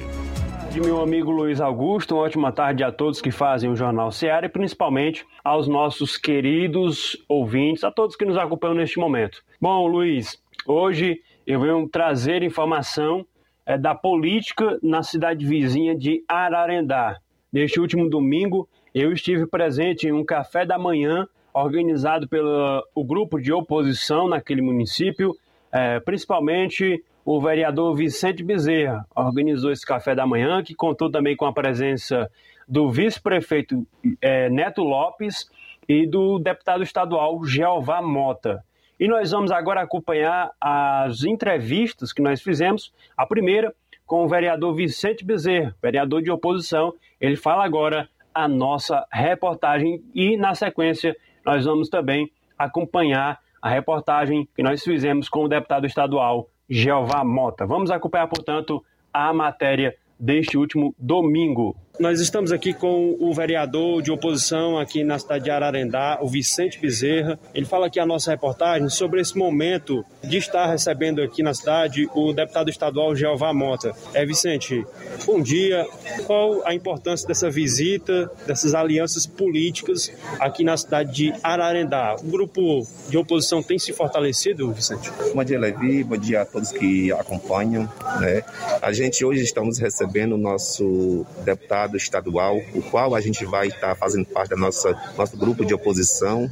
De 0.71 0.79
meu 0.79 1.01
amigo 1.01 1.31
Luiz 1.31 1.59
Augusto, 1.59 2.15
uma 2.15 2.23
ótima 2.23 2.49
tarde 2.53 2.81
a 2.81 2.93
todos 2.93 3.19
que 3.19 3.29
fazem 3.29 3.69
o 3.69 3.75
Jornal 3.75 4.09
Seara 4.09 4.45
e 4.45 4.49
principalmente 4.49 5.25
aos 5.43 5.67
nossos 5.67 6.15
queridos 6.15 7.17
ouvintes, 7.27 7.83
a 7.83 7.91
todos 7.91 8.15
que 8.15 8.23
nos 8.23 8.37
acompanham 8.37 8.75
neste 8.75 8.99
momento. 8.99 9.43
Bom, 9.61 9.87
Luiz, 9.87 10.41
hoje 10.65 11.19
eu 11.45 11.59
venho 11.59 11.85
trazer 11.89 12.43
informação 12.43 13.25
é, 13.65 13.77
da 13.77 13.93
política 13.93 14.79
na 14.81 15.03
cidade 15.03 15.45
vizinha 15.45 15.93
de 15.93 16.23
Ararendá. 16.29 17.17
Neste 17.51 17.77
último 17.77 18.09
domingo, 18.09 18.69
eu 18.95 19.11
estive 19.11 19.45
presente 19.45 20.07
em 20.07 20.13
um 20.13 20.23
café 20.23 20.65
da 20.65 20.79
manhã 20.79 21.27
organizado 21.53 22.25
pelo 22.25 22.81
o 22.95 23.03
grupo 23.03 23.37
de 23.37 23.51
oposição 23.51 24.29
naquele 24.29 24.61
município, 24.61 25.35
é, 25.73 25.99
principalmente 25.99 27.03
o 27.25 27.41
vereador 27.41 27.93
Vicente 27.97 28.41
Bezerra 28.41 29.05
organizou 29.13 29.73
esse 29.73 29.85
café 29.85 30.15
da 30.15 30.25
manhã, 30.25 30.63
que 30.63 30.73
contou 30.73 31.11
também 31.11 31.35
com 31.35 31.45
a 31.45 31.51
presença 31.51 32.31
do 32.65 32.89
vice-prefeito 32.89 33.85
é, 34.21 34.49
Neto 34.49 34.83
Lopes 34.83 35.51
e 35.85 36.07
do 36.07 36.39
deputado 36.39 36.81
estadual 36.81 37.43
Jeová 37.43 38.01
Mota. 38.01 38.63
E 38.99 39.07
nós 39.07 39.31
vamos 39.31 39.51
agora 39.51 39.81
acompanhar 39.81 40.51
as 40.59 41.23
entrevistas 41.23 42.11
que 42.11 42.21
nós 42.21 42.41
fizemos. 42.41 42.91
A 43.15 43.25
primeira 43.25 43.73
com 44.09 44.25
o 44.25 44.27
vereador 44.27 44.73
Vicente 44.73 45.23
Bezerra, 45.23 45.75
vereador 45.79 46.23
de 46.23 46.31
oposição. 46.31 46.91
Ele 47.21 47.35
fala 47.35 47.63
agora 47.63 48.09
a 48.33 48.47
nossa 48.47 49.05
reportagem 49.13 50.03
e, 50.15 50.35
na 50.35 50.55
sequência, 50.55 51.15
nós 51.45 51.63
vamos 51.63 51.89
também 51.89 52.31
acompanhar 52.57 53.39
a 53.61 53.69
reportagem 53.69 54.49
que 54.55 54.63
nós 54.63 54.83
fizemos 54.83 55.29
com 55.29 55.43
o 55.43 55.47
deputado 55.47 55.85
estadual 55.85 56.49
Jeová 56.67 57.23
Mota. 57.23 57.67
Vamos 57.67 57.91
acompanhar, 57.91 58.27
portanto, 58.27 58.83
a 59.13 59.31
matéria 59.31 59.95
deste 60.19 60.57
último 60.57 60.95
domingo. 60.97 61.75
Nós 61.99 62.21
estamos 62.21 62.53
aqui 62.53 62.73
com 62.73 63.17
o 63.19 63.33
vereador 63.33 64.01
de 64.01 64.09
oposição 64.09 64.79
aqui 64.79 65.03
na 65.03 65.19
cidade 65.19 65.43
de 65.43 65.51
Ararendá, 65.51 66.17
o 66.21 66.29
Vicente 66.29 66.79
Bezerra. 66.79 67.37
Ele 67.53 67.65
fala 67.65 67.87
aqui 67.87 67.99
a 67.99 68.05
nossa 68.05 68.31
reportagem 68.31 68.87
sobre 68.87 69.19
esse 69.19 69.37
momento 69.37 70.05
de 70.23 70.37
estar 70.37 70.65
recebendo 70.67 71.21
aqui 71.21 71.43
na 71.43 71.53
cidade 71.53 72.07
o 72.15 72.31
deputado 72.31 72.69
estadual 72.69 73.13
Jeová 73.13 73.53
Mota. 73.53 73.91
É, 74.13 74.25
Vicente, 74.25 74.85
bom 75.25 75.41
dia. 75.41 75.85
Qual 76.25 76.65
a 76.65 76.73
importância 76.73 77.27
dessa 77.27 77.49
visita, 77.49 78.31
dessas 78.47 78.73
alianças 78.73 79.27
políticas 79.27 80.09
aqui 80.39 80.63
na 80.63 80.77
cidade 80.77 81.13
de 81.13 81.33
Ararendá? 81.43 82.15
O 82.23 82.31
grupo 82.31 82.87
de 83.09 83.17
oposição 83.17 83.61
tem 83.61 83.77
se 83.77 83.91
fortalecido, 83.91 84.71
Vicente? 84.71 85.11
Bom 85.35 85.43
dia, 85.43 85.59
Levi. 85.59 86.05
Bom 86.05 86.15
dia 86.17 86.43
a 86.43 86.45
todos 86.45 86.71
que 86.71 87.11
acompanham. 87.11 87.91
Né? 88.21 88.41
A 88.81 88.93
gente 88.93 89.25
hoje 89.25 89.43
estamos 89.43 89.79
recebendo 89.79 90.35
o 90.35 90.37
nosso 90.37 91.25
deputado 91.43 91.88
estadual, 91.97 92.57
o 92.73 92.81
qual 92.81 93.15
a 93.15 93.21
gente 93.21 93.45
vai 93.45 93.67
estar 93.67 93.95
fazendo 93.95 94.25
parte 94.25 94.49
da 94.49 94.55
nossa 94.55 94.95
nosso 95.17 95.37
grupo 95.37 95.65
de 95.65 95.73
oposição 95.73 96.51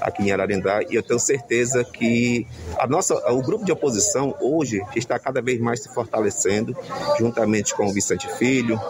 aqui 0.00 0.24
em 0.24 0.32
Ararendá. 0.32 0.80
E 0.88 0.94
eu 0.94 1.02
tenho 1.02 1.18
certeza 1.18 1.84
que 1.84 2.46
a 2.78 2.86
nossa, 2.86 3.14
o 3.32 3.42
grupo 3.42 3.64
de 3.64 3.72
oposição 3.72 4.34
hoje 4.40 4.82
está 4.96 5.18
cada 5.18 5.40
vez 5.40 5.60
mais 5.60 5.82
se 5.82 5.88
fortalecendo, 5.88 6.76
juntamente 7.18 7.74
com 7.74 7.86
o 7.86 7.92
Vicente 7.92 8.28
Filho, 8.36 8.80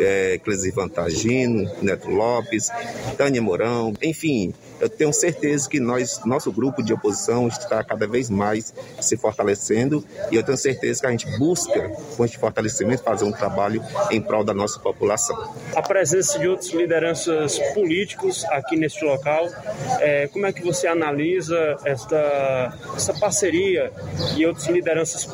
é, 0.00 0.38
Clesi 0.42 0.70
Vantagino, 0.70 1.70
Neto 1.82 2.10
Lopes, 2.10 2.68
Tânia 3.16 3.42
Mourão, 3.42 3.92
enfim, 4.02 4.54
eu 4.80 4.88
tenho 4.88 5.12
certeza 5.12 5.68
que 5.68 5.80
nós, 5.80 6.20
nosso 6.24 6.52
grupo 6.52 6.82
de 6.82 6.92
oposição 6.92 7.48
está 7.48 7.82
cada 7.82 8.06
vez 8.06 8.28
mais 8.28 8.74
se 9.00 9.16
fortalecendo 9.16 10.04
e 10.30 10.36
eu 10.36 10.42
tenho 10.42 10.58
certeza 10.58 11.00
que 11.00 11.06
a 11.06 11.10
gente 11.10 11.26
busca, 11.38 11.90
com 12.16 12.24
este 12.24 12.38
fortalecimento, 12.38 13.02
fazer 13.02 13.24
um 13.24 13.32
trabalho 13.32 13.82
em 14.10 14.20
prol 14.20 14.44
da 14.44 14.54
nossa 14.54 14.78
população. 14.78 15.54
A 15.74 15.82
presença 15.82 16.38
de 16.38 16.48
outras 16.48 16.70
lideranças 16.70 17.58
políticos 17.72 18.44
aqui 18.46 18.76
neste 18.76 19.04
local, 19.04 19.48
é, 20.00 20.26
como 20.28 20.46
é 20.46 20.52
que 20.52 20.62
você 20.62 20.86
analisa 20.86 21.76
esta, 21.84 22.76
essa 22.96 23.14
parceria 23.14 23.92
e 24.36 24.44
outras 24.46 24.66
lideranças 24.66 25.24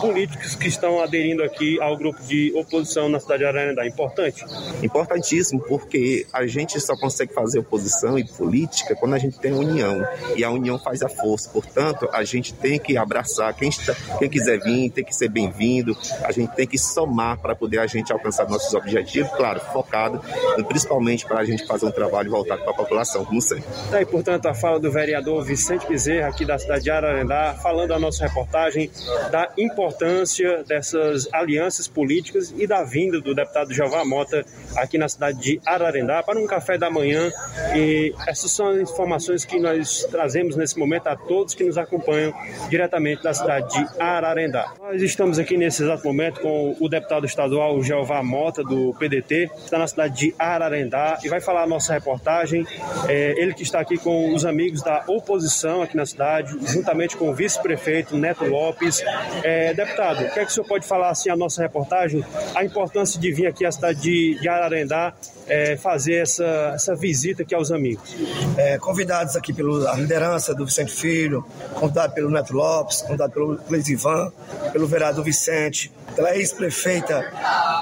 políticas 0.00 0.54
que 0.54 0.68
estão 0.68 1.00
aderindo 1.00 1.42
aqui 1.42 1.80
ao 1.80 1.96
grupo 1.96 2.22
de 2.22 2.52
oposição 2.54 3.08
na 3.08 3.20
cidade 3.20 3.40
de 3.40 3.44
Ararendá? 3.46 3.86
Importante? 3.86 4.44
Importantíssimo, 4.82 5.60
porque 5.60 6.26
a 6.32 6.46
gente 6.46 6.80
só 6.80 6.96
consegue 6.96 7.32
fazer 7.32 7.58
oposição 7.60 8.18
e 8.18 8.24
política 8.24 8.87
quando 8.94 9.14
a 9.14 9.18
gente 9.18 9.38
tem 9.38 9.52
união. 9.52 10.06
E 10.36 10.44
a 10.44 10.50
união 10.50 10.78
faz 10.78 11.02
a 11.02 11.08
força. 11.08 11.50
Portanto, 11.50 12.08
a 12.12 12.24
gente 12.24 12.52
tem 12.54 12.78
que 12.78 12.96
abraçar. 12.96 13.54
Quem, 13.54 13.68
está, 13.68 13.94
quem 14.18 14.28
quiser 14.28 14.60
vir, 14.60 14.90
tem 14.90 15.04
que 15.04 15.14
ser 15.14 15.28
bem-vindo. 15.28 15.96
A 16.24 16.32
gente 16.32 16.54
tem 16.54 16.66
que 16.66 16.78
somar 16.78 17.38
para 17.38 17.54
poder 17.54 17.78
a 17.78 17.86
gente 17.86 18.12
alcançar 18.12 18.48
nossos 18.48 18.72
objetivos, 18.74 19.30
claro, 19.32 19.60
focado, 19.60 20.20
principalmente 20.66 21.26
para 21.26 21.40
a 21.40 21.44
gente 21.44 21.66
fazer 21.66 21.86
um 21.86 21.90
trabalho 21.90 22.30
voltado 22.30 22.62
para 22.62 22.72
a 22.72 22.76
população, 22.76 23.24
como 23.24 23.40
sempre. 23.40 23.64
Tá 23.90 23.98
aí, 23.98 24.06
portanto, 24.06 24.46
a 24.46 24.54
fala 24.54 24.78
do 24.78 24.90
vereador 24.90 25.44
Vicente 25.44 25.86
Bezerra, 25.86 26.28
aqui 26.28 26.44
da 26.44 26.58
cidade 26.58 26.84
de 26.84 26.90
Ararendá, 26.90 27.54
falando 27.62 27.92
a 27.92 27.98
nossa 27.98 28.26
reportagem 28.26 28.90
da 29.30 29.48
importância 29.56 30.62
dessas 30.64 31.28
alianças 31.32 31.88
políticas 31.88 32.52
e 32.56 32.66
da 32.66 32.82
vinda 32.82 33.20
do 33.20 33.34
deputado 33.34 33.72
Jeová 33.72 34.04
Mota 34.04 34.44
aqui 34.76 34.98
na 34.98 35.08
cidade 35.08 35.38
de 35.40 35.60
Ararendá 35.66 36.22
para 36.22 36.38
um 36.38 36.46
café 36.46 36.78
da 36.78 36.90
manhã. 36.90 37.30
E 37.74 38.14
essas 38.26 38.50
são 38.50 38.77
as 38.78 38.90
informações 38.90 39.44
que 39.44 39.58
nós 39.58 40.04
trazemos 40.10 40.56
nesse 40.56 40.78
momento 40.78 41.08
a 41.08 41.16
todos 41.16 41.54
que 41.54 41.64
nos 41.64 41.76
acompanham 41.76 42.32
diretamente 42.68 43.22
da 43.22 43.34
cidade 43.34 43.68
de 43.74 44.00
Ararendá. 44.00 44.72
Nós 44.80 45.02
estamos 45.02 45.38
aqui 45.38 45.56
nesse 45.56 45.82
exato 45.82 46.06
momento 46.06 46.40
com 46.40 46.76
o 46.78 46.88
deputado 46.88 47.26
estadual 47.26 47.82
Jeová 47.82 48.22
Mota, 48.22 48.62
do 48.62 48.94
PDT, 48.94 49.50
está 49.56 49.78
na 49.78 49.86
cidade 49.86 50.16
de 50.16 50.34
Ararendá 50.38 51.18
e 51.24 51.28
vai 51.28 51.40
falar 51.40 51.62
a 51.62 51.66
nossa 51.66 51.92
reportagem. 51.92 52.66
É, 53.08 53.34
ele 53.40 53.54
que 53.54 53.62
está 53.62 53.80
aqui 53.80 53.98
com 53.98 54.34
os 54.34 54.44
amigos 54.44 54.82
da 54.82 55.04
oposição 55.06 55.82
aqui 55.82 55.96
na 55.96 56.06
cidade, 56.06 56.56
juntamente 56.66 57.16
com 57.16 57.30
o 57.30 57.34
vice-prefeito 57.34 58.16
Neto 58.16 58.44
Lopes. 58.44 59.02
É, 59.42 59.74
deputado, 59.74 60.24
o 60.24 60.30
que 60.32 60.40
é 60.40 60.44
que 60.44 60.50
o 60.50 60.54
senhor 60.54 60.66
pode 60.66 60.86
falar 60.86 61.10
assim 61.10 61.30
a 61.30 61.36
nossa 61.36 61.62
reportagem, 61.62 62.24
a 62.54 62.64
importância 62.64 63.20
de 63.20 63.32
vir 63.32 63.46
aqui 63.46 63.64
à 63.64 63.72
cidade 63.72 64.00
de, 64.00 64.38
de 64.40 64.48
Ararendá 64.48 65.14
é, 65.46 65.76
fazer 65.76 66.16
essa, 66.16 66.72
essa 66.74 66.94
visita 66.94 67.42
aqui 67.42 67.54
aos 67.54 67.72
amigos? 67.72 68.14
É, 68.56 68.67
convidados 68.76 69.36
aqui 69.36 69.52
pela 69.52 69.94
liderança 69.94 70.54
do 70.54 70.66
Vicente 70.66 70.92
Filho, 70.92 71.46
convidado 71.74 72.12
pelo 72.12 72.30
Neto 72.30 72.52
Lopes, 72.52 73.02
convidado 73.02 73.32
pelo 73.32 73.56
Cleisivan, 73.56 74.32
pelo 74.72 74.86
vereador 74.86 75.24
Vicente, 75.24 75.92
pela 76.14 76.36
ex-prefeita 76.36 77.32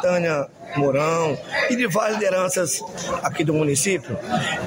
Tânia 0.02 0.46
Mourão 0.76 1.38
e 1.70 1.76
de 1.76 1.86
várias 1.86 2.18
lideranças 2.18 2.80
aqui 3.22 3.42
do 3.42 3.54
município. 3.54 4.18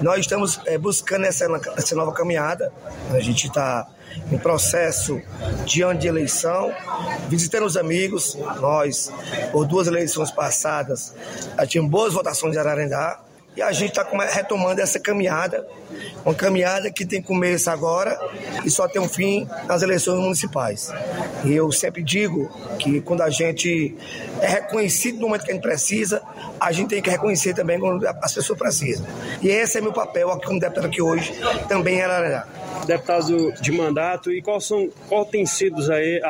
Nós 0.01 0.21
estamos 0.21 0.59
é, 0.65 0.77
buscando 0.77 1.25
essa, 1.25 1.45
essa 1.77 1.95
nova 1.95 2.11
caminhada. 2.13 2.71
A 3.11 3.19
gente 3.19 3.47
está 3.47 3.87
em 4.31 4.37
processo 4.37 5.21
de 5.65 5.81
ano 5.81 5.99
de 5.99 6.07
eleição, 6.07 6.73
visitando 7.27 7.65
os 7.65 7.77
amigos. 7.77 8.35
Nós, 8.59 9.11
por 9.51 9.65
duas 9.65 9.87
eleições 9.87 10.31
passadas, 10.31 11.13
tínhamos 11.67 11.91
boas 11.91 12.13
votações 12.13 12.53
de 12.53 12.59
Ararendá. 12.59 13.19
E 13.55 13.61
a 13.61 13.71
gente 13.71 13.89
está 13.89 14.07
retomando 14.31 14.79
essa 14.79 14.99
caminhada, 14.99 15.67
uma 16.23 16.33
caminhada 16.33 16.91
que 16.91 17.05
tem 17.05 17.21
começo 17.21 17.69
agora 17.69 18.17
e 18.63 18.69
só 18.69 18.87
tem 18.87 19.01
um 19.01 19.09
fim 19.09 19.47
nas 19.67 19.81
eleições 19.81 20.19
municipais. 20.19 20.91
E 21.43 21.53
eu 21.53 21.71
sempre 21.71 22.03
digo 22.03 22.49
que 22.77 23.01
quando 23.01 23.21
a 23.21 23.29
gente 23.29 23.95
é 24.41 24.47
reconhecido 24.47 25.15
no 25.19 25.27
momento 25.27 25.43
que 25.43 25.51
a 25.51 25.53
gente 25.53 25.63
precisa, 25.63 26.21
a 26.59 26.71
gente 26.71 26.89
tem 26.89 27.01
que 27.01 27.09
reconhecer 27.09 27.53
também 27.53 27.79
quando 27.79 28.05
as 28.05 28.33
pessoas 28.33 28.57
precisam. 28.57 29.05
E 29.41 29.49
esse 29.49 29.77
é 29.77 29.81
meu 29.81 29.93
papel 29.93 30.31
aqui 30.31 30.45
como 30.45 30.59
deputado 30.59 30.85
aqui 30.85 31.01
hoje, 31.01 31.33
também 31.67 31.99
era 31.99 32.47
deputado 32.85 33.51
de 33.61 33.71
mandato 33.71 34.31
e 34.31 34.41
quais 34.41 34.65
são 34.65 34.89
qual 35.07 35.25
tem 35.25 35.45
sido 35.45 35.91
aí 35.91 36.21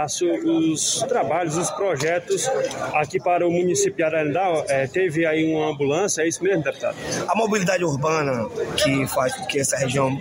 os 0.43 1.03
trabalhos, 1.07 1.57
os 1.57 1.69
projetos 1.71 2.49
aqui 2.93 3.19
para 3.19 3.47
o 3.47 3.51
município 3.51 3.95
de 3.95 4.03
Ararendá? 4.03 4.63
É, 4.67 4.87
teve 4.87 5.25
aí 5.25 5.53
uma 5.53 5.71
ambulância, 5.71 6.21
é 6.21 6.27
isso 6.27 6.43
mesmo, 6.43 6.63
deputado? 6.63 6.95
A 7.27 7.35
mobilidade 7.35 7.83
urbana 7.83 8.47
que 8.75 9.07
faz 9.07 9.35
com 9.35 9.45
que 9.45 9.59
essa 9.59 9.77
região 9.77 10.19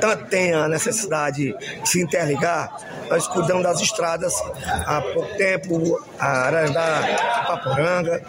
tanto 0.00 0.26
tenha 0.26 0.64
a 0.64 0.68
necessidade 0.68 1.54
de 1.82 1.88
se 1.88 2.00
interligar, 2.00 2.76
nós 3.08 3.26
cuidamos 3.26 3.62
das 3.62 3.80
estradas 3.80 4.32
há 4.86 5.00
pouco 5.00 5.34
tempo, 5.36 6.00
a 6.18 6.46
Ararendá, 6.46 7.29
Paporanga, 7.46 8.22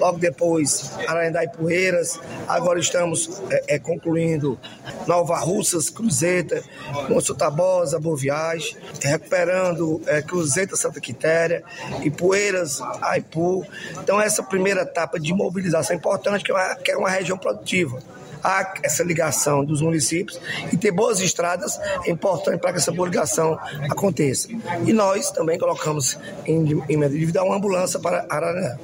logo 0.00 0.18
depois 0.18 0.92
Ararendá 1.06 1.44
e 1.44 1.48
Poeiras, 1.48 2.20
agora 2.48 2.78
estamos 2.78 3.42
é, 3.50 3.74
é, 3.74 3.78
concluindo 3.78 4.58
Nova 5.06 5.38
Russas, 5.38 5.90
Cruzeta, 5.90 6.62
Monte 7.08 7.34
Tabosa, 7.34 7.98
Boa 7.98 8.16
Viagem, 8.16 8.76
recuperando 9.02 10.00
é, 10.06 10.22
Cruzeta, 10.22 10.76
Santa 10.76 11.00
Quitéria, 11.00 11.62
e 12.02 12.10
Poeiras, 12.10 12.80
Aipu. 13.02 13.66
Então 14.02 14.20
essa 14.20 14.42
primeira 14.42 14.82
etapa 14.82 15.18
de 15.18 15.32
mobilização 15.32 15.94
é 15.94 15.98
importante, 15.98 16.44
que 16.44 16.50
é 16.50 16.54
uma, 16.54 16.74
que 16.76 16.90
é 16.90 16.96
uma 16.96 17.10
região 17.10 17.38
produtiva 17.38 18.00
há 18.42 18.74
essa 18.82 19.02
ligação 19.02 19.64
dos 19.64 19.80
municípios 19.80 20.40
e 20.72 20.76
ter 20.76 20.90
boas 20.90 21.20
estradas 21.20 21.78
é 22.04 22.10
importante 22.10 22.60
para 22.60 22.72
que 22.72 22.78
essa 22.78 22.90
ligação 22.90 23.58
aconteça. 23.90 24.48
E 24.86 24.92
nós 24.92 25.30
também 25.30 25.58
colocamos 25.58 26.18
em, 26.44 26.82
em 26.88 26.96
medida 26.96 27.42
uma 27.42 27.56
ambulância 27.56 27.98
para 28.00 28.26
Araré. 28.28 28.76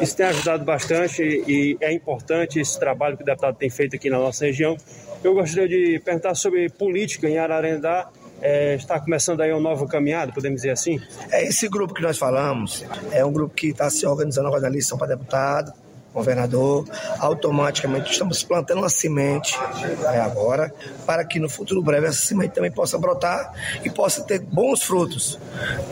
Isso 0.00 0.16
tem 0.16 0.26
ajudado 0.26 0.64
bastante 0.64 1.22
e 1.22 1.76
é 1.80 1.92
importante 1.92 2.60
esse 2.60 2.78
trabalho 2.78 3.16
que 3.16 3.22
o 3.22 3.26
deputado 3.26 3.56
tem 3.56 3.70
feito 3.70 3.96
aqui 3.96 4.10
na 4.10 4.18
nossa 4.18 4.46
região. 4.46 4.76
Eu 5.22 5.34
gostaria 5.34 5.68
de 5.68 6.00
perguntar 6.00 6.34
sobre 6.34 6.68
política 6.68 7.28
em 7.28 7.38
Ararendá. 7.38 8.08
É, 8.42 8.74
está 8.74 9.00
começando 9.00 9.40
aí 9.40 9.50
uma 9.52 9.60
nova 9.60 9.86
caminhada, 9.86 10.30
podemos 10.32 10.56
dizer 10.60 10.72
assim? 10.72 11.00
É 11.30 11.46
esse 11.46 11.66
grupo 11.66 11.94
que 11.94 12.02
nós 12.02 12.18
falamos, 12.18 12.84
é 13.10 13.24
um 13.24 13.32
grupo 13.32 13.54
que 13.54 13.68
está 13.68 13.88
se 13.88 14.04
organizando 14.06 14.48
agora 14.48 14.62
na 14.62 14.68
eleição 14.68 14.98
para 14.98 15.06
deputado, 15.06 15.72
governador, 16.14 16.86
automaticamente 17.18 18.12
estamos 18.12 18.42
plantando 18.44 18.78
uma 18.78 18.88
semente 18.88 19.58
né, 20.00 20.20
agora 20.20 20.72
para 21.04 21.24
que 21.24 21.40
no 21.40 21.48
futuro 21.48 21.82
breve 21.82 22.06
essa 22.06 22.24
semente 22.24 22.54
também 22.54 22.70
possa 22.70 22.96
brotar 22.96 23.52
e 23.84 23.90
possa 23.90 24.22
ter 24.22 24.38
bons 24.38 24.82
frutos. 24.82 25.38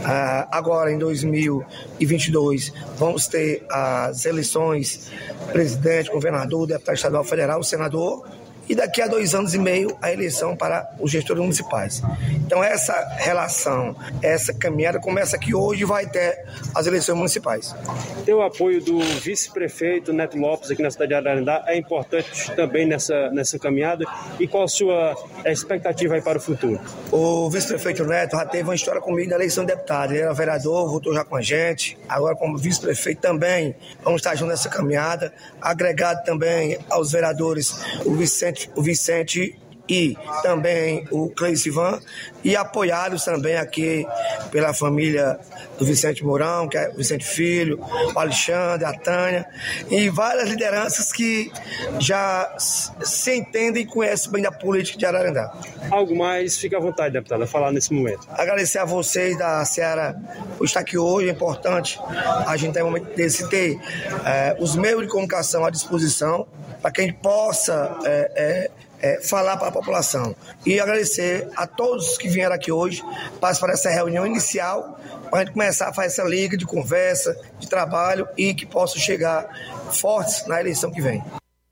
Ah, 0.05 0.49
agora, 0.53 0.93
em 0.93 0.99
2022, 0.99 2.73
vamos 2.97 3.27
ter 3.27 3.67
as 3.69 4.25
eleições 4.25 5.11
presidente, 5.51 6.11
governador, 6.11 6.67
deputado 6.67 6.95
estadual, 6.95 7.25
federal, 7.25 7.63
senador 7.63 8.25
e 8.69 8.75
daqui 8.75 9.03
a 9.03 9.07
dois 9.07 9.35
anos 9.35 9.55
e 9.55 9.59
meio 9.59 9.97
a 10.01 10.13
eleição 10.13 10.57
para 10.57 10.91
os 10.99 11.11
gestores 11.11 11.43
municipais. 11.43 12.03
Então 12.47 12.63
essa 12.63 12.95
relação, 13.17 13.97
essa 14.23 14.53
caminhada 14.53 14.99
começa 14.99 15.37
aqui 15.37 15.55
hoje 15.55 15.83
e 15.83 15.85
vai 15.85 16.05
até 16.05 16.45
as 16.75 16.87
eleições 16.87 17.17
municipais. 17.17 17.75
Ter 18.25 18.35
o 18.35 18.43
apoio 18.43 18.83
do 18.83 19.01
vice-prefeito 19.01 20.13
Neto 20.13 20.39
Lopes 20.39 20.71
aqui 20.71 20.83
na 20.83 20.91
cidade 20.91 21.09
de 21.09 21.15
Ararendá 21.15 21.65
é 21.67 21.77
importante 21.77 22.55
também 22.55 22.87
nessa, 22.87 23.31
nessa 23.31 23.59
caminhada. 23.59 24.05
E 24.39 24.47
qual 24.47 24.65
a 24.65 24.69
sua 24.69 25.17
expectativa 25.45 26.15
aí 26.15 26.23
para 26.23 26.39
o 26.39 26.41
futuro? 26.41 26.81
O 27.11 27.51
vice-prefeito 27.51 28.05
Neto 28.05 28.37
já 28.37 28.47
teve 28.47 28.65
uma 28.65 28.75
história 28.75 29.01
comigo 29.01 29.31
na 29.31 29.37
eleição 29.37 29.65
de 29.65 29.75
deputado. 29.75 30.13
Ele 30.13 30.23
era 30.23 30.33
vereador, 30.33 30.91
votou 30.91 31.15
já 31.15 31.25
com 31.25 31.37
a 31.37 31.43
gente. 31.43 31.99
Agora, 32.09 32.37
como 32.37 32.57
vice-prefeito 32.57 33.21
também, 33.21 33.75
vamos 34.03 34.21
estar 34.21 34.35
juntos 34.35 34.51
nessa 34.51 34.69
caminhada. 34.69 35.33
Agregado 35.61 36.25
também 36.25 36.79
aos 36.89 37.13
vereadores, 37.13 37.73
o 38.05 38.15
Vicente, 38.15 38.62
o 38.75 38.83
Vicente 38.83 39.57
e 39.93 40.17
também 40.43 41.07
o 41.11 41.29
Cleiton 41.29 41.69
Ivan, 41.69 42.01
e 42.43 42.57
apoiados 42.57 43.25
também 43.25 43.57
aqui 43.57 44.07
pela 44.51 44.73
família 44.73 45.39
do 45.79 45.85
Vicente 45.85 46.25
Mourão, 46.25 46.67
que 46.67 46.79
é 46.79 46.89
o 46.89 46.97
Vicente 46.97 47.27
Filho, 47.27 47.79
o 48.15 48.19
Alexandre, 48.19 48.87
a 48.87 48.93
Tânia, 48.95 49.47
e 49.91 50.09
várias 50.09 50.49
lideranças 50.49 51.13
que 51.13 51.53
já 51.99 52.55
se 52.59 53.37
entendem 53.37 53.83
e 53.83 53.87
conhecem 53.87 54.33
bem 54.33 54.43
da 54.43 54.51
política 54.51 54.99
de 54.99 55.05
Ararendá. 55.05 55.53
Algo 55.91 56.17
mais, 56.17 56.57
fica 56.57 56.79
à 56.79 56.81
vontade, 56.81 57.13
deputada, 57.13 57.45
a 57.45 57.47
falar 57.47 57.71
nesse 57.71 57.93
momento. 57.93 58.27
Agradecer 58.31 58.79
a 58.79 58.87
vocês 58.87 59.37
da 59.37 59.63
Seara 59.67 60.17
por 60.57 60.65
estar 60.65 60.81
aqui 60.81 60.97
hoje, 60.97 61.29
é 61.29 61.33
importante 61.33 62.01
a 62.47 62.57
gente 62.57 62.73
ter 62.73 62.83
um 62.83 62.87
momento 62.87 63.15
desse 63.15 63.47
ter 63.51 63.79
é, 64.25 64.57
os 64.59 64.75
meios 64.75 65.03
de 65.03 65.09
comunicação 65.09 65.67
à 65.67 65.71
disposição 65.71 66.47
para 66.81 66.91
que 66.91 67.01
a 67.01 67.05
gente 67.05 67.19
possa 67.19 67.99
é, 68.05 68.33
é, 68.35 68.71
falar 69.23 69.57
para 69.57 69.69
a 69.69 69.73
população. 69.73 70.35
E 70.67 70.79
agradecer 70.81 71.49
a 71.57 71.67
todos 71.67 72.17
que 72.19 72.29
vieram 72.29 72.55
aqui 72.55 72.71
hoje 72.71 73.03
para 73.41 73.73
essa 73.73 73.91
reunião 73.91 74.27
inicial, 74.27 74.99
para 75.31 75.41
a 75.41 75.45
gente 75.45 75.55
começar 75.55 75.89
a 75.89 75.93
fazer 75.93 76.09
essa 76.09 76.25
liga 76.25 76.57
de 76.57 76.67
conversa, 76.67 77.37
de 77.59 77.69
trabalho 77.69 78.29
e 78.37 78.55
que 78.55 78.67
possam 78.67 79.01
chegar 79.01 79.49
fortes 79.93 80.47
na 80.47 80.61
eleição 80.61 80.91
que 80.91 81.01
vem. 81.01 81.23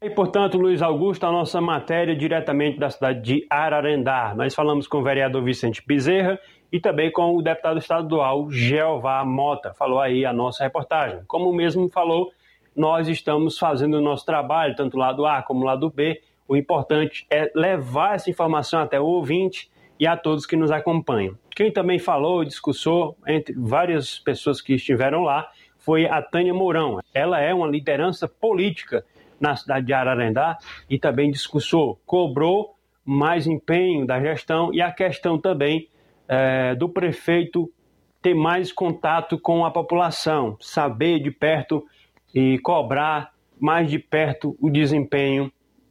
E, 0.02 0.08
portanto, 0.08 0.56
Luiz 0.56 0.80
Augusto, 0.80 1.26
a 1.26 1.30
nossa 1.30 1.60
matéria 1.60 2.16
diretamente 2.16 2.78
da 2.78 2.88
cidade 2.88 3.20
de 3.20 3.46
Ararendá. 3.50 4.34
Nós 4.34 4.54
falamos 4.54 4.86
com 4.86 4.98
o 4.98 5.02
vereador 5.02 5.44
Vicente 5.44 5.82
Bezerra 5.86 6.38
e 6.72 6.80
também 6.80 7.12
com 7.12 7.36
o 7.36 7.42
deputado 7.42 7.78
estadual 7.78 8.50
Jeová 8.50 9.22
Mota. 9.26 9.74
Falou 9.74 10.00
aí 10.00 10.24
a 10.24 10.32
nossa 10.32 10.64
reportagem. 10.64 11.20
Como 11.26 11.52
mesmo 11.52 11.86
falou, 11.90 12.32
nós 12.74 13.08
estamos 13.08 13.58
fazendo 13.58 13.98
o 13.98 14.00
nosso 14.00 14.24
trabalho, 14.24 14.74
tanto 14.74 14.96
lado 14.96 15.26
A 15.26 15.42
como 15.42 15.66
lado 15.66 15.90
B. 15.90 16.22
O 16.50 16.56
importante 16.56 17.24
é 17.30 17.48
levar 17.54 18.16
essa 18.16 18.28
informação 18.28 18.80
até 18.80 19.00
o 19.00 19.04
ouvinte 19.04 19.70
e 20.00 20.04
a 20.04 20.16
todos 20.16 20.44
que 20.44 20.56
nos 20.56 20.72
acompanham. 20.72 21.38
Quem 21.54 21.70
também 21.70 21.96
falou, 21.96 22.44
discursou, 22.44 23.16
entre 23.24 23.54
várias 23.56 24.18
pessoas 24.18 24.60
que 24.60 24.74
estiveram 24.74 25.22
lá, 25.22 25.48
foi 25.78 26.06
a 26.06 26.20
Tânia 26.20 26.52
Mourão. 26.52 26.98
Ela 27.14 27.40
é 27.40 27.54
uma 27.54 27.68
liderança 27.68 28.26
política 28.26 29.04
na 29.38 29.54
cidade 29.54 29.86
de 29.86 29.92
Ararendá 29.92 30.58
e 30.88 30.98
também 30.98 31.30
discursou, 31.30 32.00
cobrou 32.04 32.74
mais 33.04 33.46
empenho 33.46 34.04
da 34.04 34.20
gestão 34.20 34.74
e 34.74 34.82
a 34.82 34.90
questão 34.90 35.38
também 35.38 35.88
é, 36.26 36.74
do 36.74 36.88
prefeito 36.88 37.72
ter 38.20 38.34
mais 38.34 38.72
contato 38.72 39.38
com 39.38 39.64
a 39.64 39.70
população, 39.70 40.56
saber 40.58 41.20
de 41.20 41.30
perto 41.30 41.86
e 42.34 42.58
cobrar 42.58 43.32
mais 43.56 43.88
de 43.88 44.00
perto 44.00 44.56
o 44.60 44.68
desempenho 44.68 45.48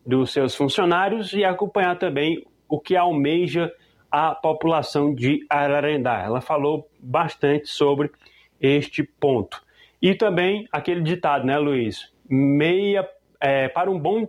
dos 0.09 0.31
seus 0.31 0.55
funcionários 0.55 1.33
e 1.33 1.45
acompanhar 1.45 1.97
também 1.99 2.43
o 2.67 2.79
que 2.79 2.95
almeja 2.95 3.71
a 4.11 4.33
população 4.33 5.13
de 5.13 5.45
Ararendá. 5.47 6.23
Ela 6.23 6.41
falou 6.41 6.89
bastante 6.99 7.67
sobre 7.67 8.09
este 8.59 9.03
ponto. 9.03 9.61
E 10.01 10.15
também 10.15 10.67
aquele 10.71 11.01
ditado, 11.01 11.45
né, 11.45 11.59
Luiz? 11.59 12.11
Meia, 12.27 13.07
é, 13.39 13.67
para 13.69 13.91
um 13.91 13.99
bom 13.99 14.25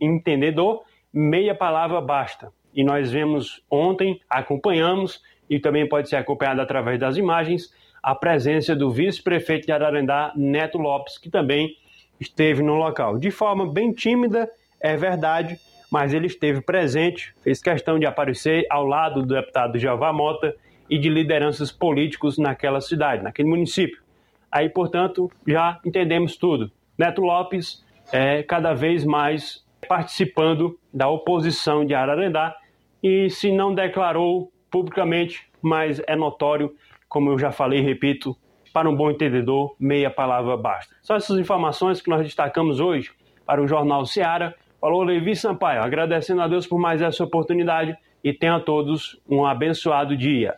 entendedor, 0.00 0.84
meia 1.12 1.54
palavra 1.54 2.00
basta. 2.00 2.50
E 2.74 2.82
nós 2.82 3.12
vemos 3.12 3.62
ontem, 3.70 4.20
acompanhamos, 4.28 5.22
e 5.50 5.60
também 5.60 5.86
pode 5.86 6.08
ser 6.08 6.16
acompanhado 6.16 6.62
através 6.62 6.98
das 6.98 7.18
imagens, 7.18 7.70
a 8.02 8.14
presença 8.14 8.74
do 8.74 8.90
vice-prefeito 8.90 9.66
de 9.66 9.72
Ararendá, 9.72 10.32
Neto 10.34 10.78
Lopes, 10.78 11.18
que 11.18 11.28
também 11.28 11.76
esteve 12.18 12.62
no 12.62 12.76
local. 12.76 13.18
De 13.18 13.30
forma 13.30 13.70
bem 13.70 13.92
tímida, 13.92 14.50
é 14.80 14.96
verdade, 14.96 15.58
mas 15.90 16.14
ele 16.14 16.26
esteve 16.26 16.60
presente, 16.60 17.34
fez 17.42 17.60
questão 17.60 17.98
de 17.98 18.06
aparecer 18.06 18.66
ao 18.70 18.86
lado 18.86 19.22
do 19.22 19.34
deputado 19.34 19.78
Jeová 19.78 20.12
Mota 20.12 20.54
e 20.88 20.98
de 20.98 21.08
lideranças 21.08 21.70
políticos 21.70 22.38
naquela 22.38 22.80
cidade, 22.80 23.22
naquele 23.22 23.48
município. 23.48 24.02
Aí, 24.50 24.68
portanto, 24.68 25.30
já 25.46 25.78
entendemos 25.84 26.36
tudo. 26.36 26.70
Neto 26.98 27.22
Lopes 27.22 27.84
é 28.12 28.42
cada 28.42 28.74
vez 28.74 29.04
mais 29.04 29.64
participando 29.88 30.78
da 30.92 31.08
oposição 31.08 31.84
de 31.84 31.94
Ararendá 31.94 32.56
e 33.02 33.30
se 33.30 33.52
não 33.52 33.74
declarou 33.74 34.52
publicamente, 34.70 35.48
mas 35.62 36.00
é 36.06 36.14
notório 36.16 36.74
como 37.10 37.28
eu 37.28 37.38
já 37.38 37.50
falei 37.50 37.80
e 37.80 37.82
repito, 37.82 38.36
para 38.72 38.88
um 38.88 38.94
bom 38.94 39.10
entendedor, 39.10 39.74
meia 39.80 40.08
palavra 40.08 40.56
basta. 40.56 40.94
Só 41.02 41.16
essas 41.16 41.36
informações 41.38 42.00
que 42.00 42.08
nós 42.08 42.22
destacamos 42.22 42.78
hoje 42.78 43.10
para 43.44 43.60
o 43.60 43.66
Jornal 43.66 44.06
Seara. 44.06 44.54
Falou 44.80 45.02
Levi 45.02 45.36
Sampaio, 45.36 45.82
agradecendo 45.82 46.40
a 46.40 46.48
Deus 46.48 46.66
por 46.66 46.78
mais 46.78 47.02
essa 47.02 47.22
oportunidade 47.22 47.94
e 48.24 48.32
tenham 48.32 48.56
a 48.56 48.60
todos 48.60 49.18
um 49.28 49.44
abençoado 49.44 50.16
dia. 50.16 50.54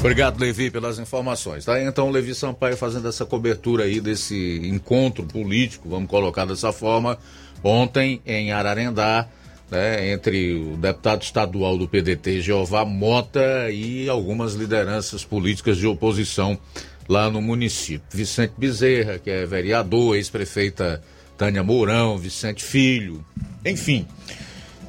Obrigado, 0.00 0.40
Levi, 0.40 0.70
pelas 0.70 0.98
informações. 0.98 1.66
Tá? 1.66 1.82
Então, 1.82 2.10
Levi 2.10 2.34
Sampaio 2.34 2.76
fazendo 2.76 3.06
essa 3.06 3.26
cobertura 3.26 3.84
aí 3.84 4.00
desse 4.00 4.62
encontro 4.64 5.24
político, 5.24 5.90
vamos 5.90 6.08
colocar 6.08 6.46
dessa 6.46 6.72
forma, 6.72 7.18
ontem 7.62 8.22
em 8.24 8.50
Ararendá, 8.50 9.28
né, 9.70 10.10
entre 10.10 10.54
o 10.54 10.76
deputado 10.76 11.22
estadual 11.22 11.76
do 11.76 11.86
PDT, 11.86 12.40
Jeová 12.40 12.84
Mota, 12.84 13.70
e 13.70 14.08
algumas 14.08 14.54
lideranças 14.54 15.22
políticas 15.22 15.76
de 15.76 15.86
oposição 15.86 16.58
lá 17.06 17.28
no 17.28 17.42
município. 17.42 18.06
Vicente 18.10 18.54
Bezerra, 18.56 19.18
que 19.18 19.28
é 19.28 19.44
vereador, 19.44 20.16
ex-prefeita 20.16 21.02
Tânia 21.36 21.62
Mourão, 21.62 22.16
Vicente 22.16 22.64
Filho, 22.64 23.24
enfim. 23.64 24.06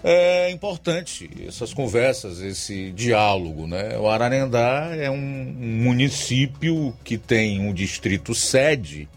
É 0.04 0.50
importante 0.52 1.30
essas 1.46 1.74
conversas, 1.74 2.40
esse 2.40 2.92
diálogo, 2.92 3.68
né? 3.68 3.98
O 3.98 4.08
Ararendá 4.08 4.92
é 4.96 5.10
um 5.10 5.18
município 5.18 6.96
que 7.04 7.18
tem 7.18 7.60
um 7.60 7.74
distrito 7.74 8.34
sede 8.34 9.10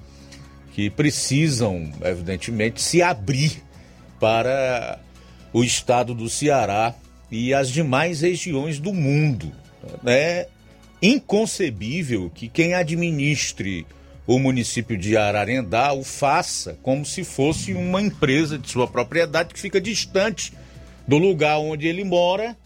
que 0.73 0.90
precisam, 0.90 1.93
evidentemente, 2.02 2.81
se 2.81 3.02
abrir 3.02 3.62
para 4.19 4.98
o 5.52 5.62
estado 5.62 6.15
do 6.15 6.28
Ceará 6.28 6.94
e 7.31 7.55
as 7.55 7.70
demais 7.70 8.23
regiões 8.23 8.78
do 8.78 8.93
mundo. 8.93 9.52
É 10.05 10.48
inconcebível 11.02 12.31
que 12.35 12.48
quem 12.48 12.74
administre 12.74 13.86
o 14.31 14.39
município 14.39 14.97
de 14.97 15.16
Ararendá 15.16 15.93
o 15.93 16.05
faça 16.05 16.78
como 16.85 17.05
se 17.05 17.24
fosse 17.24 17.74
uma 17.74 18.01
empresa 18.01 18.57
de 18.57 18.70
sua 18.70 18.86
propriedade 18.86 19.52
que 19.52 19.59
fica 19.59 19.81
distante 19.81 20.52
do 21.05 21.19
lugar 21.19 21.59
onde 21.59 21.89
ele 21.89 22.05
mora, 22.05 22.57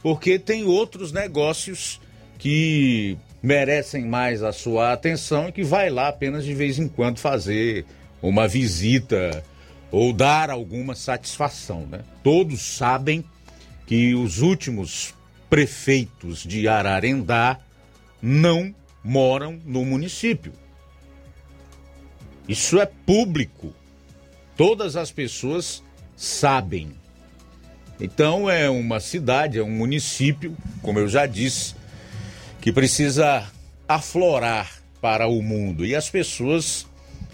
porque 0.00 0.38
tem 0.38 0.62
outros 0.62 1.10
negócios 1.10 2.00
que 2.38 3.18
merecem 3.42 4.06
mais 4.06 4.44
a 4.44 4.52
sua 4.52 4.92
atenção 4.92 5.48
e 5.48 5.52
que 5.52 5.64
vai 5.64 5.90
lá 5.90 6.06
apenas 6.06 6.44
de 6.44 6.54
vez 6.54 6.78
em 6.78 6.86
quando 6.86 7.18
fazer 7.18 7.84
uma 8.22 8.46
visita 8.46 9.42
ou 9.90 10.12
dar 10.12 10.50
alguma 10.50 10.94
satisfação. 10.94 11.84
Né? 11.90 12.02
Todos 12.22 12.60
sabem 12.60 13.24
que 13.88 14.14
os 14.14 14.38
últimos 14.38 15.12
prefeitos 15.50 16.44
de 16.44 16.68
Ararendá 16.68 17.58
não 18.22 18.72
moram 19.02 19.58
no 19.64 19.84
município. 19.84 20.52
Isso 22.48 22.80
é 22.80 22.86
público. 22.86 23.74
Todas 24.56 24.96
as 24.96 25.12
pessoas 25.12 25.82
sabem. 26.16 26.92
Então 28.00 28.48
é 28.48 28.70
uma 28.70 29.00
cidade, 29.00 29.58
é 29.58 29.62
um 29.62 29.70
município, 29.70 30.56
como 30.82 30.98
eu 30.98 31.08
já 31.08 31.26
disse, 31.26 31.74
que 32.60 32.72
precisa 32.72 33.46
aflorar 33.86 34.80
para 35.00 35.26
o 35.26 35.42
mundo. 35.42 35.84
E 35.84 35.94
as 35.94 36.08
pessoas 36.08 36.86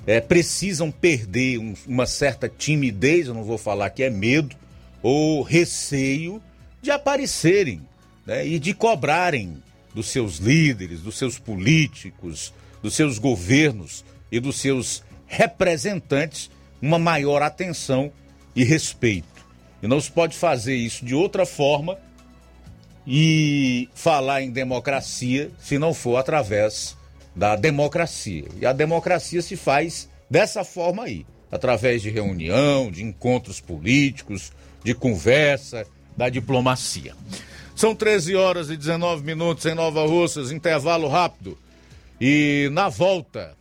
é, 0.07 0.21
precisam 0.21 0.91
perder 0.91 1.59
um, 1.59 1.75
uma 1.87 2.07
certa 2.07 2.49
timidez, 2.49 3.27
eu 3.27 3.35
não 3.35 3.45
vou 3.45 3.59
falar 3.59 3.91
que 3.91 4.03
é 4.03 4.11
medo, 4.11 4.57
ou 5.03 5.43
receio 5.43 6.43
de 6.83 6.91
aparecerem 6.91 7.81
né, 8.27 8.47
e 8.47 8.59
de 8.59 8.75
cobrarem 8.75 9.63
dos 9.95 10.09
seus 10.09 10.39
líderes, 10.39 11.01
dos 11.01 11.17
seus 11.17 11.39
políticos, 11.39 12.53
dos 12.83 12.95
seus 12.95 13.19
governos 13.19 14.05
e 14.31 14.41
dos 14.41 14.57
seus 14.57 15.04
representantes 15.27 16.51
uma 16.81 16.99
maior 16.99 17.43
atenção 17.43 18.13
e 18.55 18.65
respeito. 18.65 19.45
E 19.83 19.87
não 19.87 20.01
se 20.01 20.11
pode 20.11 20.37
fazer 20.37 20.75
isso 20.75 21.05
de 21.05 21.15
outra 21.15 21.45
forma 21.45 21.99
e 23.07 23.89
falar 23.95 24.43
em 24.43 24.51
democracia 24.51 25.51
se 25.59 25.79
não 25.79 25.93
for 25.93 26.17
através 26.17 26.97
da 27.35 27.57
democracia. 27.57 28.47
E 28.61 28.67
a 28.67 28.73
democracia 28.73 29.43
se 29.43 29.57
faz 29.57 30.09
dessa 30.29 30.65
forma 30.65 31.05
aí, 31.05 31.27
através 31.51 32.03
de 32.03 32.11
reunião, 32.11 32.91
de 32.91 33.03
encontros 33.03 33.61
políticos, 33.61 34.53
de 34.83 34.95
conversa, 34.95 35.87
da 36.17 36.29
diplomacia. 36.29 37.15
São 37.75 37.95
13 37.95 38.37
horas 38.37 38.71
e 38.71 38.77
19 38.77 39.25
minutos 39.25 39.67
em 39.67 39.75
Nova 39.75 40.07
Russas, 40.07 40.53
intervalo 40.53 41.09
rápido. 41.09 41.59
E 42.21 42.69
na 42.73 42.89
volta, 42.89 43.57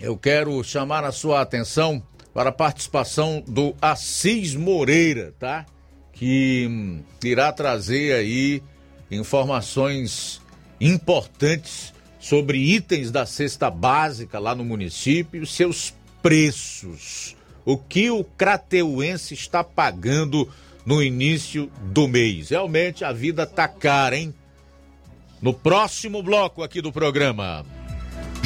eu 0.00 0.16
quero 0.16 0.62
chamar 0.62 1.04
a 1.04 1.12
sua 1.12 1.40
atenção 1.40 2.02
para 2.32 2.50
a 2.50 2.52
participação 2.52 3.42
do 3.46 3.74
Assis 3.80 4.54
Moreira, 4.54 5.34
tá? 5.38 5.66
Que 6.12 6.66
hum, 6.68 7.02
irá 7.24 7.52
trazer 7.52 8.14
aí 8.14 8.62
informações 9.10 10.40
importantes 10.80 11.92
sobre 12.20 12.58
itens 12.58 13.10
da 13.10 13.26
cesta 13.26 13.70
básica 13.70 14.38
lá 14.38 14.54
no 14.54 14.64
município, 14.64 15.46
seus 15.46 15.94
preços. 16.22 17.36
O 17.64 17.76
que 17.76 18.10
o 18.10 18.22
crateuense 18.22 19.34
está 19.34 19.64
pagando 19.64 20.48
no 20.86 21.02
início 21.02 21.70
do 21.82 22.08
mês. 22.08 22.50
Realmente 22.50 23.04
a 23.04 23.12
vida 23.12 23.46
tá 23.46 23.68
cara, 23.68 24.16
hein? 24.16 24.32
No 25.42 25.52
próximo 25.52 26.22
bloco 26.22 26.62
aqui 26.62 26.80
do 26.80 26.92
programa. 26.92 27.64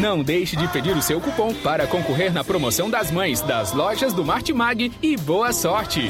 Não 0.00 0.22
deixe 0.22 0.56
de 0.56 0.66
pedir 0.68 0.96
o 0.96 1.02
seu 1.02 1.20
cupom 1.20 1.52
para 1.52 1.86
concorrer 1.86 2.32
na 2.32 2.42
promoção 2.42 2.88
das 2.88 3.10
mães 3.10 3.42
das 3.42 3.74
lojas 3.74 4.14
do 4.14 4.24
Martimag 4.24 4.90
e 5.02 5.14
boa 5.18 5.52
sorte! 5.52 6.08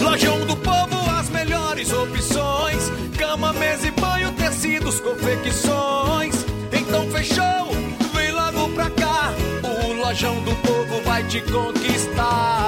Lojão 0.00 0.46
do 0.46 0.56
Povo, 0.56 1.10
as 1.18 1.28
melhores 1.30 1.92
opções: 1.92 2.92
cama, 3.18 3.52
mesa 3.54 3.88
e 3.88 3.90
banho, 3.90 4.32
tecidos, 4.34 5.00
confecções. 5.00 6.36
Então 6.72 7.10
fechou, 7.10 7.72
vem 8.14 8.30
logo 8.30 8.68
pra 8.72 8.88
cá. 8.90 9.34
O 9.64 9.94
Lojão 9.94 10.40
do 10.44 10.54
Povo 10.62 11.02
vai 11.02 11.24
te 11.24 11.40
conquistar. 11.40 12.67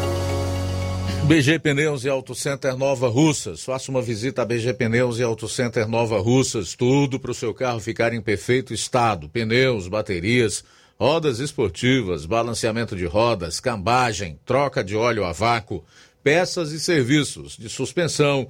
BG 1.27 1.59
Pneus 1.59 2.03
e 2.03 2.09
Auto 2.09 2.33
Center 2.33 2.75
Nova 2.75 3.07
Russas. 3.07 3.63
Faça 3.63 3.91
uma 3.91 4.01
visita 4.01 4.41
a 4.41 4.45
BG 4.45 4.73
Pneus 4.73 5.19
e 5.19 5.23
Auto 5.23 5.47
Center 5.47 5.87
Nova 5.87 6.19
Russas. 6.19 6.75
Tudo 6.75 7.19
para 7.19 7.31
o 7.31 7.35
seu 7.35 7.53
carro 7.53 7.79
ficar 7.79 8.11
em 8.11 8.21
perfeito 8.21 8.73
estado: 8.73 9.29
pneus, 9.29 9.87
baterias, 9.87 10.63
rodas 10.99 11.39
esportivas, 11.39 12.25
balanceamento 12.25 12.95
de 12.95 13.05
rodas, 13.05 13.59
cambagem, 13.59 14.39
troca 14.45 14.83
de 14.83 14.95
óleo 14.95 15.23
a 15.23 15.31
vácuo, 15.31 15.85
peças 16.23 16.71
e 16.71 16.79
serviços 16.79 17.55
de 17.55 17.69
suspensão, 17.69 18.49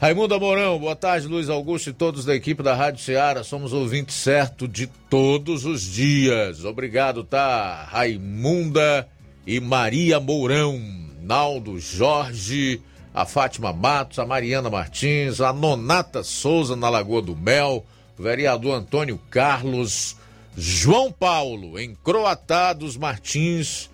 Raimundo 0.00 0.34
Amorão, 0.34 0.80
boa 0.80 0.96
tarde, 0.96 1.28
Luiz 1.28 1.48
Augusto 1.48 1.90
e 1.90 1.92
todos 1.92 2.24
da 2.24 2.34
equipe 2.34 2.60
da 2.60 2.74
Rádio 2.74 3.00
Ceará. 3.00 3.44
Somos 3.44 3.72
ouvintes 3.72 4.16
certo 4.16 4.66
de 4.66 4.88
todos 5.08 5.64
os 5.64 5.82
dias. 5.82 6.64
Obrigado, 6.64 7.22
tá? 7.22 7.84
Raimunda 7.88 9.06
e 9.46 9.60
Maria 9.60 10.18
Mourão, 10.18 10.80
Naldo 11.20 11.78
Jorge, 11.78 12.82
a 13.14 13.24
Fátima 13.24 13.72
Matos, 13.72 14.18
a 14.18 14.26
Mariana 14.26 14.68
Martins, 14.68 15.40
a 15.40 15.52
Nonata 15.52 16.24
Souza 16.24 16.74
na 16.74 16.88
Lagoa 16.88 17.22
do 17.22 17.36
Mel, 17.36 17.86
vereador 18.22 18.74
Antônio 18.74 19.20
Carlos, 19.30 20.16
João 20.56 21.10
Paulo, 21.10 21.78
em 21.78 21.94
Croatá 21.94 22.72
dos 22.72 22.96
Martins. 22.96 23.90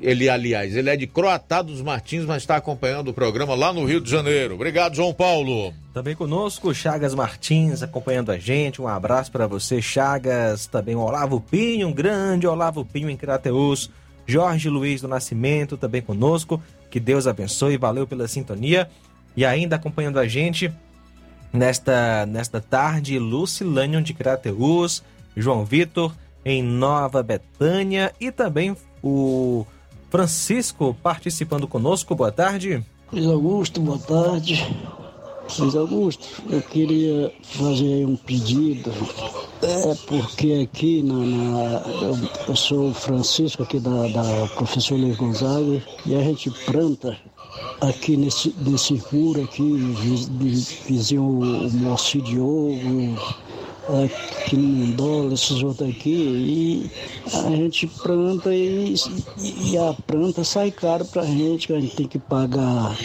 Ele, 0.00 0.28
aliás, 0.28 0.76
ele 0.76 0.88
é 0.88 0.96
de 0.96 1.08
Croatá 1.08 1.60
dos 1.60 1.82
Martins, 1.82 2.24
mas 2.24 2.42
está 2.42 2.56
acompanhando 2.56 3.08
o 3.08 3.14
programa 3.14 3.56
lá 3.56 3.72
no 3.72 3.84
Rio 3.84 4.00
de 4.00 4.08
Janeiro. 4.08 4.54
Obrigado, 4.54 4.94
João 4.94 5.12
Paulo. 5.12 5.74
Também 5.92 6.14
conosco, 6.14 6.72
Chagas 6.72 7.16
Martins 7.16 7.82
acompanhando 7.82 8.30
a 8.30 8.38
gente. 8.38 8.80
Um 8.80 8.86
abraço 8.86 9.32
para 9.32 9.48
você, 9.48 9.82
Chagas. 9.82 10.66
Também 10.66 10.94
o 10.94 11.00
Olavo 11.00 11.40
Pinho, 11.40 11.88
um 11.88 11.92
grande 11.92 12.46
Olavo 12.46 12.84
Pinho 12.84 13.10
em 13.10 13.16
Crateus. 13.16 13.90
Jorge 14.24 14.68
Luiz 14.68 15.00
do 15.00 15.08
Nascimento 15.08 15.76
também 15.76 16.00
conosco. 16.00 16.62
Que 16.90 17.00
Deus 17.00 17.26
abençoe, 17.26 17.76
valeu 17.76 18.06
pela 18.06 18.28
sintonia. 18.28 18.88
E 19.36 19.44
ainda 19.44 19.76
acompanhando 19.76 20.20
a 20.20 20.28
gente 20.28 20.72
nesta, 21.52 22.26
nesta 22.26 22.60
tarde, 22.60 23.18
Lucilânio 23.18 24.02
de 24.02 24.14
Crateus, 24.14 25.02
João 25.36 25.64
Vitor 25.64 26.12
em 26.44 26.62
Nova 26.62 27.22
Betânia 27.22 28.12
e 28.20 28.30
também 28.30 28.76
o 29.02 29.66
Francisco 30.10 30.96
participando 31.02 31.68
conosco. 31.68 32.14
Boa 32.14 32.32
tarde. 32.32 32.84
Luiz 33.12 33.26
Augusto, 33.26 33.80
boa 33.80 33.98
tarde. 33.98 34.76
Luiz 35.58 35.74
Augusto, 35.74 36.42
eu 36.50 36.60
queria 36.60 37.32
fazer 37.42 38.04
um 38.06 38.16
pedido. 38.16 38.92
É 39.62 39.94
porque 40.06 40.68
aqui 40.70 41.02
na, 41.02 41.14
na 41.14 41.80
eu, 42.02 42.18
eu, 42.48 42.56
sou 42.56 42.90
o 42.90 42.94
Francisco 42.94 43.62
aqui 43.62 43.80
da, 43.80 44.08
da 44.08 44.46
professor 44.54 44.96
Luiz 44.96 45.16
Gonzaga 45.16 45.82
e 46.06 46.14
a 46.14 46.22
gente 46.22 46.50
planta 46.66 47.16
aqui 47.80 48.16
nesse, 48.16 48.54
nesse 48.60 49.02
muro 49.12 49.42
aqui, 49.42 49.62
vizinho 50.86 51.22
o 51.22 51.70
Moacir 51.72 52.22
Diogo, 52.22 53.16
aqui 54.04 54.56
no 54.56 54.92
dólar, 54.94 55.32
esses 55.32 55.62
outros 55.62 55.88
aqui, 55.88 56.10
e 56.10 56.90
a 57.34 57.50
gente 57.50 57.86
planta 57.86 58.54
e, 58.54 58.94
e 59.38 59.78
a 59.78 59.94
planta 60.06 60.44
sai 60.44 60.70
caro 60.70 61.04
pra 61.06 61.24
gente, 61.24 61.66
que 61.66 61.72
a 61.72 61.80
gente 61.80 61.96
tem 61.96 62.06
que 62.08 62.18
pagar 62.18 62.96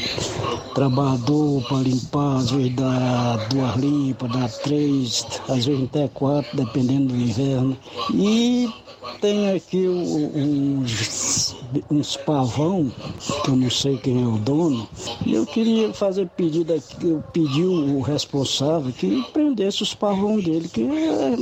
trabalhador 0.73 1.61
para 1.67 1.77
limpar, 1.77 2.37
às 2.37 2.51
vezes 2.51 2.75
dá 2.75 3.47
duas 3.49 3.75
limpas, 3.77 4.31
dá 4.31 4.49
três, 4.63 5.25
às 5.47 5.65
vezes 5.65 5.83
até 5.85 6.07
quatro, 6.07 6.57
dependendo 6.57 7.13
do 7.13 7.15
inverno. 7.15 7.77
E 8.13 8.69
tem 9.19 9.51
aqui 9.51 9.87
uns, 9.87 11.55
uns 11.89 12.17
pavão, 12.17 12.91
que 13.43 13.49
eu 13.49 13.55
não 13.55 13.69
sei 13.69 13.97
quem 13.97 14.23
é 14.23 14.27
o 14.27 14.37
dono, 14.37 14.87
e 15.25 15.33
eu 15.33 15.45
queria 15.45 15.93
fazer 15.93 16.27
pedido 16.35 16.73
aqui, 16.73 17.07
eu 17.07 17.23
pedi 17.31 17.63
o 17.63 18.01
responsável 18.01 18.91
que 18.91 19.23
prendesse 19.31 19.83
os 19.83 19.93
pavão 19.93 20.39
dele, 20.39 20.67
que 20.67 20.81
é, 20.83 21.37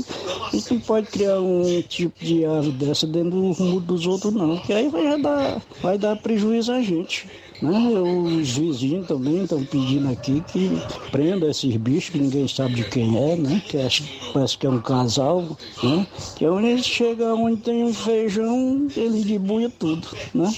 não 0.71 0.79
pode 0.81 1.07
criar 1.07 1.39
um 1.39 1.81
tipo 1.81 2.23
de 2.23 2.45
ave 2.45 2.71
dessa 2.71 3.07
dentro 3.07 3.31
do 3.31 3.37
mundo 3.37 3.79
dos 3.81 4.05
outros 4.07 4.33
não, 4.33 4.57
que 4.57 4.73
aí 4.73 4.87
vai 4.89 5.19
dar, 5.21 5.61
vai 5.81 5.97
dar 5.97 6.15
prejuízo 6.15 6.71
a 6.71 6.81
gente. 6.81 7.27
Né? 7.61 7.77
Os 7.99 8.57
vizinhos 8.57 9.07
também 9.07 9.43
estão 9.43 9.63
pedindo 9.63 10.09
aqui 10.09 10.41
que 10.41 10.81
prenda 11.11 11.47
esses 11.47 11.75
bichos 11.77 12.09
que 12.09 12.17
ninguém 12.17 12.47
sabe 12.47 12.75
de 12.75 12.83
quem 12.85 13.15
é, 13.17 13.35
né? 13.35 13.61
Que 13.67 13.77
acho, 13.77 14.03
parece 14.33 14.57
que 14.57 14.65
é 14.65 14.69
um 14.69 14.81
casal, 14.81 15.57
né? 15.83 16.07
Que 16.35 16.45
é 16.45 16.49
onde 16.49 16.67
eles 16.67 16.85
chegam 16.85 17.43
onde 17.43 17.61
tem 17.61 17.83
um 17.83 17.93
feijão, 17.93 18.87
eles 18.95 19.25
debuia 19.25 19.69
tudo, 19.69 20.07
né? 20.33 20.51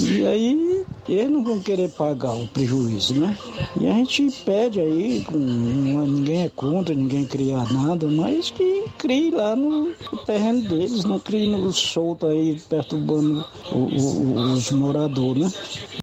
E 0.00 0.26
aí 0.26 0.84
eles 1.08 1.30
não 1.30 1.44
vão 1.44 1.60
querer 1.60 1.90
pagar 1.90 2.34
o 2.34 2.48
prejuízo, 2.48 3.14
né? 3.14 3.36
E 3.80 3.86
a 3.86 3.92
gente 3.92 4.30
pede 4.44 4.80
aí, 4.80 5.24
com, 5.24 5.36
ninguém 5.38 6.42
é 6.42 6.48
contra, 6.48 6.94
ninguém 6.94 7.24
cria 7.24 7.58
nada, 7.64 8.06
mas 8.08 8.50
que 8.50 8.84
crie 8.98 9.30
lá 9.30 9.54
no, 9.54 9.88
no 9.88 10.18
terreno 10.24 10.62
deles, 10.62 11.04
não 11.04 11.18
crie 11.18 11.48
no 11.48 11.72
solto 11.72 12.26
aí, 12.26 12.60
perturbando 12.68 13.44
o, 13.70 13.78
o, 13.78 14.52
os 14.52 14.70
moradores, 14.72 15.42
né? 15.42 16.01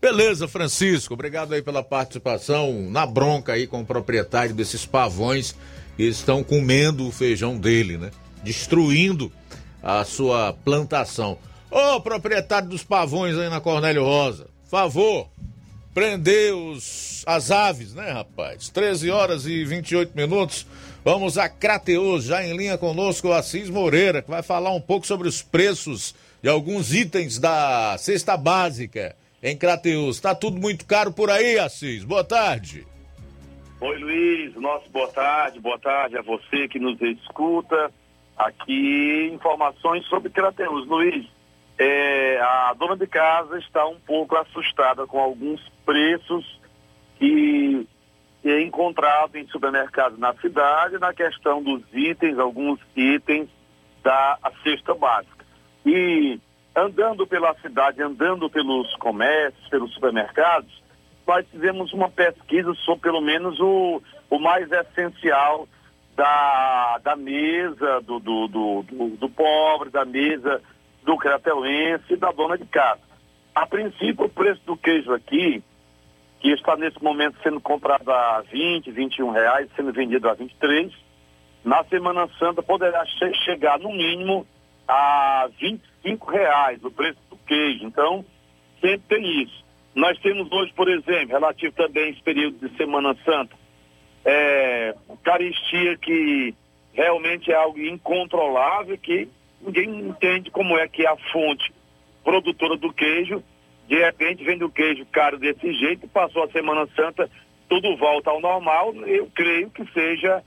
Beleza, 0.00 0.48
Francisco, 0.48 1.12
obrigado 1.12 1.52
aí 1.52 1.60
pela 1.60 1.82
participação 1.82 2.88
na 2.90 3.04
bronca 3.04 3.52
aí 3.52 3.66
com 3.66 3.82
o 3.82 3.84
proprietário 3.84 4.54
desses 4.54 4.86
pavões 4.86 5.54
que 5.94 6.04
estão 6.04 6.42
comendo 6.42 7.06
o 7.06 7.12
feijão 7.12 7.58
dele, 7.58 7.98
né? 7.98 8.10
Destruindo 8.42 9.30
a 9.82 10.02
sua 10.06 10.54
plantação. 10.64 11.36
Ô, 11.70 12.00
proprietário 12.00 12.70
dos 12.70 12.82
pavões 12.82 13.36
aí 13.36 13.50
na 13.50 13.60
Cornélio 13.60 14.02
Rosa, 14.02 14.46
favor, 14.64 15.28
prender 15.92 16.54
os, 16.54 17.22
as 17.26 17.50
aves, 17.50 17.92
né, 17.92 18.10
rapaz? 18.10 18.70
13 18.70 19.10
horas 19.10 19.44
e 19.44 19.66
28 19.66 20.16
minutos. 20.16 20.66
Vamos 21.04 21.36
a 21.36 21.46
Crateus, 21.46 22.24
já 22.24 22.42
em 22.42 22.56
linha 22.56 22.78
conosco 22.78 23.28
o 23.28 23.32
Assis 23.34 23.68
Moreira, 23.68 24.22
que 24.22 24.30
vai 24.30 24.42
falar 24.42 24.72
um 24.72 24.80
pouco 24.80 25.06
sobre 25.06 25.28
os 25.28 25.42
preços 25.42 26.14
de 26.42 26.48
alguns 26.48 26.94
itens 26.94 27.38
da 27.38 27.96
cesta 27.98 28.34
básica 28.34 29.14
em 29.42 29.56
Crateus. 29.56 30.16
Está 30.16 30.34
tudo 30.34 30.60
muito 30.60 30.86
caro 30.86 31.12
por 31.12 31.30
aí, 31.30 31.58
Assis. 31.58 32.04
Boa 32.04 32.24
tarde. 32.24 32.86
Oi, 33.80 33.98
Luiz. 33.98 34.54
Nosso 34.56 34.88
boa 34.90 35.08
tarde. 35.08 35.58
Boa 35.60 35.78
tarde 35.78 36.18
a 36.18 36.22
você 36.22 36.68
que 36.68 36.78
nos 36.78 37.00
escuta. 37.00 37.90
aqui 38.36 39.30
informações 39.32 40.06
sobre 40.06 40.30
Crateus. 40.30 40.86
Luiz, 40.86 41.26
é, 41.78 42.38
a 42.40 42.74
dona 42.74 42.96
de 42.96 43.06
casa 43.06 43.58
está 43.58 43.86
um 43.86 43.98
pouco 44.00 44.36
assustada 44.36 45.06
com 45.06 45.18
alguns 45.18 45.60
preços 45.84 46.60
que 47.18 47.86
é 48.44 48.62
encontrado 48.62 49.36
em 49.36 49.46
supermercados 49.48 50.18
na 50.18 50.34
cidade 50.34 50.98
na 50.98 51.12
questão 51.12 51.62
dos 51.62 51.82
itens, 51.92 52.38
alguns 52.38 52.80
itens 52.96 53.48
da 54.02 54.38
cesta 54.62 54.94
básica. 54.94 55.44
E 55.84 56.38
andando 56.74 57.26
pela 57.26 57.54
cidade, 57.60 58.02
andando 58.02 58.48
pelos 58.48 58.94
comércios, 58.96 59.68
pelos 59.68 59.92
supermercados, 59.94 60.70
nós 61.26 61.46
fizemos 61.48 61.92
uma 61.92 62.08
pesquisa 62.08 62.74
sobre 62.84 63.02
pelo 63.02 63.20
menos 63.20 63.58
o, 63.60 64.02
o 64.28 64.38
mais 64.38 64.70
essencial 64.70 65.68
da, 66.16 66.98
da 67.02 67.16
mesa 67.16 68.00
do, 68.00 68.18
do, 68.18 68.48
do, 68.48 68.82
do, 68.82 69.08
do 69.16 69.28
pobre, 69.28 69.90
da 69.90 70.04
mesa 70.04 70.60
do 71.04 71.16
cratelense 71.16 72.04
e 72.10 72.16
da 72.16 72.30
dona 72.30 72.58
de 72.58 72.66
casa. 72.66 73.00
A 73.54 73.66
princípio, 73.66 74.26
o 74.26 74.28
preço 74.28 74.60
do 74.66 74.76
queijo 74.76 75.12
aqui, 75.12 75.62
que 76.40 76.50
está 76.52 76.76
nesse 76.76 77.02
momento 77.02 77.36
sendo 77.42 77.60
comprado 77.60 78.10
a 78.10 78.42
20, 78.50 78.90
21 78.90 79.30
reais, 79.30 79.70
sendo 79.76 79.92
vendido 79.92 80.28
a 80.28 80.34
23, 80.34 80.92
na 81.64 81.84
Semana 81.84 82.28
Santa 82.38 82.62
poderá 82.62 83.04
che 83.04 83.32
chegar 83.44 83.78
no 83.78 83.92
mínimo 83.92 84.46
a 84.90 85.48
25 85.60 86.30
reais 86.30 86.82
o 86.82 86.90
preço 86.90 87.18
do 87.30 87.36
queijo. 87.36 87.84
Então, 87.84 88.24
sempre 88.80 89.02
tem 89.08 89.42
isso. 89.42 89.64
Nós 89.94 90.18
temos 90.18 90.50
hoje, 90.50 90.72
por 90.72 90.88
exemplo, 90.88 91.28
relativo 91.28 91.72
também 91.74 92.04
a 92.04 92.08
esse 92.10 92.22
período 92.22 92.68
de 92.68 92.76
Semana 92.76 93.16
Santa, 93.24 93.54
é, 94.24 94.94
caristia 95.22 95.96
que 95.96 96.54
realmente 96.92 97.52
é 97.52 97.54
algo 97.54 97.78
incontrolável, 97.78 98.98
que 98.98 99.28
ninguém 99.60 99.88
entende 100.00 100.50
como 100.50 100.76
é 100.76 100.88
que 100.88 101.06
é 101.06 101.08
a 101.08 101.16
fonte 101.32 101.72
produtora 102.24 102.76
do 102.76 102.92
queijo, 102.92 103.42
de 103.88 103.96
repente 103.96 104.44
vende 104.44 104.64
o 104.64 104.70
queijo 104.70 105.06
caro 105.06 105.38
desse 105.38 105.72
jeito, 105.74 106.08
passou 106.08 106.44
a 106.44 106.50
Semana 106.50 106.86
Santa, 106.94 107.30
tudo 107.68 107.96
volta 107.96 108.30
ao 108.30 108.40
normal, 108.40 108.94
eu 109.06 109.30
creio 109.34 109.70
que 109.70 109.84
seja, 109.92 110.42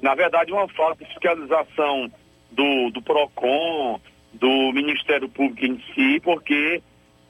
na 0.00 0.14
verdade, 0.14 0.52
uma 0.52 0.68
falta 0.68 1.04
de 1.04 1.10
fiscalização 1.10 2.10
do, 2.50 2.90
do 2.90 3.02
PROCON, 3.02 4.00
do 4.32 4.72
Ministério 4.72 5.28
Público 5.28 5.64
em 5.64 5.82
si, 5.94 6.20
porque 6.20 6.82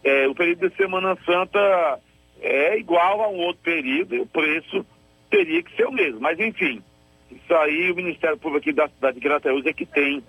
é, 0.04 0.28
o 0.28 0.34
período 0.34 0.68
de 0.68 0.76
Semana 0.76 1.16
Santa 1.24 2.00
é 2.40 2.78
igual 2.78 3.22
a 3.22 3.28
um 3.28 3.38
outro 3.38 3.62
período 3.62 4.14
e 4.14 4.20
o 4.20 4.26
preço 4.26 4.84
teria 5.30 5.62
que 5.62 5.74
ser 5.74 5.86
o 5.86 5.92
mesmo. 5.92 6.20
Mas, 6.20 6.38
enfim, 6.38 6.82
isso 7.30 7.54
aí 7.54 7.90
o 7.90 7.96
Ministério 7.96 8.36
Público 8.36 8.58
aqui 8.58 8.72
da 8.72 8.88
cidade 8.88 9.14
de 9.14 9.20
Grateus 9.20 9.66
é 9.66 9.72
que 9.72 9.86
tem 9.86 10.22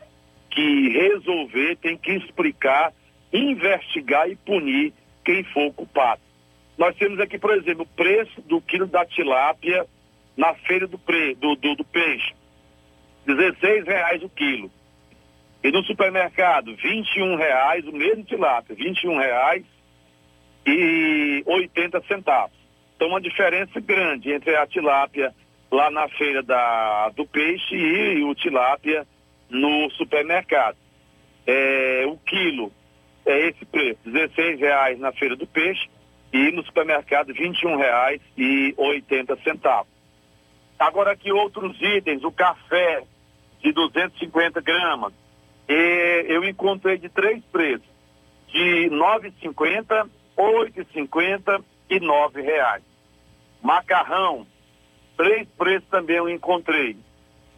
que 0.49 0.89
resolver, 0.89 1.77
tem 1.77 1.97
que 1.97 2.13
explicar, 2.13 2.93
investigar 3.31 4.29
e 4.29 4.35
punir 4.35 4.93
quem 5.23 5.43
for 5.43 5.71
culpado. 5.73 6.21
Nós 6.77 6.95
temos 6.95 7.19
aqui, 7.19 7.37
por 7.37 7.55
exemplo, 7.55 7.83
o 7.83 7.95
preço 7.95 8.41
do 8.41 8.61
quilo 8.61 8.87
da 8.87 9.05
tilápia 9.05 9.85
na 10.35 10.53
feira 10.53 10.87
do, 10.87 10.97
pre, 10.97 11.33
do, 11.35 11.55
do, 11.55 11.75
do 11.75 11.83
peixe. 11.83 12.33
16 13.25 13.85
reais 13.85 14.23
o 14.23 14.29
quilo. 14.29 14.71
E 15.63 15.71
no 15.71 15.83
supermercado, 15.83 16.75
21 16.75 17.35
reais, 17.35 17.85
o 17.85 17.91
mesmo 17.91 18.23
tilápia, 18.23 18.75
21 18.75 19.17
reais 19.17 19.65
e 20.65 21.43
80 21.45 22.01
centavos. 22.07 22.57
Então, 22.95 23.09
uma 23.09 23.21
diferença 23.21 23.79
grande 23.79 24.31
entre 24.31 24.55
a 24.55 24.67
tilápia 24.67 25.33
lá 25.71 25.89
na 25.89 26.07
feira 26.09 26.41
da, 26.41 27.09
do 27.09 27.25
peixe 27.25 27.75
e, 27.75 28.23
o 28.23 28.33
tilápia 28.35 29.05
no 29.49 29.89
supermercado. 29.91 30.77
É, 31.45 32.05
o 32.07 32.17
quilo 32.17 32.71
é 33.25 33.47
esse 33.47 33.65
preço, 33.65 33.99
16 34.05 34.59
reais 34.59 34.99
na 34.99 35.11
feira 35.11 35.35
do 35.35 35.47
peixe 35.47 35.87
e 36.33 36.51
no 36.51 36.63
supermercado 36.63 37.33
21 37.33 37.77
reais 37.77 38.21
e 38.37 38.73
80 38.77 39.37
centavos. 39.43 39.91
Agora 40.77 41.11
aqui 41.11 41.31
outros 41.31 41.79
itens, 41.81 42.23
o 42.23 42.31
café 42.31 43.03
de 43.61 43.71
250 43.71 44.61
gramas, 44.61 45.13
e 45.67 46.25
eu 46.29 46.43
encontrei 46.45 46.97
de 46.97 47.09
três 47.09 47.43
preços, 47.51 47.87
de 48.47 48.87
R$ 48.87 48.89
9,50, 48.89 50.09
R$ 50.37 50.43
8,50 50.71 51.63
e 51.89 51.95
R$ 51.95 51.99
9,00. 51.99 52.81
Macarrão, 53.61 54.47
três 55.17 55.47
preços 55.57 55.89
também 55.89 56.17
eu 56.17 56.29
encontrei, 56.29 56.95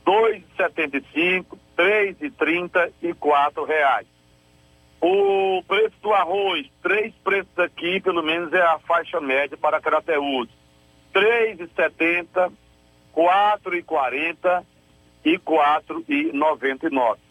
R$ 0.05 0.41
2,75, 0.57 1.45
R$ 1.77 2.13
3,30 2.13 2.93
e 3.01 3.07
R$ 3.07 3.13
4,00. 3.13 4.05
O 5.01 5.63
preço 5.67 5.95
do 6.01 6.11
arroz, 6.11 6.67
três 6.81 7.13
preços 7.23 7.57
aqui, 7.57 8.01
pelo 8.01 8.21
menos 8.21 8.51
é 8.51 8.61
a 8.61 8.79
faixa 8.79 9.21
média 9.21 9.55
para 9.55 9.79
Crateus, 9.79 10.49
R$ 11.13 11.55
3,70, 11.55 12.47
R$ 12.47 12.53
4,40 13.15 14.65
e 15.23 15.31
R$ 15.31 15.39
4,99. 15.39 17.28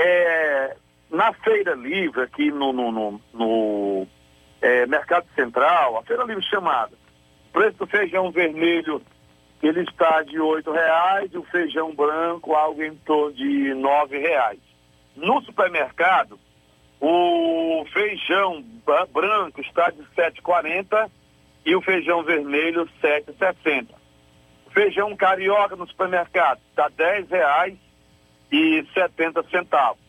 É, 0.00 0.76
na 1.10 1.32
feira 1.32 1.74
livre 1.74 2.22
aqui 2.22 2.52
no, 2.52 2.72
no, 2.72 2.92
no, 2.92 3.20
no 3.34 4.06
é, 4.62 4.86
Mercado 4.86 5.26
Central, 5.34 5.98
a 5.98 6.04
feira 6.04 6.22
livre 6.22 6.44
chamada, 6.44 6.92
o 7.48 7.52
preço 7.52 7.78
do 7.78 7.86
feijão 7.88 8.30
vermelho 8.30 9.02
ele 9.60 9.80
está 9.80 10.22
de 10.22 10.38
oito 10.38 10.70
reais, 10.70 11.34
o 11.34 11.42
feijão 11.42 11.92
branco 11.92 12.54
algo 12.54 12.80
em 12.80 12.94
torno 12.94 13.34
de 13.34 13.74
nove 13.74 14.16
reais. 14.18 14.60
No 15.16 15.42
supermercado, 15.42 16.38
o 17.00 17.84
feijão 17.92 18.64
branco 19.12 19.60
está 19.60 19.90
de 19.90 20.06
sete 20.14 20.40
quarenta 20.40 21.10
e 21.66 21.74
o 21.74 21.82
feijão 21.82 22.22
vermelho 22.22 22.88
sete 23.00 23.32
sessenta. 23.36 23.94
O 24.64 24.70
feijão 24.70 25.16
carioca 25.16 25.74
no 25.74 25.88
supermercado 25.88 26.60
está 26.70 26.88
dez 26.88 27.28
reais 27.28 27.76
e 28.50 28.86
setenta 28.94 29.42
centavos. 29.50 30.02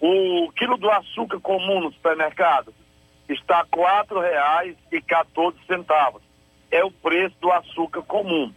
O 0.00 0.50
quilo 0.52 0.76
do 0.76 0.90
açúcar 0.90 1.40
comum 1.40 1.80
no 1.80 1.92
supermercado 1.92 2.74
está 3.28 3.64
quatorze 5.00 5.58
centavos. 5.66 6.22
É 6.70 6.84
o 6.84 6.90
preço 6.90 7.36
do 7.40 7.50
açúcar 7.52 8.02
comum. 8.02 8.52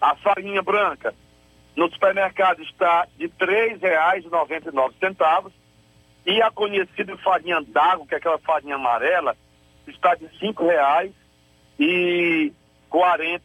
A 0.00 0.16
farinha 0.16 0.62
branca 0.62 1.14
no 1.76 1.90
supermercado 1.90 2.62
está 2.62 3.06
de 3.16 3.28
três 3.28 3.80
reais 3.80 4.24
e 6.24 6.42
a 6.42 6.50
conhecida 6.50 7.16
farinha 7.18 7.60
d'água, 7.62 8.06
que 8.06 8.14
é 8.14 8.18
aquela 8.18 8.38
farinha 8.38 8.74
amarela, 8.74 9.36
está 9.86 10.14
de 10.14 10.28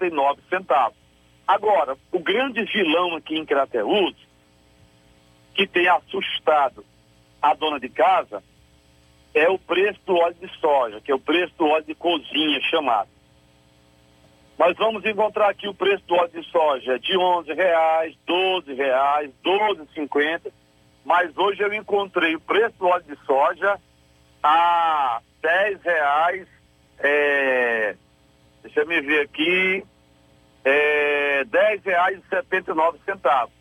nove 0.10 0.42
centavos. 0.50 0.98
Agora, 1.48 1.98
o 2.12 2.20
grande 2.20 2.64
vilão 2.64 3.16
aqui 3.16 3.38
em 3.38 3.46
Crateús, 3.46 4.16
que 5.54 5.68
tem 5.68 5.88
assustado 5.88 6.86
a 7.42 7.54
dona 7.54 7.80
de 7.80 7.90
casa, 7.90 8.44
é 9.34 9.50
o 9.50 9.58
preço 9.58 10.00
do 10.06 10.16
óleo 10.16 10.36
de 10.36 10.60
soja, 10.60 11.02
que 11.02 11.12
é 11.12 11.16
o 11.16 11.20
preço 11.20 11.54
do 11.58 11.66
óleo 11.66 11.86
de 11.86 11.96
cozinha 11.96 12.60
chamado. 12.62 13.10
Nós 14.58 14.78
vamos 14.78 15.04
encontrar 15.06 15.50
aqui 15.50 15.68
o 15.68 15.74
preço 15.74 16.04
do 16.06 16.16
óleo 16.16 16.30
de 16.30 16.44
soja 16.52 17.00
de 17.00 17.14
R$ 17.14 17.54
reais, 17.56 18.16
R$ 18.28 18.76
reais, 18.76 19.32
R$ 19.44 19.52
12,50, 19.96 20.52
mas 21.04 21.36
hoje 21.36 21.64
eu 21.64 21.74
encontrei 21.74 22.36
o 22.36 22.40
preço 22.40 22.78
do 22.78 22.86
óleo 22.86 23.04
de 23.04 23.18
soja 23.26 23.80
a 24.44 25.22
R$ 25.42 25.80
reais, 25.84 26.48
é, 27.00 27.96
deixa 28.62 28.82
eu 28.82 28.88
me 28.88 29.02
ver 29.02 29.22
aqui, 29.22 29.84
é, 30.64 31.44
R$ 31.44 31.82
reais 31.84 32.20
e 32.20 32.30
setenta 32.30 32.74
centavos. 33.04 33.54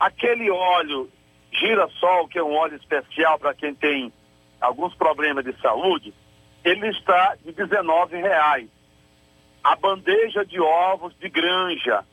Aquele 0.00 0.50
óleo 0.50 1.08
girassol, 1.52 2.28
que 2.28 2.38
é 2.38 2.42
um 2.42 2.54
óleo 2.54 2.76
especial 2.76 3.38
para 3.38 3.54
quem 3.54 3.74
tem 3.74 4.12
alguns 4.60 4.94
problemas 4.94 5.44
de 5.44 5.52
saúde, 5.60 6.14
ele 6.64 6.88
está 6.88 7.36
de 7.42 7.50
R$ 7.50 8.20
reais. 8.20 8.68
A 9.62 9.76
bandeja 9.76 10.44
de 10.44 10.60
ovos 10.60 11.14
de 11.18 11.28
granja 11.28 12.04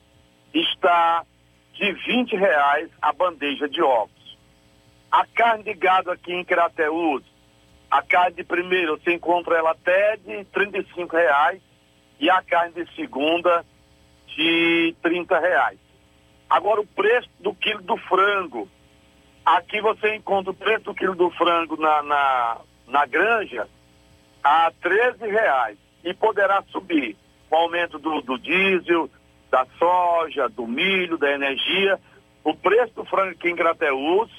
está 0.53 1.25
de 1.73 1.91
R$ 1.91 2.37
reais 2.37 2.89
a 3.01 3.13
bandeja 3.13 3.67
de 3.67 3.81
ovos. 3.81 4.37
A 5.11 5.25
carne 5.27 5.63
de 5.63 5.73
gado 5.73 6.11
aqui 6.11 6.33
em 6.33 6.43
Crateús, 6.43 7.23
a 7.89 8.01
carne 8.01 8.35
de 8.35 8.43
primeiro 8.43 8.97
você 8.97 9.13
encontra 9.13 9.57
ela 9.57 9.71
até 9.71 10.17
de 10.17 10.31
R$ 10.31 11.07
reais 11.11 11.61
e 12.19 12.29
a 12.29 12.41
carne 12.41 12.73
de 12.73 12.95
segunda 12.95 13.65
de 14.27 14.95
R$ 15.03 15.39
reais. 15.39 15.79
Agora 16.49 16.81
o 16.81 16.87
preço 16.87 17.29
do 17.39 17.53
quilo 17.53 17.81
do 17.81 17.97
frango 17.97 18.69
Aqui 19.47 19.79
você 19.79 20.13
encontra 20.13 20.51
o 20.51 20.53
preço 20.53 20.83
do 20.83 20.93
quilo 20.93 21.15
do 21.15 21.31
frango 21.31 21.77
na, 21.77 22.03
na, 22.03 22.57
na 22.85 23.05
granja 23.05 23.65
a 24.43 24.69
13 24.81 25.25
reais 25.25 25.77
e 26.03 26.13
poderá 26.13 26.61
subir 26.63 27.15
com 27.49 27.55
o 27.55 27.59
aumento 27.59 27.97
do, 27.97 28.21
do 28.21 28.37
diesel, 28.37 29.09
da 29.49 29.65
soja, 29.79 30.49
do 30.49 30.67
milho, 30.67 31.17
da 31.17 31.31
energia, 31.31 31.97
O 32.43 32.53
preço 32.53 32.93
do 32.93 33.05
frango 33.05 33.31
aqui 33.31 33.49
em 33.49 33.55
Crateús 33.55 34.29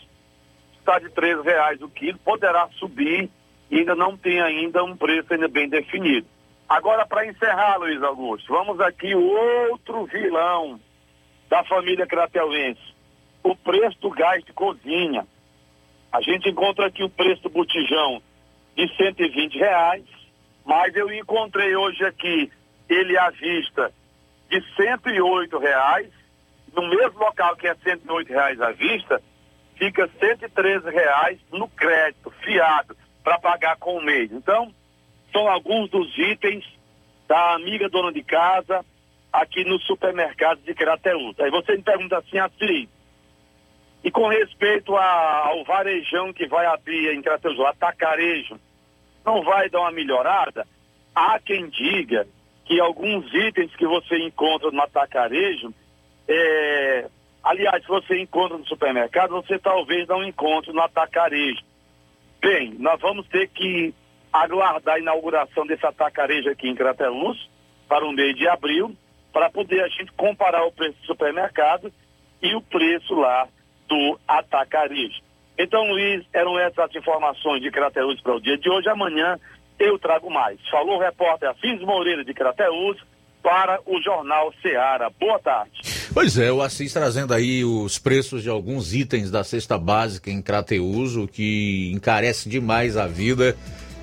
está 0.78 0.98
de 0.98 1.06
R$ 1.06 1.40
reais 1.42 1.80
o 1.80 1.88
quilo, 1.88 2.18
poderá 2.18 2.68
subir 2.78 3.30
e 3.70 3.78
ainda 3.78 3.94
não 3.94 4.14
tem 4.14 4.42
ainda 4.42 4.84
um 4.84 4.94
preço 4.94 5.32
ainda 5.32 5.48
bem 5.48 5.70
definido. 5.70 6.26
Agora, 6.68 7.06
para 7.06 7.24
encerrar, 7.24 7.78
Luiz 7.78 8.02
Augusto, 8.02 8.52
vamos 8.52 8.78
aqui 8.78 9.14
outro 9.14 10.04
vilão 10.04 10.78
da 11.48 11.64
família 11.64 12.06
crateuense. 12.06 12.97
O 13.48 13.56
preço 13.56 13.98
do 14.00 14.10
gás 14.10 14.44
de 14.44 14.52
cozinha. 14.52 15.26
A 16.12 16.20
gente 16.20 16.50
encontra 16.50 16.86
aqui 16.86 17.02
o 17.02 17.08
preço 17.08 17.44
do 17.44 17.48
botijão 17.48 18.20
de 18.76 18.94
120 18.94 19.58
reais, 19.58 20.04
mas 20.66 20.94
eu 20.94 21.10
encontrei 21.10 21.74
hoje 21.74 22.04
aqui 22.04 22.52
ele 22.90 23.16
à 23.16 23.30
vista 23.30 23.90
de 24.50 24.62
108 24.76 25.58
reais, 25.58 26.10
no 26.74 26.86
mesmo 26.90 27.18
local 27.20 27.56
que 27.56 27.66
é 27.66 27.74
108 27.74 28.28
reais 28.28 28.60
à 28.60 28.70
vista, 28.72 29.22
fica 29.76 30.10
113 30.20 30.90
reais 30.90 31.38
no 31.50 31.68
crédito, 31.70 32.30
fiado, 32.42 32.94
para 33.24 33.38
pagar 33.38 33.78
com 33.78 33.96
o 33.96 34.02
mês. 34.02 34.30
Então, 34.30 34.74
são 35.32 35.48
alguns 35.48 35.88
dos 35.88 36.18
itens 36.18 36.66
da 37.26 37.54
amiga 37.54 37.88
dona 37.88 38.12
de 38.12 38.22
casa 38.22 38.84
aqui 39.32 39.64
no 39.64 39.80
supermercado 39.80 40.60
de 40.60 40.74
Crateús. 40.74 41.40
Aí 41.40 41.50
você 41.50 41.76
me 41.76 41.82
pergunta 41.82 42.18
assim, 42.18 42.38
assim, 42.38 42.88
e 44.02 44.10
com 44.10 44.28
respeito 44.28 44.96
a, 44.96 45.48
ao 45.48 45.64
varejão 45.64 46.32
que 46.32 46.46
vai 46.46 46.66
abrir 46.66 47.14
em 47.14 47.22
Crateús, 47.22 47.58
o 47.58 47.66
atacarejo, 47.66 48.58
não 49.24 49.42
vai 49.42 49.68
dar 49.68 49.80
uma 49.80 49.90
melhorada? 49.90 50.66
Há 51.14 51.38
quem 51.40 51.68
diga 51.68 52.26
que 52.64 52.80
alguns 52.80 53.32
itens 53.34 53.74
que 53.74 53.86
você 53.86 54.18
encontra 54.18 54.70
no 54.70 54.80
atacarejo, 54.80 55.74
é, 56.28 57.06
aliás, 57.42 57.82
se 57.82 57.88
você 57.88 58.20
encontra 58.20 58.56
no 58.56 58.66
supermercado, 58.66 59.30
você 59.30 59.58
talvez 59.58 60.06
não 60.06 60.22
encontre 60.22 60.72
no 60.72 60.82
atacarejo. 60.82 61.62
Bem, 62.40 62.74
nós 62.78 63.00
vamos 63.00 63.26
ter 63.26 63.48
que 63.48 63.92
aguardar 64.32 64.96
a 64.96 64.98
inauguração 65.00 65.66
desse 65.66 65.84
atacarejo 65.84 66.50
aqui 66.50 66.68
em 66.68 66.74
Crateús 66.74 67.50
para 67.88 68.06
o 68.06 68.12
mês 68.12 68.36
de 68.36 68.46
abril, 68.46 68.94
para 69.32 69.50
poder 69.50 69.82
a 69.82 69.88
gente 69.88 70.12
comparar 70.12 70.64
o 70.64 70.72
preço 70.72 70.98
do 71.00 71.06
supermercado 71.06 71.92
e 72.40 72.54
o 72.54 72.62
preço 72.62 73.14
lá 73.14 73.48
do 73.88 74.18
atacarejo. 74.26 75.20
Então, 75.58 75.84
Luiz, 75.90 76.24
eram 76.32 76.58
essas 76.58 76.94
informações 76.94 77.60
de 77.60 77.70
Crateús 77.70 78.20
para 78.20 78.36
o 78.36 78.40
dia 78.40 78.56
de 78.56 78.70
hoje. 78.70 78.88
Amanhã 78.88 79.38
eu 79.78 79.98
trago 79.98 80.30
mais. 80.30 80.58
Falou 80.70 80.96
o 80.96 81.00
repórter 81.00 81.50
Assis 81.50 81.80
Moreira 81.80 82.24
de 82.24 82.32
Crateús 82.32 82.96
para 83.42 83.80
o 83.86 84.00
Jornal 84.00 84.52
Seara. 84.62 85.10
Boa 85.18 85.38
tarde. 85.38 85.72
Pois 86.12 86.38
é, 86.38 86.50
o 86.52 86.62
Assis 86.62 86.92
trazendo 86.92 87.34
aí 87.34 87.64
os 87.64 87.98
preços 87.98 88.42
de 88.42 88.48
alguns 88.48 88.94
itens 88.94 89.30
da 89.30 89.42
cesta 89.42 89.76
básica 89.76 90.30
em 90.30 90.42
Crateús, 90.42 91.16
o 91.16 91.26
que 91.26 91.90
encarece 91.92 92.48
demais 92.48 92.96
a 92.96 93.06
vida 93.06 93.56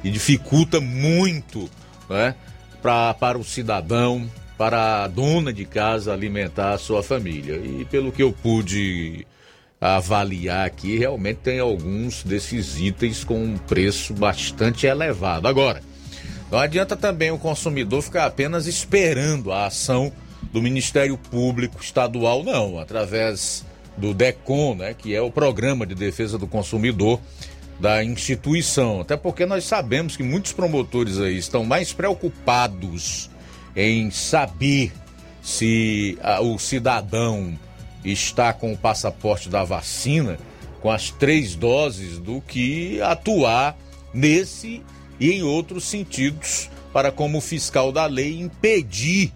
e 0.03 0.10
dificulta 0.10 0.80
muito 0.82 1.70
né, 2.10 2.36
pra, 2.82 3.14
para 3.14 3.38
o 3.38 3.44
cidadão, 3.44 4.30
para 4.57 5.03
a 5.03 5.07
dona 5.07 5.52
de 5.52 5.66
casa 5.66 6.14
alimentar 6.14 6.74
a 6.74 6.78
sua 6.78 7.02
família. 7.02 7.56
E 7.56 7.86
pelo 7.86 8.12
que 8.12 8.24
eu 8.24 8.32
pude 8.32 9.26
avaliar 9.80 10.65
aqui, 10.65 10.97
realmente 10.97 11.38
tem 11.38 11.60
alguns 11.60 12.23
desses 12.23 12.80
itens 12.80 13.23
com 13.23 13.43
um 13.43 13.57
preço 13.57 14.14
bastante 14.14 14.85
elevado. 14.88 15.47
Agora, 15.47 15.81
não 16.52 16.60
adianta 16.60 16.95
também 16.95 17.31
o 17.31 17.38
consumidor 17.38 18.02
ficar 18.02 18.26
apenas 18.26 18.68
esperando 18.68 19.52
a 19.52 19.65
ação 19.68 20.11
do 20.52 20.61
Ministério 20.61 21.18
Público 21.18 21.81
Estadual, 21.81 22.43
não, 22.43 22.80
através 22.80 23.65
do 23.97 24.14
DECON, 24.14 24.76
né, 24.76 24.93
que 24.93 25.14
é 25.15 25.22
o 25.22 25.31
Programa 25.31 25.85
de 25.85 25.95
Defesa 25.95 26.38
do 26.38 26.47
Consumidor 26.47 27.19
da 27.80 28.03
instituição. 28.03 29.02
Até 29.02 29.18
porque 29.18 29.45
nós 29.45 29.65
sabemos 29.65 30.15
que 30.15 30.23
muitos 30.23 30.53
promotores 30.53 31.19
aí 31.19 31.38
estão 31.38 31.64
mais 31.65 31.91
preocupados 31.93 33.30
em 33.76 34.10
saber 34.11 34.93
se 35.41 36.18
a, 36.22 36.41
o 36.41 36.57
cidadão 36.57 37.57
está 38.11 38.53
com 38.53 38.72
o 38.72 38.77
passaporte 38.77 39.49
da 39.49 39.64
vacina, 39.64 40.38
com 40.82 40.91
as 40.91 41.10
três 41.10 41.56
doses, 41.56 42.19
do 42.19 42.41
que 42.41 43.02
atuar 43.02 43.77
nesse 44.14 44.84
e 45.19 45.32
em 45.32 45.44
outros 45.44 45.86
sentidos 45.86 46.69
para, 46.94 47.11
como 47.11 47.41
fiscal 47.41 47.91
da 47.91 48.06
lei, 48.06 48.40
impedir 48.40 49.32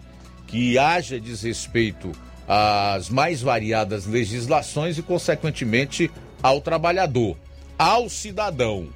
que 0.46 0.78
haja 0.78 1.20
desrespeito 1.20 2.12
às 2.48 3.08
mais 3.08 3.40
variadas 3.40 4.06
legislações 4.06 4.98
e, 4.98 5.02
consequentemente, 5.02 6.10
ao 6.42 6.60
trabalhador, 6.60 7.36
ao 7.78 8.08
cidadão, 8.08 8.88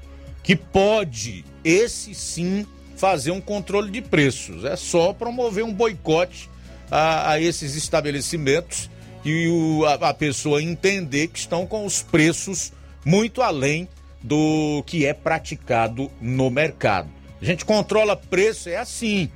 que 0.43 0.57
pode, 0.57 1.45
esse 1.65 2.15
sim, 2.15 2.67
fazer 2.97 3.31
um 3.31 3.41
controle 3.41 3.91
de 3.91 4.01
preços. 4.03 4.65
É 4.65 4.77
só 4.77 5.13
promover 5.13 5.65
um 5.65 5.73
boicote 5.73 6.49
a, 6.91 7.33
a 7.33 7.41
esses 7.41 7.77
estabelecimentos 7.77 8.91
e 9.25 9.49
o, 9.49 9.85
a, 9.87 9.95
a 9.95 10.15
pessoa 10.15 10.63
entender 10.63 11.29
que 11.29 11.39
estão 11.39 11.67
com 11.67 11.87
os 11.87 12.03
preços 12.03 12.73
muito 13.05 13.41
além 13.43 13.89
do 14.23 14.83
que 14.87 15.07
é 15.07 15.13
praticado 15.13 16.11
no 16.21 16.51
mercado. 16.51 17.09
A 17.41 17.45
gente 17.45 17.65
controla 17.65 18.17
preço, 18.17 18.69
é 18.69 18.77
assim. 18.77 19.31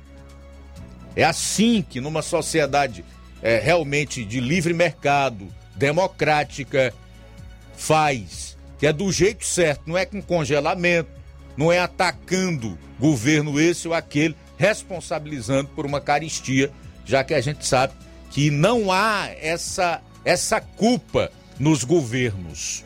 É 1.15 1.23
assim 1.23 1.85
que 1.87 1.99
numa 1.99 2.21
sociedade 2.21 3.03
é, 3.41 3.59
realmente 3.59 4.23
de 4.23 4.39
livre 4.39 4.73
mercado, 4.73 5.47
democrática, 5.75 6.93
faz. 7.75 8.57
Que 8.77 8.87
é 8.87 8.93
do 8.93 9.11
jeito 9.11 9.45
certo, 9.45 9.83
não 9.85 9.97
é 9.97 10.05
com 10.05 10.21
congelamento, 10.21 11.09
não 11.57 11.71
é 11.71 11.79
atacando 11.79 12.77
governo 12.99 13.59
esse 13.59 13.87
ou 13.87 13.93
aquele, 13.93 14.35
responsabilizando 14.57 15.69
por 15.69 15.85
uma 15.85 16.01
caristia, 16.01 16.71
já 17.05 17.23
que 17.23 17.33
a 17.33 17.41
gente 17.41 17.65
sabe 17.65 17.93
que 18.29 18.51
não 18.51 18.91
há 18.91 19.27
essa, 19.39 20.01
essa 20.23 20.61
culpa 20.61 21.31
nos 21.59 21.83
governos. 21.83 22.83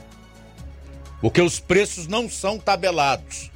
Porque 1.21 1.41
os 1.41 1.59
preços 1.59 2.07
não 2.07 2.29
são 2.29 2.59
tabelados, 2.59 3.49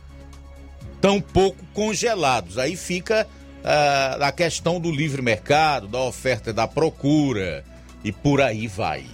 tampouco 1.01 1.65
congelados. 1.73 2.57
Aí 2.57 2.77
fica 2.77 3.27
uh, 3.63 4.23
a 4.23 4.31
questão 4.31 4.79
do 4.79 4.91
livre 4.91 5.21
mercado, 5.21 5.87
da 5.87 5.99
oferta 5.99 6.51
e 6.51 6.53
da 6.53 6.67
procura, 6.67 7.65
e 8.03 8.11
por 8.11 8.41
aí 8.41 8.67
vai. 8.67 9.05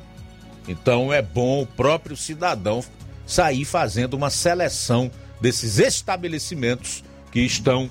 Então 0.67 1.11
é 1.11 1.21
bom 1.21 1.63
o 1.63 1.67
próprio 1.67 2.15
cidadão 2.15 2.83
sair 3.25 3.65
fazendo 3.65 4.13
uma 4.13 4.29
seleção 4.29 5.09
desses 5.41 5.79
estabelecimentos 5.79 7.03
que 7.31 7.41
estão 7.41 7.89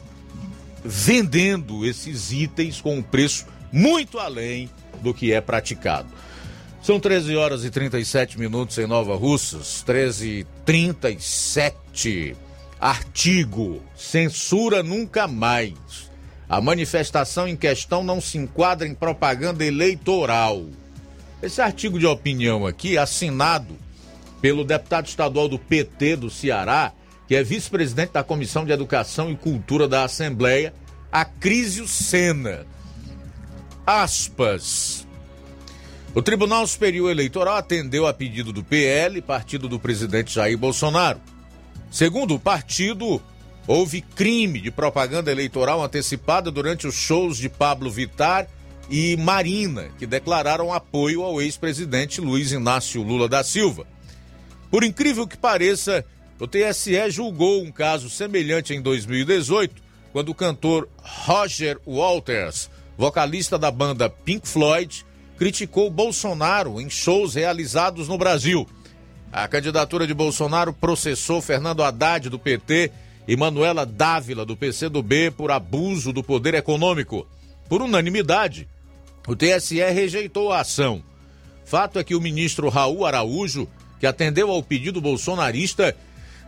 vendendo 0.84 1.86
esses 1.86 2.32
itens 2.32 2.80
com 2.80 2.96
um 2.96 3.02
preço 3.02 3.46
muito 3.73 4.19
além 4.19 4.69
do 5.01 5.15
que 5.15 5.32
é 5.32 5.40
praticado. 5.40 6.09
São 6.82 6.99
13 6.99 7.36
horas 7.36 7.65
e 7.65 7.70
37 7.70 8.39
minutos 8.39 8.77
em 8.77 8.86
Nova 8.86 9.15
Russas, 9.15 9.82
13 9.82 10.28
e 10.28 10.44
37. 10.65 12.36
Artigo: 12.81 13.81
censura 13.97 14.82
nunca 14.82 15.28
mais. 15.28 16.11
A 16.49 16.61
manifestação 16.61 17.47
em 17.47 17.57
questão 17.57 18.03
não 18.03 18.20
se 18.20 18.36
enquadra 18.36 18.86
em 18.86 18.94
propaganda 18.94 19.65
eleitoral. 19.65 20.66
Esse 21.40 21.62
artigo 21.62 21.99
de 21.99 22.07
opinião 22.07 22.66
aqui, 22.66 22.99
assinado 22.99 23.77
pelo 24.40 24.65
deputado 24.65 25.07
estadual 25.07 25.49
do 25.49 25.59
PT 25.59 26.16
do 26.16 26.28
Ceará, 26.31 26.93
que 27.28 27.36
é 27.36 27.44
vice-presidente 27.44 28.12
da 28.12 28.24
Comissão 28.24 28.65
de 28.65 28.73
Educação 28.73 29.31
e 29.31 29.36
Cultura 29.36 29.86
da 29.86 30.05
Assembleia, 30.05 30.74
Acrísio 31.12 31.86
Sena 31.86 32.66
aspas. 33.86 35.06
O 36.14 36.20
Tribunal 36.20 36.66
Superior 36.66 37.10
Eleitoral 37.10 37.56
atendeu 37.56 38.06
a 38.06 38.12
pedido 38.12 38.52
do 38.52 38.62
PL, 38.62 39.22
partido 39.22 39.68
do 39.68 39.80
presidente 39.80 40.34
Jair 40.34 40.59
Bolsonaro. 40.59 41.20
Segundo 41.90 42.34
o 42.34 42.38
partido, 42.38 43.20
houve 43.66 44.02
crime 44.02 44.60
de 44.60 44.70
propaganda 44.70 45.30
eleitoral 45.30 45.82
antecipada 45.82 46.50
durante 46.50 46.86
os 46.86 46.94
shows 46.94 47.38
de 47.38 47.48
Pablo 47.48 47.90
Vittar 47.90 48.46
e 48.90 49.16
Marina, 49.16 49.88
que 49.98 50.06
declararam 50.06 50.72
apoio 50.72 51.22
ao 51.22 51.40
ex-presidente 51.40 52.20
Luiz 52.20 52.52
Inácio 52.52 53.02
Lula 53.02 53.28
da 53.28 53.42
Silva. 53.42 53.86
Por 54.70 54.84
incrível 54.84 55.26
que 55.26 55.36
pareça, 55.36 56.04
o 56.38 56.46
TSE 56.46 57.10
julgou 57.10 57.62
um 57.62 57.70
caso 57.70 58.10
semelhante 58.10 58.74
em 58.74 58.82
2018, 58.82 59.82
quando 60.12 60.28
o 60.28 60.34
cantor 60.34 60.88
Roger 60.98 61.78
Walters 61.86 62.68
vocalista 63.03 63.59
da 63.59 63.69
banda 63.69 64.09
Pink 64.09 64.47
Floyd, 64.47 65.05
criticou 65.37 65.91
Bolsonaro 65.91 66.81
em 66.81 66.89
shows 66.89 67.35
realizados 67.35 68.07
no 68.07 68.16
Brasil. 68.16 68.65
A 69.33 69.49
candidatura 69.49 70.07
de 70.07 70.15
Bolsonaro 70.15 70.73
processou 70.73 71.43
Fernando 71.43 71.83
Haddad, 71.83 72.29
do 72.29 72.39
PT, 72.39 72.93
e 73.27 73.37
Manuela 73.37 73.85
Dávila, 73.85 74.47
do 74.47 74.57
PCdoB, 74.57 75.33
por 75.33 75.51
abuso 75.51 76.12
do 76.12 76.23
poder 76.23 76.55
econômico. 76.55 77.27
Por 77.69 77.83
unanimidade, 77.83 78.69
o 79.27 79.35
TSE 79.35 79.83
rejeitou 79.83 80.53
a 80.53 80.61
ação. 80.61 81.03
Fato 81.65 81.99
é 81.99 82.05
que 82.05 82.15
o 82.15 82.20
ministro 82.20 82.69
Raul 82.69 83.05
Araújo, 83.05 83.66
que 83.99 84.07
atendeu 84.07 84.49
ao 84.49 84.62
pedido 84.62 85.01
bolsonarista, 85.01 85.97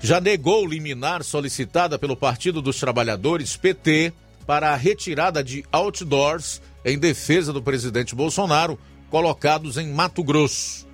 já 0.00 0.20
negou 0.20 0.64
liminar 0.64 1.24
solicitada 1.24 1.98
pelo 1.98 2.16
Partido 2.16 2.62
dos 2.62 2.78
Trabalhadores, 2.78 3.56
PT, 3.56 4.12
para 4.46 4.70
a 4.70 4.76
retirada 4.76 5.42
de 5.42 5.64
outdoors 5.72 6.60
em 6.84 6.98
defesa 6.98 7.52
do 7.52 7.62
presidente 7.62 8.14
Bolsonaro, 8.14 8.78
colocados 9.10 9.76
em 9.78 9.92
Mato 9.92 10.22
Grosso. 10.22 10.86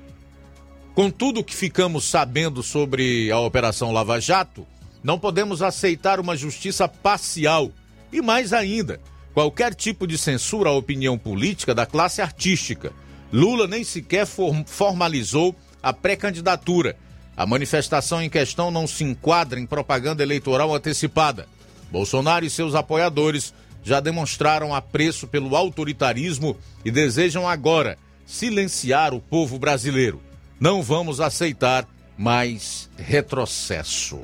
Com 0.95 1.11
tudo 1.11 1.45
que 1.45 1.55
ficamos 1.55 2.05
sabendo 2.05 2.63
sobre 2.63 3.31
a 3.31 3.39
Operação 3.39 3.93
Lava 3.93 4.21
Jato, 4.21 4.67
não 5.03 5.19
podemos 5.19 5.63
aceitar 5.63 6.21
uma 6.21 6.37
justiça 6.37 6.87
parcial 6.87 7.71
e, 8.13 8.21
mais 8.21 8.53
ainda, 8.53 9.01
qualquer 9.33 9.75
tipo 9.75 10.07
de 10.07 10.19
censura 10.19 10.71
à 10.71 10.73
opinião 10.73 11.17
política 11.17 11.75
da 11.75 11.87
classe 11.87 12.21
artística. 12.21 12.93
Lula 13.33 13.67
nem 13.67 13.85
sequer 13.85 14.27
formalizou 14.67 15.55
a 15.83 15.93
pré-candidatura. 15.93 16.97
A 17.37 17.47
manifestação 17.47 18.21
em 18.21 18.29
questão 18.29 18.71
não 18.71 18.87
se 18.87 19.05
enquadra 19.05 19.59
em 19.59 19.67
propaganda 19.67 20.23
eleitoral 20.23 20.75
antecipada. 20.75 21.49
Bolsonaro 21.91 22.45
e 22.45 22.51
seus 22.51 22.75
apoiadores 22.75 23.53
já 23.83 24.01
demonstraram 24.01 24.75
apreço 24.75 25.27
pelo 25.27 25.57
autoritarismo 25.57 26.57
e 26.85 26.91
desejam 26.91 27.49
agora 27.49 27.99
silenciar 28.27 29.15
o 29.15 29.21
povo 29.21 29.59
brasileiro. 29.59 30.21
Não 30.59 30.83
vamos 30.83 31.21
aceitar 31.21 31.89
mais 32.17 32.89
retrocesso. 32.97 34.21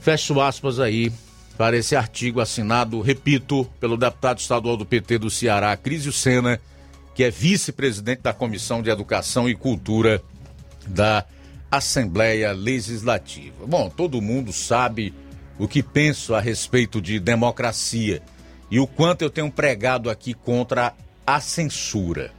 Fecho 0.00 0.40
aspas 0.40 0.78
aí 0.78 1.12
para 1.56 1.76
esse 1.76 1.94
artigo 1.96 2.40
assinado, 2.40 3.00
repito, 3.00 3.68
pelo 3.78 3.96
deputado 3.96 4.38
estadual 4.38 4.76
do 4.76 4.86
PT 4.86 5.18
do 5.18 5.30
Ceará, 5.30 5.76
Crísio 5.76 6.12
Sena, 6.12 6.60
que 7.14 7.24
é 7.24 7.30
vice-presidente 7.30 8.22
da 8.22 8.32
Comissão 8.32 8.80
de 8.80 8.88
Educação 8.88 9.48
e 9.48 9.54
Cultura 9.54 10.22
da 10.86 11.24
Assembleia 11.70 12.52
Legislativa. 12.52 13.66
Bom, 13.66 13.90
todo 13.90 14.22
mundo 14.22 14.52
sabe 14.52 15.12
o 15.60 15.68
que 15.68 15.82
penso 15.82 16.34
a 16.34 16.40
respeito 16.40 17.02
de 17.02 17.20
democracia 17.20 18.22
e 18.70 18.80
o 18.80 18.86
quanto 18.86 19.20
eu 19.20 19.28
tenho 19.28 19.52
pregado 19.52 20.08
aqui 20.08 20.32
contra 20.32 20.94
a 21.26 21.38
censura. 21.38 22.32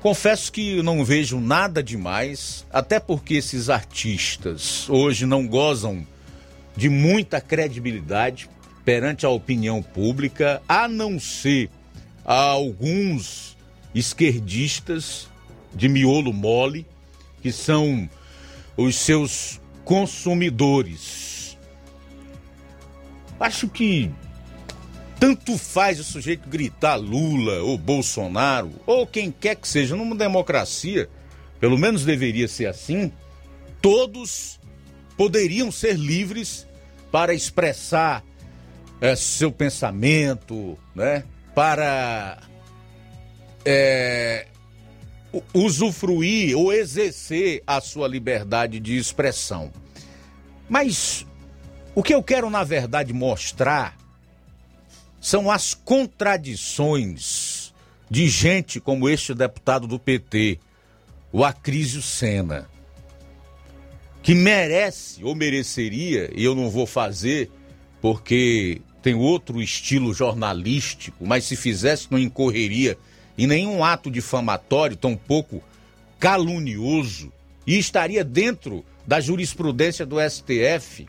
Confesso 0.00 0.52
que 0.52 0.80
não 0.80 1.04
vejo 1.04 1.40
nada 1.40 1.82
demais, 1.82 2.64
até 2.72 3.00
porque 3.00 3.34
esses 3.34 3.68
artistas 3.68 4.88
hoje 4.88 5.26
não 5.26 5.48
gozam 5.48 6.06
de 6.76 6.88
muita 6.88 7.40
credibilidade 7.40 8.48
perante 8.84 9.26
a 9.26 9.30
opinião 9.30 9.82
pública, 9.82 10.62
a 10.68 10.86
não 10.86 11.18
ser 11.18 11.68
a 12.24 12.36
alguns 12.36 13.56
esquerdistas 13.92 15.28
de 15.74 15.88
miolo 15.88 16.32
mole, 16.32 16.86
que 17.42 17.50
são 17.50 18.08
os 18.76 18.94
seus 18.94 19.60
consumidores. 19.84 21.27
Acho 23.40 23.68
que 23.68 24.10
tanto 25.18 25.58
faz 25.58 25.98
o 25.98 26.04
sujeito 26.04 26.48
gritar 26.48 26.96
Lula 26.96 27.62
ou 27.62 27.76
Bolsonaro, 27.76 28.70
ou 28.86 29.06
quem 29.06 29.30
quer 29.30 29.56
que 29.56 29.66
seja, 29.66 29.96
numa 29.96 30.14
democracia, 30.14 31.08
pelo 31.58 31.76
menos 31.76 32.04
deveria 32.04 32.46
ser 32.46 32.66
assim, 32.66 33.12
todos 33.82 34.60
poderiam 35.16 35.72
ser 35.72 35.96
livres 35.96 36.66
para 37.10 37.34
expressar 37.34 38.24
é, 39.00 39.16
seu 39.16 39.50
pensamento, 39.50 40.78
né? 40.94 41.24
para 41.54 42.38
é, 43.64 44.46
usufruir 45.52 46.56
ou 46.56 46.72
exercer 46.72 47.62
a 47.66 47.80
sua 47.80 48.06
liberdade 48.06 48.78
de 48.78 48.96
expressão. 48.96 49.72
Mas 50.68 51.26
o 51.98 52.02
que 52.02 52.14
eu 52.14 52.22
quero, 52.22 52.48
na 52.48 52.62
verdade, 52.62 53.12
mostrar 53.12 53.96
são 55.20 55.50
as 55.50 55.74
contradições 55.74 57.74
de 58.08 58.28
gente 58.28 58.78
como 58.78 59.08
este 59.08 59.34
deputado 59.34 59.88
do 59.88 59.98
PT, 59.98 60.60
o 61.32 61.44
Acrísio 61.44 62.00
Sena 62.00 62.70
que 64.22 64.32
merece 64.32 65.24
ou 65.24 65.34
mereceria, 65.34 66.30
e 66.32 66.44
eu 66.44 66.54
não 66.54 66.70
vou 66.70 66.86
fazer 66.86 67.50
porque 68.00 68.80
tem 69.02 69.16
outro 69.16 69.60
estilo 69.60 70.14
jornalístico, 70.14 71.26
mas 71.26 71.46
se 71.46 71.56
fizesse 71.56 72.06
não 72.12 72.18
incorreria 72.18 72.96
em 73.36 73.48
nenhum 73.48 73.82
ato 73.82 74.08
difamatório, 74.08 74.96
tampouco 74.96 75.60
calunioso, 76.20 77.32
e 77.66 77.76
estaria 77.76 78.22
dentro 78.22 78.84
da 79.04 79.20
jurisprudência 79.20 80.06
do 80.06 80.18
STF, 80.20 81.08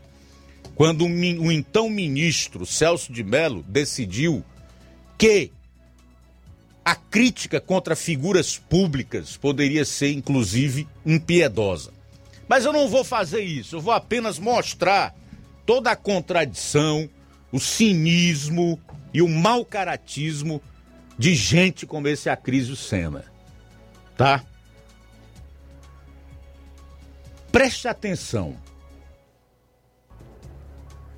quando 0.74 1.04
o 1.04 1.52
então 1.52 1.90
ministro 1.90 2.64
Celso 2.64 3.12
de 3.12 3.22
Mello 3.22 3.62
decidiu 3.68 4.44
que 5.18 5.52
a 6.84 6.94
crítica 6.94 7.60
contra 7.60 7.94
figuras 7.94 8.56
públicas 8.56 9.36
poderia 9.36 9.84
ser, 9.84 10.12
inclusive, 10.12 10.88
impiedosa. 11.04 11.92
Mas 12.48 12.64
eu 12.64 12.72
não 12.72 12.88
vou 12.88 13.04
fazer 13.04 13.42
isso, 13.42 13.76
eu 13.76 13.80
vou 13.80 13.92
apenas 13.92 14.38
mostrar 14.38 15.14
toda 15.66 15.90
a 15.90 15.96
contradição, 15.96 17.08
o 17.52 17.60
cinismo 17.60 18.80
e 19.12 19.22
o 19.22 19.28
mau 19.28 19.64
caratismo 19.64 20.60
de 21.18 21.34
gente 21.34 21.86
como 21.86 22.08
esse 22.08 22.30
Acrísio 22.30 22.74
Sena. 22.74 23.24
Tá? 24.16 24.42
Preste 27.52 27.86
atenção. 27.86 28.56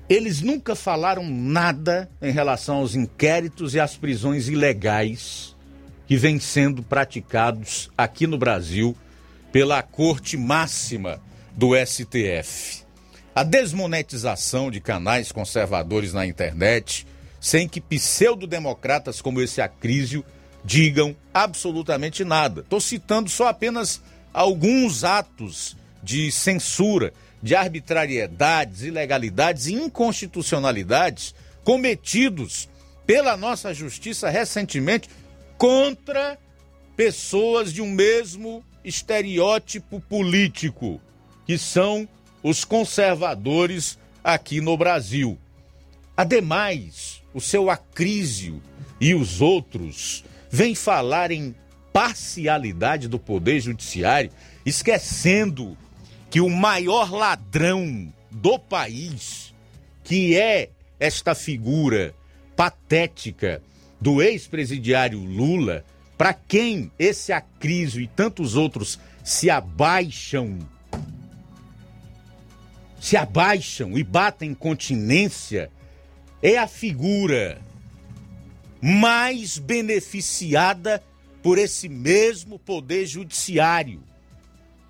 Eles 0.09 0.41
nunca 0.41 0.75
falaram 0.75 1.29
nada 1.29 2.09
em 2.21 2.31
relação 2.31 2.77
aos 2.77 2.93
inquéritos 2.93 3.73
e 3.73 3.79
às 3.79 3.95
prisões 3.95 4.47
ilegais 4.47 5.55
que 6.05 6.17
vêm 6.17 6.39
sendo 6.39 6.83
praticados 6.83 7.89
aqui 7.97 8.27
no 8.27 8.37
Brasil 8.37 8.95
pela 9.51 9.81
Corte 9.81 10.35
Máxima 10.35 11.21
do 11.55 11.71
STF. 11.75 12.83
A 13.33 13.43
desmonetização 13.43 14.69
de 14.69 14.81
canais 14.81 15.31
conservadores 15.31 16.13
na 16.13 16.25
internet, 16.25 17.07
sem 17.39 17.67
que 17.67 17.79
pseudo-democratas 17.79 19.21
como 19.21 19.41
esse 19.41 19.61
Acrísio 19.61 20.23
digam 20.63 21.15
absolutamente 21.33 22.23
nada. 22.23 22.61
Estou 22.61 22.79
citando 22.79 23.29
só 23.29 23.47
apenas 23.47 24.01
alguns 24.33 25.03
atos 25.03 25.77
de 26.01 26.31
censura, 26.31 27.13
de 27.43 27.53
arbitrariedades, 27.55 28.83
ilegalidades 28.83 29.67
e 29.67 29.73
inconstitucionalidades 29.73 31.35
cometidos 31.61 32.69
pela 33.05 33.35
nossa 33.35 33.73
justiça 33.73 34.29
recentemente 34.29 35.09
contra 35.57 36.39
pessoas 36.95 37.73
de 37.73 37.81
um 37.81 37.91
mesmo 37.91 38.63
estereótipo 38.81 39.99
político, 39.99 41.01
que 41.45 41.57
são 41.57 42.07
os 42.41 42.63
conservadores 42.63 43.99
aqui 44.23 44.61
no 44.61 44.77
Brasil. 44.77 45.37
Ademais, 46.15 47.21
o 47.33 47.41
seu 47.41 47.69
Acrísio 47.69 48.61
e 49.01 49.13
os 49.13 49.41
outros 49.41 50.23
vêm 50.49 50.75
falar 50.75 51.29
em 51.29 51.53
parcialidade 51.91 53.09
do 53.09 53.19
Poder 53.19 53.59
Judiciário, 53.59 54.31
esquecendo 54.65 55.77
que 56.33 56.41
o 56.41 56.49
maior 56.49 57.11
ladrão 57.11 58.11
do 58.31 58.57
país, 58.57 59.53
que 60.03 60.35
é 60.35 60.71
esta 60.99 61.35
figura 61.35 62.15
patética 62.55 63.61
do 64.01 64.19
ex-presidiário 64.19 65.19
Lula, 65.19 65.85
para 66.17 66.33
quem 66.33 66.91
esse 66.97 67.31
Acrísio 67.31 68.01
e 68.01 68.07
tantos 68.07 68.55
outros 68.55 68.99
se 69.23 69.47
abaixam, 69.47 70.57
se 72.99 73.15
abaixam 73.15 73.95
e 73.95 74.03
batem 74.03 74.55
continência, 74.55 75.69
é 76.41 76.57
a 76.57 76.65
figura 76.65 77.61
mais 78.81 79.59
beneficiada 79.59 81.03
por 81.43 81.59
esse 81.59 81.87
mesmo 81.87 82.57
poder 82.57 83.05
judiciário, 83.05 84.01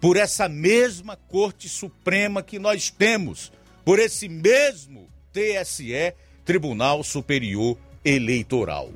por 0.03 0.17
essa 0.17 0.49
mesma 0.49 1.15
Corte 1.15 1.69
Suprema 1.69 2.43
que 2.43 2.59
nós 2.59 2.89
temos, 2.89 3.53
por 3.85 3.99
esse 3.99 4.27
mesmo 4.27 5.07
TSE, 5.31 6.13
Tribunal 6.43 7.05
Superior 7.05 7.77
Eleitoral. 8.03 8.91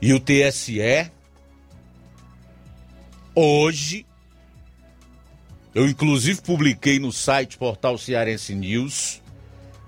E 0.00 0.14
o 0.14 0.20
TSE, 0.20 1.10
hoje, 3.34 4.06
eu 5.74 5.88
inclusive 5.88 6.40
publiquei 6.42 7.00
no 7.00 7.10
site 7.10 7.58
Portal 7.58 7.98
Cearense 7.98 8.54
News, 8.54 9.20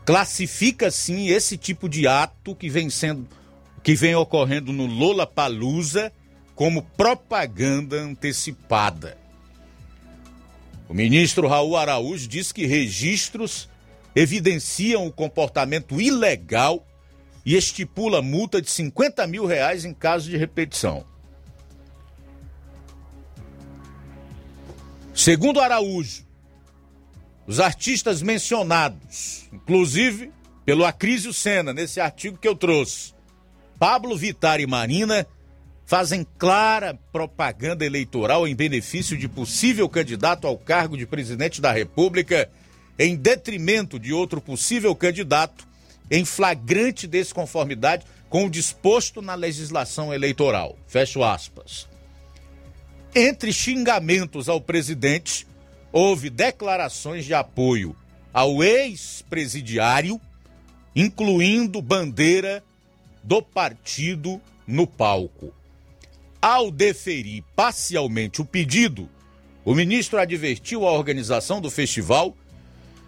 classifica 0.05 0.91
sim 0.91 1.29
esse 1.29 1.57
tipo 1.57 1.89
de 1.89 2.09
ato 2.09 2.57
que 2.57 2.69
vem 2.69 2.91
sendo 2.91 3.29
que 3.85 3.95
vem 3.95 4.17
ocorrendo 4.17 4.73
no 4.73 4.87
Lola 4.87 5.29
Palusa 5.29 6.13
como 6.63 6.81
propaganda 6.81 7.97
antecipada. 7.97 9.19
O 10.89 10.95
ministro 10.95 11.49
Raul 11.49 11.77
Araújo 11.77 12.29
diz 12.29 12.53
que 12.53 12.67
registros 12.67 13.69
evidenciam 14.15 15.05
o 15.05 15.13
comportamento 15.13 16.01
ilegal 16.01 16.87
e 17.45 17.57
estipula 17.57 18.23
multa 18.23 18.63
de 18.63 18.71
50 18.71 19.27
mil 19.27 19.45
reais 19.45 19.85
em 19.85 19.93
caso 19.93 20.31
de 20.31 20.37
repetição. 20.37 21.05
Segundo 25.13 25.59
Araújo, 25.59 26.25
os 27.45 27.59
artistas 27.59 28.23
mencionados, 28.23 29.49
inclusive 29.53 30.31
pelo 30.65 30.85
Acrísio 30.85 31.35
Senna, 31.35 31.73
nesse 31.73 31.99
artigo 31.99 32.39
que 32.39 32.47
eu 32.47 32.55
trouxe, 32.55 33.15
Pablo 33.81 34.17
Vittar 34.17 34.61
e 34.61 34.67
Marina, 34.69 35.27
fazem 35.87 36.27
clara 36.39 36.99
propaganda 37.13 37.85
eleitoral 37.85 38.47
em 38.47 38.55
benefício 38.55 39.17
de 39.17 39.29
possível 39.29 39.89
candidato 39.89 40.47
ao 40.47 40.57
cargo 40.57 40.97
de 40.97 41.07
presidente 41.07 41.61
da 41.61 41.73
República, 41.73 42.49
em 42.99 43.17
detrimento 43.17 43.99
de 43.99 44.13
outro 44.13 44.41
possível 44.41 44.95
candidato, 44.95 45.67
em 46.11 46.25
flagrante 46.25 47.07
desconformidade 47.07 48.05
com 48.29 48.47
o 48.47 48.51
disposto 48.51 49.21
na 49.21 49.35
legislação 49.35 50.13
eleitoral. 50.13 50.77
Fecho 50.87 51.23
aspas. 51.23 51.89
Entre 53.15 53.53
xingamentos 53.53 54.49
ao 54.49 54.61
presidente, 54.61 55.47
houve 55.93 56.31
declarações 56.31 57.27
de 57.27 57.35
apoio 57.35 57.95
ao 58.33 58.65
ex-presidiário, 58.65 60.19
incluindo 60.97 61.83
bandeira 61.83 62.65
do 63.23 63.43
partido 63.43 64.41
no 64.67 64.87
palco. 64.87 65.53
Ao 66.43 66.73
deferir 66.73 67.45
parcialmente 67.55 68.43
o 68.43 68.45
pedido, 68.45 69.09
o 69.65 69.77
ministro 69.77 70.19
advertiu 70.19 70.85
a 70.85 70.91
organização 70.91 71.61
do 71.61 71.71
festival 71.71 72.37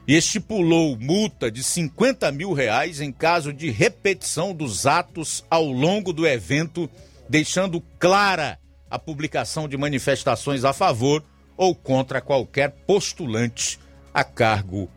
e 0.07 0.17
estipulou 0.17 0.97
multa 0.97 1.51
de 1.51 1.65
50 1.65 2.31
mil 2.31 2.53
reais 2.53 3.01
em 3.01 3.11
caso 3.11 3.53
de 3.53 3.71
repetição 3.71 4.55
dos 4.55 4.87
atos 4.87 5.45
ao 5.51 5.65
longo 5.65 6.13
do 6.13 6.25
evento, 6.25 6.89
deixando 7.29 7.81
clara 7.99 8.57
a 8.89 9.01
publicação 9.01 9.67
de 9.67 9.77
manifestações 9.77 10.65
a 10.65 10.73
favor 10.73 11.25
ou 11.57 11.75
contra 11.75 12.21
qualquer 12.21 12.71
postulante 12.87 13.81
a 14.13 14.23
cargo 14.23 14.89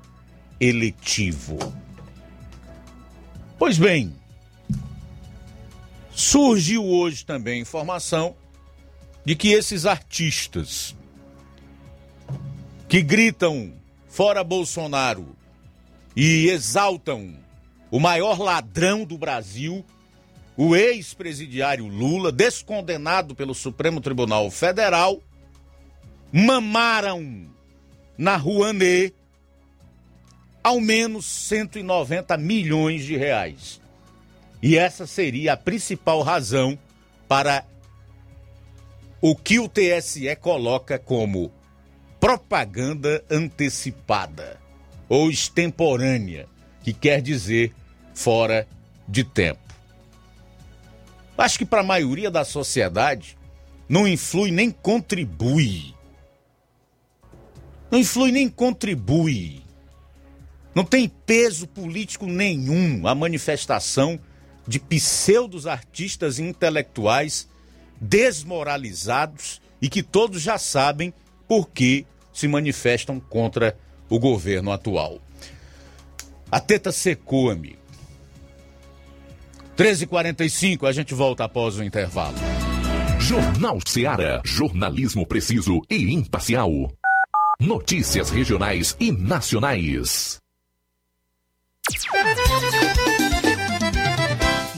eletivo. 0.59 1.57
Pois 3.57 3.79
bem, 3.79 4.13
surgiu 6.17 6.83
hoje 6.83 7.23
também 7.23 7.61
informação 7.61 8.35
de 9.23 9.35
que 9.35 9.49
esses 9.49 9.85
artistas 9.85 10.97
que 12.89 13.03
gritam 13.03 13.71
fora 14.09 14.43
Bolsonaro 14.43 15.35
e 16.15 16.49
exaltam 16.49 17.35
o 17.91 17.99
maior 17.99 18.39
ladrão 18.39 19.05
do 19.05 19.15
Brasil 19.15 19.85
o 20.57 20.75
ex-presidiário 20.75 21.85
Lula, 21.85 22.31
descondenado 22.31 23.35
pelo 23.35 23.53
Supremo 23.53 24.01
Tribunal 24.01 24.49
Federal, 24.49 25.21
mamaram 26.33 27.45
na 28.17 28.35
Rouanet 28.37 29.13
ao 30.63 30.81
menos 30.81 31.27
190 31.27 32.35
milhões 32.37 33.05
de 33.05 33.15
reais. 33.15 33.79
E 34.61 34.77
essa 34.77 35.05
seria 35.05 35.53
a 35.53 35.57
principal 35.57 36.21
razão 36.21 36.77
para 37.27 37.65
o 39.21 39.35
que 39.35 39.59
o 39.59 39.67
TSE 39.67 40.35
coloca 40.37 40.97
como 40.97 41.51
propaganda 42.19 43.23
antecipada 43.29 44.59
ou 45.07 45.29
extemporânea, 45.29 46.47
que 46.83 46.91
quer 46.93 47.21
dizer 47.21 47.73
fora 48.13 48.67
de 49.07 49.23
tempo. 49.23 49.59
Acho 51.37 51.59
que 51.59 51.65
para 51.65 51.81
a 51.81 51.83
maioria 51.83 52.31
da 52.31 52.43
sociedade 52.43 53.37
não 53.87 54.07
influi 54.07 54.51
nem 54.51 54.71
contribui. 54.71 55.93
Não 57.91 57.99
influi 57.99 58.31
nem 58.31 58.49
contribui. 58.49 59.61
Não 60.73 60.83
tem 60.83 61.07
peso 61.07 61.67
político 61.67 62.25
nenhum 62.25 63.07
a 63.07 63.15
manifestação 63.15 64.19
de 64.67 64.79
pseudos 64.79 65.65
artistas 65.65 66.39
intelectuais 66.39 67.47
desmoralizados 67.99 69.61
e 69.81 69.89
que 69.89 70.03
todos 70.03 70.41
já 70.41 70.57
sabem 70.57 71.13
por 71.47 71.69
que 71.69 72.05
se 72.33 72.47
manifestam 72.47 73.19
contra 73.19 73.77
o 74.09 74.19
governo 74.19 74.71
atual. 74.71 75.19
A 76.51 76.59
teta 76.59 76.91
secou, 76.91 77.49
amigo. 77.49 77.77
13h45, 79.77 80.87
a 80.87 80.91
gente 80.91 81.13
volta 81.13 81.43
após 81.43 81.77
o 81.77 81.83
intervalo. 81.83 82.37
Jornal 83.19 83.79
Seara. 83.85 84.41
Jornalismo 84.43 85.25
preciso 85.25 85.81
e 85.89 86.13
imparcial. 86.13 86.71
Notícias 87.59 88.29
regionais 88.29 88.95
e 88.99 89.11
nacionais. 89.11 90.39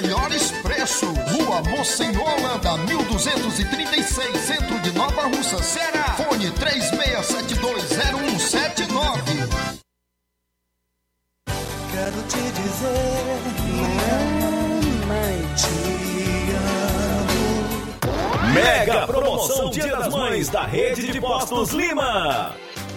melhores 0.00 0.52
preços. 0.62 1.08
Rua 1.08 1.60
Monsenhor 1.62 2.28
Holanda, 2.38 2.76
1236, 2.78 4.40
centro 4.40 4.78
de 4.80 4.92
Nova 4.92 5.22
Russa, 5.22 5.60
Ceará. 5.62 6.14
Fone 6.16 6.50
36720179. 6.52 9.48
Quero 11.90 12.22
te 12.28 12.52
dizer, 12.52 13.40
mamãe, 14.40 15.36
te 15.56 15.68
amo. 17.16 18.52
Mega 18.54 19.06
promoção 19.06 19.70
Dia 19.70 19.96
das 19.96 20.14
Mães 20.14 20.48
da 20.48 20.62
Rede 20.62 21.10
de 21.12 21.20
Postos 21.20 21.70
Lima. 21.70 22.54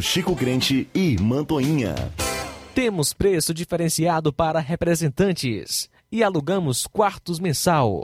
Chico 0.00 0.34
Crente 0.34 0.88
e 0.94 1.16
Mantoinha. 1.20 1.94
Temos 2.74 3.12
preço 3.12 3.52
diferenciado 3.52 4.32
para 4.32 4.60
representantes 4.60 5.88
e 6.10 6.22
alugamos 6.22 6.86
quartos 6.86 7.38
mensal. 7.38 8.02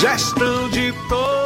Gestão 0.00 0.70
de 0.70 0.92
todos 1.08 1.45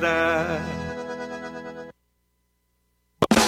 that 0.00 0.75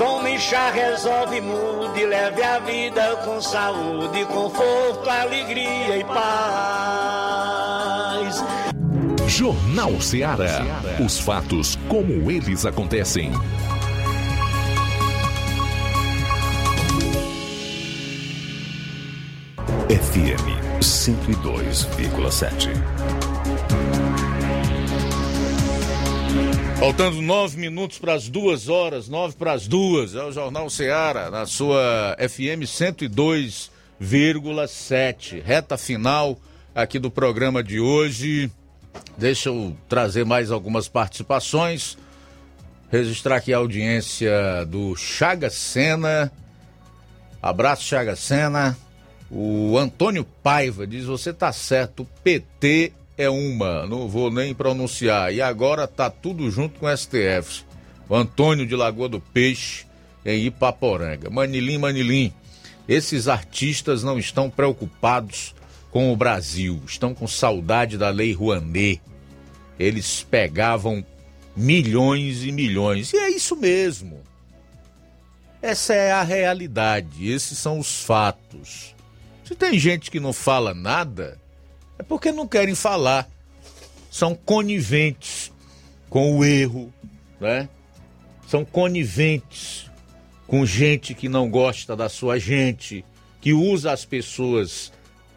Tome 0.00 0.38
chá, 0.38 0.70
resolve, 0.70 1.42
mude, 1.42 2.06
leve 2.06 2.42
a 2.42 2.58
vida 2.60 3.16
com 3.22 3.38
saúde, 3.38 4.24
conforto, 4.24 5.10
alegria 5.10 5.98
e 5.98 6.04
paz. 6.04 6.22
Jornal 9.26 10.00
Ceará. 10.00 10.64
Os 11.04 11.20
fatos 11.20 11.76
como 11.86 12.30
eles 12.30 12.64
acontecem. 12.64 13.30
FM 19.90 20.80
102,7. 20.80 23.29
Faltando 26.80 27.20
nove 27.20 27.58
minutos 27.58 27.98
para 27.98 28.14
as 28.14 28.26
duas 28.26 28.70
horas, 28.70 29.06
nove 29.06 29.36
para 29.36 29.52
as 29.52 29.68
duas, 29.68 30.14
é 30.14 30.24
o 30.24 30.32
Jornal 30.32 30.70
Ceará, 30.70 31.30
na 31.30 31.44
sua 31.44 32.16
FM 32.18 32.64
102,7. 32.64 35.42
Reta 35.42 35.76
final 35.76 36.40
aqui 36.74 36.98
do 36.98 37.10
programa 37.10 37.62
de 37.62 37.78
hoje. 37.78 38.50
Deixa 39.18 39.50
eu 39.50 39.76
trazer 39.90 40.24
mais 40.24 40.50
algumas 40.50 40.88
participações. 40.88 41.98
Registrar 42.90 43.36
aqui 43.36 43.52
a 43.52 43.58
audiência 43.58 44.64
do 44.66 44.96
Chaga 44.96 45.50
Sena. 45.50 46.32
Abraço, 47.42 47.84
Chaga 47.84 48.16
Sena. 48.16 48.74
O 49.30 49.76
Antônio 49.76 50.24
Paiva 50.24 50.86
diz: 50.86 51.04
Você 51.04 51.30
tá 51.30 51.52
certo, 51.52 52.04
o 52.04 52.06
PT 52.24 52.94
é 53.20 53.28
uma, 53.28 53.86
não 53.86 54.08
vou 54.08 54.30
nem 54.30 54.54
pronunciar. 54.54 55.32
E 55.32 55.42
agora 55.42 55.86
tá 55.86 56.08
tudo 56.08 56.50
junto 56.50 56.80
com 56.80 56.96
STF. 56.96 57.64
O 58.08 58.16
Antônio 58.16 58.66
de 58.66 58.74
Lagoa 58.74 59.08
do 59.08 59.20
Peixe, 59.20 59.84
em 60.24 60.46
Ipaporanga. 60.46 61.28
Manilim, 61.28 61.78
Manilim, 61.78 62.32
esses 62.88 63.28
artistas 63.28 64.02
não 64.02 64.18
estão 64.18 64.48
preocupados 64.48 65.54
com 65.90 66.12
o 66.12 66.16
Brasil, 66.16 66.80
estão 66.86 67.14
com 67.14 67.28
saudade 67.28 67.98
da 67.98 68.08
Lei 68.08 68.32
Rouanet. 68.32 69.02
Eles 69.78 70.22
pegavam 70.22 71.04
milhões 71.54 72.42
e 72.44 72.50
milhões. 72.50 73.12
E 73.12 73.18
é 73.18 73.28
isso 73.30 73.54
mesmo. 73.54 74.20
Essa 75.60 75.92
é 75.92 76.10
a 76.10 76.22
realidade, 76.22 77.30
esses 77.30 77.58
são 77.58 77.78
os 77.78 78.02
fatos. 78.02 78.94
Se 79.44 79.54
tem 79.54 79.78
gente 79.78 80.10
que 80.10 80.18
não 80.18 80.32
fala 80.32 80.72
nada, 80.72 81.38
é 82.00 82.02
porque 82.02 82.32
não 82.32 82.48
querem 82.48 82.74
falar. 82.74 83.28
São 84.10 84.34
coniventes 84.34 85.52
com 86.08 86.38
o 86.38 86.44
erro, 86.44 86.92
né? 87.38 87.68
São 88.48 88.64
coniventes 88.64 89.88
com 90.46 90.64
gente 90.64 91.14
que 91.14 91.28
não 91.28 91.48
gosta 91.50 91.94
da 91.94 92.08
sua 92.08 92.38
gente, 92.38 93.04
que 93.40 93.52
usa 93.52 93.92
as 93.92 94.04
pessoas 94.06 94.90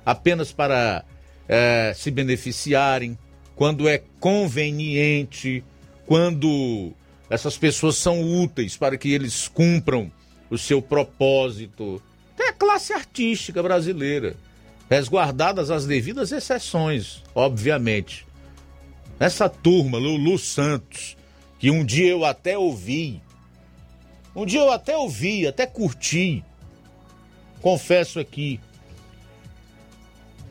apenas 0.05 0.53
para 0.53 1.03
é, 1.49 1.93
se 1.95 2.09
beneficiarem, 2.09 3.17
quando 3.55 3.87
é 3.87 4.01
conveniente, 4.19 5.63
quando 6.05 6.93
essas 7.29 7.57
pessoas 7.57 7.97
são 7.97 8.41
úteis 8.41 8.77
para 8.77 8.97
que 8.97 9.11
eles 9.11 9.49
cumpram 9.49 10.09
o 10.49 10.57
seu 10.57 10.81
propósito. 10.81 12.01
Tem 12.37 12.47
a 12.47 12.53
classe 12.53 12.93
artística 12.93 13.61
brasileira, 13.61 14.35
resguardadas 14.93 15.71
as 15.71 15.87
devidas 15.87 16.31
exceções, 16.31 17.23
obviamente. 17.33 18.27
Essa 19.19 19.49
turma, 19.49 19.97
Lulu 19.97 20.37
Santos, 20.37 21.17
que 21.57 21.71
um 21.71 21.83
dia 21.83 22.11
eu 22.11 22.23
até 22.23 22.55
ouvi, 22.55 23.19
um 24.35 24.45
dia 24.45 24.59
eu 24.59 24.71
até 24.71 24.95
ouvi, 24.95 25.47
até 25.47 25.65
curti, 25.65 26.43
confesso 27.59 28.19
aqui, 28.19 28.59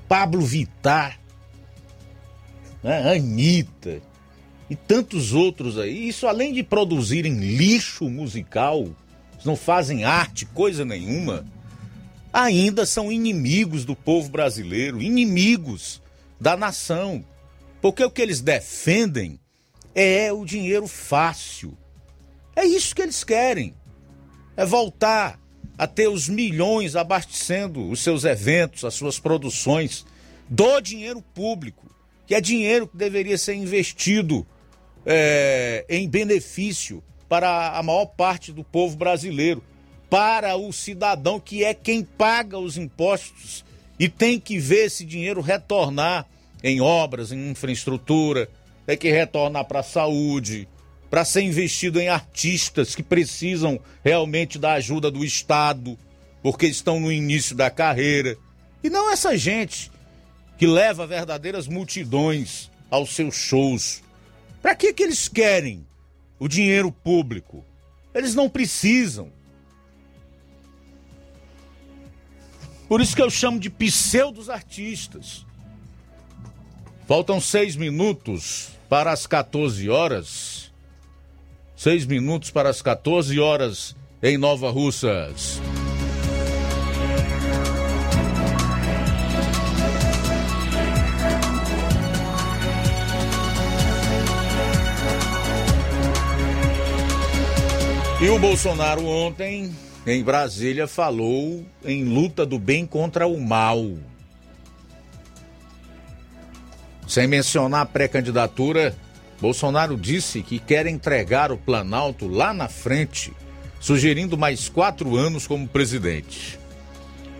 Pablo 0.08 0.42
Vittar, 0.42 1.20
né, 2.82 3.14
Anitta 3.14 4.02
e 4.68 4.74
tantos 4.74 5.32
outros 5.32 5.78
aí. 5.78 6.08
Isso 6.08 6.26
além 6.26 6.52
de 6.52 6.64
produzirem 6.64 7.34
lixo 7.34 8.10
musical, 8.10 8.88
não 9.44 9.54
fazem 9.54 10.02
arte, 10.02 10.46
coisa 10.46 10.84
nenhuma, 10.84 11.44
ainda 12.32 12.86
são 12.86 13.12
inimigos 13.12 13.84
do 13.84 13.94
povo 13.94 14.30
brasileiro, 14.30 15.02
inimigos 15.02 16.00
da 16.40 16.56
nação. 16.56 17.24
Porque 17.80 18.04
o 18.04 18.10
que 18.10 18.22
eles 18.22 18.40
defendem 18.40 19.38
é 19.94 20.32
o 20.32 20.44
dinheiro 20.44 20.86
fácil. 20.86 21.76
É 22.56 22.64
isso 22.64 22.94
que 22.94 23.02
eles 23.02 23.22
querem. 23.22 23.74
É 24.56 24.64
voltar 24.64 25.38
a 25.76 25.86
ter 25.86 26.08
os 26.08 26.28
milhões 26.28 26.94
abastecendo 26.96 27.90
os 27.90 28.00
seus 28.00 28.24
eventos, 28.24 28.84
as 28.84 28.94
suas 28.94 29.18
produções, 29.18 30.06
do 30.48 30.80
dinheiro 30.80 31.22
público, 31.34 31.90
que 32.26 32.34
é 32.34 32.40
dinheiro 32.40 32.86
que 32.86 32.96
deveria 32.96 33.38
ser 33.38 33.54
investido 33.54 34.46
é, 35.04 35.84
em 35.88 36.08
benefício 36.08 37.02
para 37.28 37.70
a 37.76 37.82
maior 37.82 38.06
parte 38.06 38.52
do 38.52 38.62
povo 38.62 38.96
brasileiro, 38.96 39.64
para 40.12 40.54
o 40.56 40.70
cidadão 40.74 41.40
que 41.40 41.64
é 41.64 41.72
quem 41.72 42.04
paga 42.04 42.58
os 42.58 42.76
impostos 42.76 43.64
e 43.98 44.10
tem 44.10 44.38
que 44.38 44.58
ver 44.58 44.84
esse 44.84 45.06
dinheiro 45.06 45.40
retornar 45.40 46.26
em 46.62 46.82
obras, 46.82 47.32
em 47.32 47.48
infraestrutura, 47.48 48.46
tem 48.84 48.98
que 48.98 49.10
retornar 49.10 49.64
para 49.64 49.80
a 49.80 49.82
saúde, 49.82 50.68
para 51.08 51.24
ser 51.24 51.40
investido 51.40 51.98
em 51.98 52.10
artistas 52.10 52.94
que 52.94 53.02
precisam 53.02 53.80
realmente 54.04 54.58
da 54.58 54.74
ajuda 54.74 55.10
do 55.10 55.24
Estado, 55.24 55.98
porque 56.42 56.66
estão 56.66 57.00
no 57.00 57.10
início 57.10 57.56
da 57.56 57.70
carreira. 57.70 58.36
E 58.84 58.90
não 58.90 59.10
essa 59.10 59.34
gente 59.34 59.90
que 60.58 60.66
leva 60.66 61.06
verdadeiras 61.06 61.66
multidões 61.66 62.70
aos 62.90 63.14
seus 63.14 63.34
shows. 63.34 64.02
Para 64.60 64.74
que, 64.74 64.92
que 64.92 65.04
eles 65.04 65.26
querem 65.26 65.86
o 66.38 66.46
dinheiro 66.48 66.92
público? 66.92 67.64
Eles 68.14 68.34
não 68.34 68.46
precisam. 68.46 69.32
Por 72.92 73.00
isso 73.00 73.16
que 73.16 73.22
eu 73.22 73.30
chamo 73.30 73.58
de 73.58 73.70
pseudos 73.70 74.50
artistas. 74.50 75.46
Faltam 77.08 77.40
seis 77.40 77.74
minutos 77.74 78.68
para 78.86 79.10
as 79.10 79.26
14 79.26 79.88
horas. 79.88 80.70
Seis 81.74 82.04
minutos 82.04 82.50
para 82.50 82.68
as 82.68 82.82
14 82.82 83.40
horas 83.40 83.96
em 84.22 84.36
Nova 84.36 84.70
Russas. 84.70 85.58
E 98.20 98.28
o 98.28 98.38
Bolsonaro 98.38 99.06
ontem, 99.06 99.74
em 100.06 100.22
Brasília, 100.22 100.86
falou 100.86 101.64
em 101.84 102.04
luta 102.04 102.44
do 102.44 102.58
bem 102.58 102.86
contra 102.86 103.26
o 103.26 103.40
mal. 103.40 103.84
Sem 107.06 107.26
mencionar 107.26 107.82
a 107.82 107.86
pré-candidatura 107.86 108.96
Bolsonaro 109.42 109.96
disse 109.96 110.40
que 110.40 110.60
quer 110.60 110.86
entregar 110.86 111.50
o 111.50 111.58
Planalto 111.58 112.28
lá 112.28 112.54
na 112.54 112.68
frente, 112.68 113.32
sugerindo 113.80 114.38
mais 114.38 114.68
quatro 114.68 115.16
anos 115.16 115.48
como 115.48 115.66
presidente. 115.66 116.60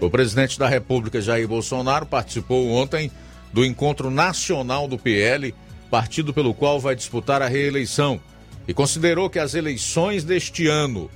O 0.01 0.11
presidente 0.11 0.59
da 0.59 0.69
República, 0.69 1.21
Jair 1.21 1.47
Bolsonaro, 1.47 2.05
participou 2.05 2.71
ontem 2.73 3.09
do 3.53 3.65
encontro 3.65 4.11
nacional 4.11 4.89
do 4.89 4.99
PL, 4.99 5.55
partido 5.89 6.35
pelo 6.35 6.53
qual 6.53 6.81
vai 6.81 6.97
disputar 6.97 7.41
a 7.41 7.47
reeleição, 7.47 8.21
e 8.67 8.75
considerou 8.75 9.31
que 9.31 9.39
as 9.39 9.55
eleições 9.55 10.25
deste 10.25 10.67
ano 10.67 11.09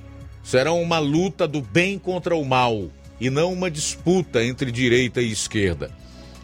serão 0.47 0.81
uma 0.81 0.97
luta 0.97 1.45
do 1.45 1.61
bem 1.61 1.99
contra 1.99 2.33
o 2.33 2.45
mal 2.45 2.87
e 3.19 3.29
não 3.29 3.51
uma 3.51 3.69
disputa 3.69 4.41
entre 4.41 4.71
direita 4.71 5.21
e 5.21 5.29
esquerda. 5.29 5.91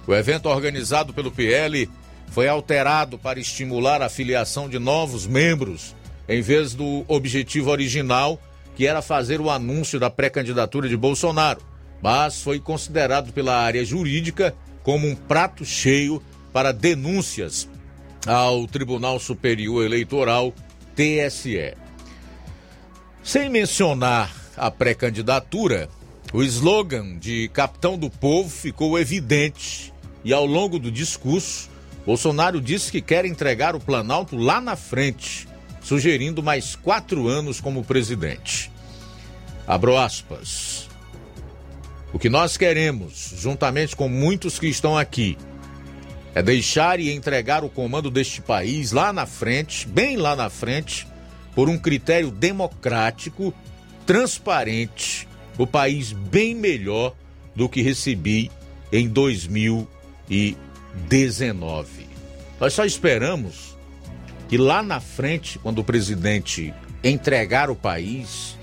O 0.05 0.13
evento 0.13 0.49
organizado 0.49 1.13
pelo 1.13 1.31
PL 1.31 1.89
foi 2.27 2.49
alterado 2.49 3.17
para 3.17 3.39
estimular 3.39 4.01
a 4.01 4.09
filiação 4.09 4.67
de 4.67 4.77
novos 4.77 5.25
membros, 5.25 5.95
em 6.27 6.41
vez 6.41 6.73
do 6.73 7.05
objetivo 7.07 7.71
original, 7.71 8.37
que 8.75 8.85
era 8.85 9.01
fazer 9.01 9.39
o 9.39 9.49
anúncio 9.49 9.97
da 10.01 10.09
pré-candidatura 10.09 10.89
de 10.89 10.97
Bolsonaro, 10.97 11.61
mas 12.01 12.41
foi 12.41 12.59
considerado 12.59 13.31
pela 13.31 13.55
área 13.55 13.85
jurídica 13.85 14.53
como 14.83 15.07
um 15.07 15.15
prato 15.15 15.63
cheio 15.63 16.21
para 16.51 16.73
denúncias 16.73 17.69
ao 18.27 18.67
Tribunal 18.67 19.17
Superior 19.17 19.85
Eleitoral, 19.85 20.53
TSE. 20.93 21.82
Sem 23.23 23.49
mencionar 23.49 24.35
a 24.57 24.69
pré-candidatura, 24.69 25.89
o 26.33 26.43
slogan 26.43 27.17
de 27.17 27.47
Capitão 27.53 27.97
do 27.97 28.09
Povo 28.09 28.49
ficou 28.49 28.99
evidente 28.99 29.93
e 30.25 30.33
ao 30.33 30.45
longo 30.45 30.77
do 30.77 30.91
discurso 30.91 31.69
Bolsonaro 32.05 32.59
disse 32.59 32.91
que 32.91 33.01
quer 33.01 33.23
entregar 33.23 33.77
o 33.77 33.79
Planalto 33.79 34.35
lá 34.35 34.59
na 34.59 34.75
frente, 34.75 35.47
sugerindo 35.81 36.43
mais 36.43 36.75
quatro 36.75 37.29
anos 37.29 37.61
como 37.61 37.81
presidente. 37.85 38.69
Abro 39.65 39.97
aspas. 39.97 40.89
O 42.11 42.19
que 42.19 42.29
nós 42.29 42.57
queremos, 42.57 43.33
juntamente 43.37 43.95
com 43.95 44.09
muitos 44.09 44.59
que 44.59 44.67
estão 44.67 44.97
aqui, 44.97 45.37
é 46.35 46.43
deixar 46.43 46.99
e 46.99 47.09
entregar 47.09 47.63
o 47.63 47.69
comando 47.69 48.11
deste 48.11 48.41
país 48.41 48.91
lá 48.91 49.13
na 49.13 49.25
frente, 49.25 49.87
bem 49.87 50.17
lá 50.17 50.35
na 50.35 50.49
frente, 50.49 51.07
por 51.55 51.69
um 51.69 51.77
critério 51.77 52.31
democrático, 52.31 53.53
transparente, 54.05 55.27
o 55.57 55.67
país 55.67 56.11
bem 56.11 56.55
melhor 56.55 57.15
do 57.55 57.69
que 57.69 57.81
recebi 57.81 58.51
em 58.91 59.07
2020. 59.07 59.93
19. 61.09 62.07
Nós 62.59 62.73
só 62.73 62.85
esperamos 62.85 63.77
que 64.47 64.57
lá 64.57 64.83
na 64.83 64.99
frente, 64.99 65.57
quando 65.59 65.79
o 65.79 65.83
presidente 65.83 66.73
entregar 67.03 67.69
o 67.69 67.75
país, 67.75 68.57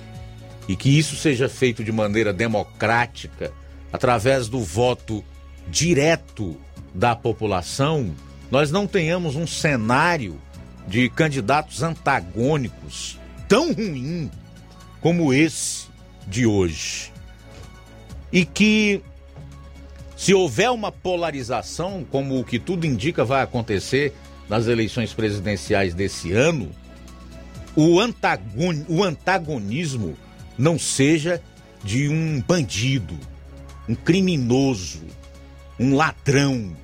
e 0.69 0.77
que 0.77 0.97
isso 0.97 1.17
seja 1.17 1.49
feito 1.49 1.83
de 1.83 1.91
maneira 1.91 2.33
democrática, 2.33 3.53
através 3.93 4.49
do 4.49 4.61
voto 4.61 5.25
direto 5.69 6.57
da 6.95 7.17
população, 7.17 8.15
nós 8.51 8.71
não 8.71 8.87
tenhamos 8.87 9.37
um 9.37 9.47
cenário 9.47 10.41
de 10.91 11.09
candidatos 11.09 11.85
antagônicos 11.85 13.17
tão 13.49 13.73
ruim 13.73 14.29
como 15.01 15.33
esse 15.33 15.87
de 16.27 16.45
hoje. 16.45 17.13
E 18.33 18.45
que 18.45 19.01
se 20.17 20.35
houver 20.35 20.71
uma 20.71 20.91
polarização, 20.91 22.05
como 22.11 22.39
o 22.39 22.45
que 22.45 22.59
tudo 22.59 22.87
indica 22.87 23.25
vai 23.25 23.41
acontecer 23.41 24.13
nas 24.49 24.67
eleições 24.67 25.15
presidenciais 25.15 25.95
desse 25.95 26.33
ano, 26.33 26.71
o, 27.77 28.01
antagon, 28.01 28.85
o 28.89 29.05
antagonismo 29.05 30.17
não 30.59 30.77
seja 30.77 31.41
de 31.85 32.09
um 32.09 32.43
bandido, 32.43 33.17
um 33.89 33.95
criminoso, 33.95 35.03
um 35.79 35.95
ladrão, 35.95 36.77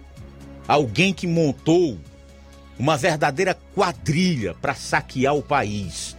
alguém 0.66 1.12
que 1.12 1.26
montou 1.26 1.98
uma 2.78 2.96
verdadeira 2.96 3.56
quadrilha 3.74 4.54
para 4.54 4.74
saquear 4.74 5.34
o 5.34 5.42
país. 5.42 6.16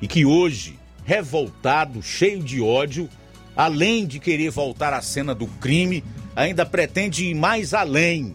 E 0.00 0.08
que 0.08 0.24
hoje, 0.24 0.78
revoltado, 1.04 2.02
cheio 2.02 2.42
de 2.42 2.60
ódio, 2.60 3.08
além 3.56 4.06
de 4.06 4.18
querer 4.18 4.50
voltar 4.50 4.92
à 4.92 5.00
cena 5.00 5.34
do 5.34 5.46
crime, 5.46 6.02
ainda 6.34 6.66
pretende 6.66 7.26
ir 7.26 7.34
mais 7.34 7.72
além, 7.72 8.34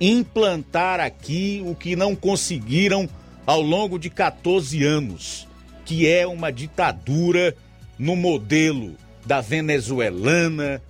implantar 0.00 1.00
aqui 1.00 1.62
o 1.66 1.74
que 1.74 1.96
não 1.96 2.14
conseguiram 2.14 3.08
ao 3.44 3.60
longo 3.60 3.98
de 3.98 4.10
14 4.10 4.84
anos, 4.84 5.48
que 5.84 6.06
é 6.06 6.26
uma 6.26 6.52
ditadura 6.52 7.56
no 7.98 8.14
modelo 8.14 8.94
da 9.26 9.40
venezuelana, 9.40 10.80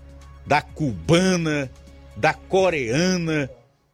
da 0.44 0.60
cubana, 0.60 1.70
da 2.16 2.34
coreana 2.34 3.48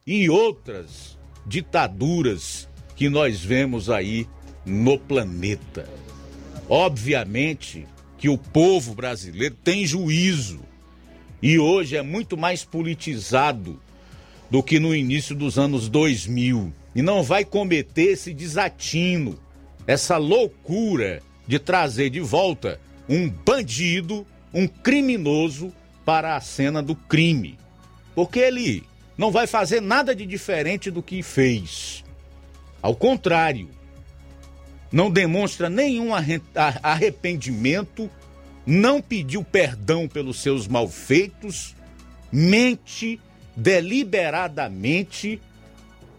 e 0.05 0.29
outras 0.29 1.14
ditaduras 1.45 2.67
que 2.95 3.09
nós 3.09 3.43
vemos 3.43 3.89
aí 3.89 4.27
no 4.65 4.97
planeta. 4.97 5.87
Obviamente 6.67 7.85
que 8.17 8.29
o 8.29 8.37
povo 8.37 8.95
brasileiro 8.95 9.55
tem 9.63 9.85
juízo 9.85 10.59
e 11.41 11.59
hoje 11.59 11.95
é 11.95 12.01
muito 12.01 12.35
mais 12.37 12.63
politizado 12.63 13.79
do 14.49 14.63
que 14.63 14.79
no 14.79 14.95
início 14.95 15.35
dos 15.35 15.59
anos 15.59 15.89
2000 15.89 16.73
e 16.95 17.01
não 17.01 17.21
vai 17.21 17.43
cometer 17.43 18.13
esse 18.13 18.33
desatino, 18.33 19.37
essa 19.85 20.17
loucura 20.17 21.21
de 21.45 21.59
trazer 21.59 22.09
de 22.09 22.21
volta 22.21 22.79
um 23.07 23.29
bandido, 23.29 24.25
um 24.53 24.67
criminoso 24.67 25.71
para 26.03 26.35
a 26.35 26.41
cena 26.41 26.81
do 26.81 26.95
crime. 26.95 27.59
Porque 28.15 28.39
ele 28.39 28.83
não 29.17 29.31
vai 29.31 29.47
fazer 29.47 29.81
nada 29.81 30.15
de 30.15 30.25
diferente 30.25 30.91
do 30.91 31.01
que 31.01 31.23
fez. 31.23 32.03
Ao 32.81 32.95
contrário, 32.95 33.69
não 34.91 35.09
demonstra 35.09 35.69
nenhum 35.69 36.11
arrependimento, 36.83 38.09
não 38.65 39.01
pediu 39.01 39.43
perdão 39.43 40.07
pelos 40.07 40.39
seus 40.39 40.67
malfeitos, 40.67 41.75
mente 42.31 43.19
deliberadamente 43.55 45.41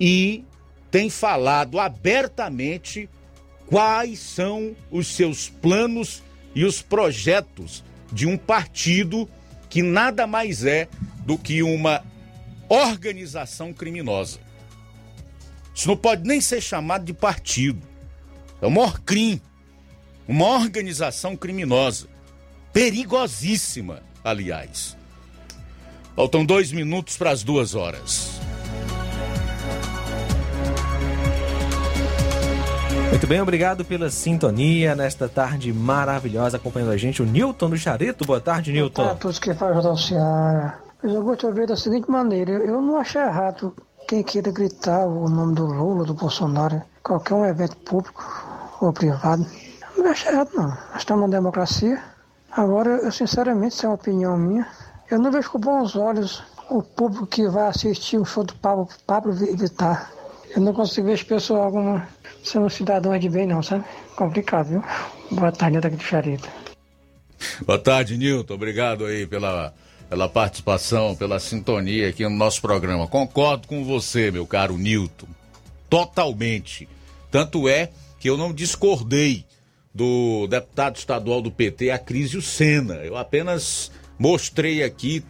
e 0.00 0.44
tem 0.90 1.10
falado 1.10 1.78
abertamente 1.78 3.08
quais 3.66 4.18
são 4.18 4.74
os 4.90 5.08
seus 5.08 5.48
planos 5.48 6.22
e 6.54 6.64
os 6.64 6.80
projetos 6.80 7.84
de 8.12 8.26
um 8.26 8.36
partido 8.36 9.28
que 9.68 9.82
nada 9.82 10.26
mais 10.26 10.64
é 10.64 10.88
do 11.26 11.36
que 11.36 11.62
uma 11.62 12.02
organização 12.68 13.72
criminosa. 13.72 14.38
Isso 15.74 15.88
não 15.88 15.96
pode 15.96 16.26
nem 16.26 16.40
ser 16.40 16.60
chamado 16.60 17.04
de 17.04 17.12
partido. 17.12 17.86
É 18.60 18.66
o 18.66 18.70
maior 18.70 18.98
crime. 19.00 19.42
Uma 20.26 20.46
organização 20.46 21.36
criminosa. 21.36 22.08
Perigosíssima, 22.72 24.02
aliás. 24.24 24.96
Faltam 26.14 26.44
dois 26.44 26.72
minutos 26.72 27.16
para 27.16 27.30
as 27.30 27.42
duas 27.42 27.74
horas. 27.74 28.40
Muito 33.10 33.26
bem, 33.26 33.40
obrigado 33.40 33.84
pela 33.84 34.10
sintonia 34.10 34.94
nesta 34.94 35.28
tarde 35.28 35.72
maravilhosa 35.72 36.56
acompanhando 36.56 36.90
a 36.92 36.96
gente. 36.96 37.22
O 37.22 37.26
Newton 37.26 37.70
do 37.70 37.76
Charito. 37.76 38.24
Boa 38.26 38.40
tarde, 38.40 38.72
Newton. 38.72 39.02
Boa 39.02 39.08
tarde 39.08 39.20
a 39.20 39.22
todos 39.22 39.38
que 39.38 39.54
fazem 39.54 39.78
o 39.78 40.85
Ceará. 41.00 41.14
Eu 41.14 41.22
gosto 41.22 41.48
de 41.48 41.52
ver 41.52 41.66
da 41.66 41.76
seguinte 41.76 42.10
maneira: 42.10 42.52
eu 42.52 42.80
não 42.80 42.96
acho 42.96 43.18
errado 43.18 43.74
quem 44.08 44.22
queira 44.22 44.50
gritar 44.50 45.06
o 45.06 45.28
nome 45.28 45.54
do 45.54 45.66
Lula, 45.66 46.04
do 46.04 46.14
Bolsonaro, 46.14 46.82
qualquer 47.02 47.34
um 47.34 47.44
evento 47.44 47.76
público 47.78 48.24
ou 48.80 48.92
privado. 48.92 49.46
Não 49.96 50.10
acho 50.10 50.28
errado, 50.28 50.50
não. 50.54 50.68
Nós 50.68 50.98
estamos 50.98 51.22
numa 51.22 51.30
democracia. 51.30 52.02
Agora, 52.52 52.90
eu 52.90 53.12
sinceramente, 53.12 53.74
isso 53.74 53.86
é 53.86 53.88
uma 53.88 53.96
opinião 53.96 54.36
minha, 54.36 54.66
eu 55.10 55.18
não 55.18 55.30
vejo 55.30 55.50
com 55.50 55.58
bons 55.58 55.94
olhos 55.94 56.42
o 56.70 56.82
público 56.82 57.26
que 57.26 57.46
vai 57.48 57.68
assistir 57.68 58.18
o 58.18 58.24
show 58.24 58.44
do 58.44 58.54
Pablo, 58.56 58.88
Pablo 59.06 59.32
Vittar. 59.32 60.10
Eu 60.54 60.62
não 60.62 60.72
consigo 60.72 61.06
ver 61.06 61.14
as 61.14 61.22
pessoas 61.22 61.60
alguma 61.60 62.08
sendo 62.42 62.70
cidadão 62.70 63.16
de 63.18 63.28
bem, 63.28 63.46
não, 63.46 63.62
sabe? 63.62 63.84
Complicado, 64.16 64.68
viu? 64.68 64.84
Boa 65.32 65.52
tarde, 65.52 65.80
daqui 65.80 65.96
de 65.96 66.04
Charita. 66.04 66.48
Boa 67.66 67.78
tarde, 67.78 68.16
Nilton. 68.16 68.54
Obrigado 68.54 69.04
aí 69.04 69.26
pela, 69.26 69.74
pela 70.08 70.28
participação, 70.28 71.14
pela 71.14 71.40
sintonia 71.40 72.08
aqui 72.08 72.22
no 72.24 72.30
nosso 72.30 72.60
programa. 72.60 73.06
Concordo 73.06 73.66
com 73.66 73.84
você, 73.84 74.30
meu 74.30 74.46
caro 74.46 74.78
Nilton. 74.78 75.26
Totalmente. 75.90 76.88
Tanto 77.30 77.68
é 77.68 77.90
que 78.18 78.30
eu 78.30 78.36
não 78.36 78.52
discordei 78.52 79.44
do 79.94 80.46
deputado 80.46 80.96
estadual 80.96 81.40
do 81.40 81.50
PT, 81.50 81.90
Acrísio 81.90 82.40
Senna. 82.42 82.96
Eu 82.96 83.16
apenas 83.16 83.90
mostrei 84.18 84.82
aqui 84.82 85.24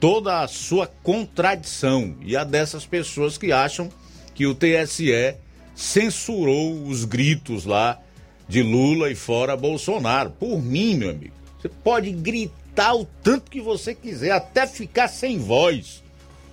toda 0.00 0.42
a 0.42 0.48
sua 0.48 0.86
contradição 0.86 2.16
e 2.22 2.36
a 2.36 2.44
dessas 2.44 2.84
pessoas 2.84 3.38
que 3.38 3.52
acham 3.52 3.90
que 4.34 4.46
o 4.46 4.54
TSE 4.54 5.34
censurou 5.74 6.82
os 6.84 7.04
gritos 7.04 7.64
lá 7.64 8.00
de 8.48 8.62
Lula 8.62 9.10
e 9.10 9.14
fora 9.14 9.56
Bolsonaro. 9.56 10.30
Por 10.30 10.62
mim, 10.62 10.94
meu 10.94 11.10
amigo, 11.10 11.34
você 11.58 11.68
pode 11.68 12.10
gritar 12.10 12.65
o 12.94 13.04
tanto 13.04 13.50
que 13.50 13.60
você 13.60 13.94
quiser, 13.94 14.32
até 14.32 14.66
ficar 14.66 15.08
sem 15.08 15.38
voz. 15.38 16.02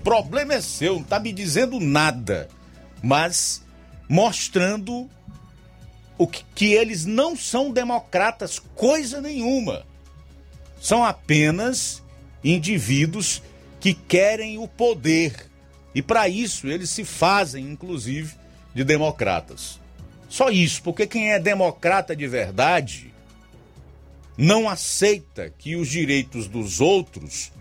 Problema 0.03 0.55
é 0.55 0.61
seu, 0.61 0.95
não 0.95 1.03
tá 1.03 1.19
me 1.19 1.31
dizendo 1.31 1.79
nada, 1.79 2.49
mas 3.01 3.63
mostrando 4.09 5.09
o 6.17 6.27
que, 6.27 6.43
que 6.53 6.73
eles 6.73 7.05
não 7.05 7.35
são 7.35 7.71
democratas, 7.71 8.59
coisa 8.75 9.21
nenhuma. 9.21 9.85
São 10.79 11.03
apenas 11.03 12.03
indivíduos 12.43 13.41
que 13.79 13.93
querem 13.93 14.57
o 14.57 14.67
poder. 14.67 15.49
E 15.95 16.01
para 16.01 16.27
isso 16.27 16.67
eles 16.67 16.89
se 16.89 17.05
fazem, 17.05 17.65
inclusive, 17.65 18.35
de 18.73 18.83
democratas. 18.83 19.79
Só 20.27 20.49
isso, 20.49 20.81
porque 20.81 21.05
quem 21.05 21.31
é 21.31 21.39
democrata 21.39 22.15
de 22.15 22.27
verdade 22.27 23.12
não 24.37 24.67
aceita 24.67 25.53
que 25.57 25.75
os 25.75 25.87
direitos 25.87 26.47
dos 26.47 26.81
outros, 26.81 27.51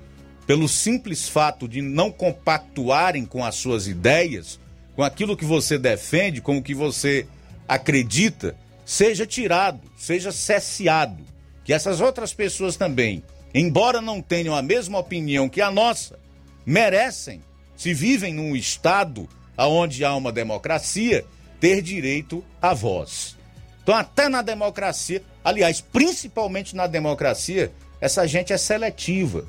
pelo 0.46 0.68
simples 0.68 1.28
fato 1.28 1.68
de 1.68 1.82
não 1.82 2.10
compactuarem 2.10 3.24
com 3.24 3.44
as 3.44 3.56
suas 3.56 3.86
ideias, 3.86 4.58
com 4.94 5.02
aquilo 5.02 5.36
que 5.36 5.44
você 5.44 5.78
defende, 5.78 6.40
com 6.40 6.58
o 6.58 6.62
que 6.62 6.74
você 6.74 7.26
acredita, 7.68 8.56
seja 8.84 9.26
tirado, 9.26 9.80
seja 9.96 10.32
cesseado. 10.32 11.24
Que 11.64 11.72
essas 11.72 12.00
outras 12.00 12.34
pessoas 12.34 12.76
também, 12.76 13.22
embora 13.54 14.00
não 14.00 14.20
tenham 14.20 14.54
a 14.54 14.62
mesma 14.62 14.98
opinião 14.98 15.48
que 15.48 15.60
a 15.60 15.70
nossa, 15.70 16.18
merecem, 16.66 17.40
se 17.76 17.94
vivem 17.94 18.34
num 18.34 18.56
Estado 18.56 19.28
onde 19.56 20.04
há 20.04 20.14
uma 20.14 20.32
democracia, 20.32 21.24
ter 21.60 21.80
direito 21.82 22.44
à 22.60 22.74
voz. 22.74 23.36
Então, 23.82 23.94
até 23.94 24.28
na 24.28 24.42
democracia, 24.42 25.22
aliás, 25.44 25.80
principalmente 25.80 26.76
na 26.76 26.86
democracia, 26.86 27.72
essa 28.00 28.26
gente 28.26 28.52
é 28.52 28.56
seletiva. 28.56 29.44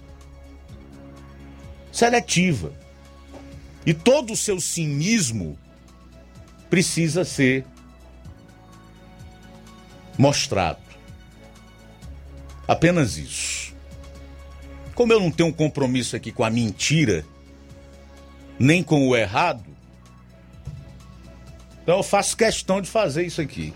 Seletiva. 1.92 2.74
E 3.86 3.94
todo 3.94 4.34
o 4.34 4.38
seu 4.38 4.60
cinismo 4.60 5.58
precisa 6.70 7.24
ser 7.24 7.66
mostrado. 10.18 10.82
Apenas 12.68 13.18
isso. 13.18 13.74
Como 14.96 15.14
eu 15.14 15.20
não 15.20 15.32
tenho 15.32 15.50
um 15.50 15.54
compromisso 15.54 16.16
aqui 16.16 16.32
com 16.32 16.44
a 16.44 16.50
mentira, 16.50 17.26
nem 18.58 18.82
com 18.82 19.08
o 19.08 19.16
errado, 19.16 19.66
então 21.84 21.98
eu 21.98 22.04
faço 22.04 22.38
questão 22.38 22.82
de 22.82 22.90
fazer 22.90 23.26
isso 23.26 23.42
aqui. 23.42 23.74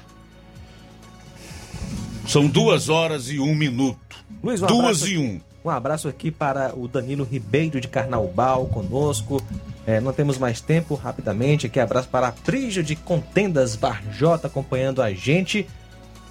São 2.27 2.45
duas 2.45 2.89
horas 2.89 3.29
e 3.29 3.39
um 3.39 3.55
minuto. 3.55 3.97
Luiz, 4.43 4.61
um 4.61 4.67
duas 4.67 5.01
e 5.03 5.17
um. 5.17 5.39
Um 5.63 5.69
abraço 5.69 6.09
aqui 6.09 6.29
para 6.29 6.77
o 6.77 6.85
Danilo 6.85 7.23
Ribeiro 7.23 7.79
de 7.79 7.87
Carnaubal 7.87 8.65
conosco. 8.65 9.41
É, 9.85 10.01
não 10.01 10.11
temos 10.11 10.37
mais 10.37 10.59
tempo, 10.59 10.95
rapidamente. 10.95 11.67
Aqui 11.67 11.79
abraço 11.79 12.09
para 12.09 12.27
a 12.27 12.31
Prígio 12.33 12.83
de 12.83 12.97
Contendas 12.97 13.77
Barjota 13.77 14.47
acompanhando 14.47 15.01
a 15.01 15.13
gente. 15.13 15.65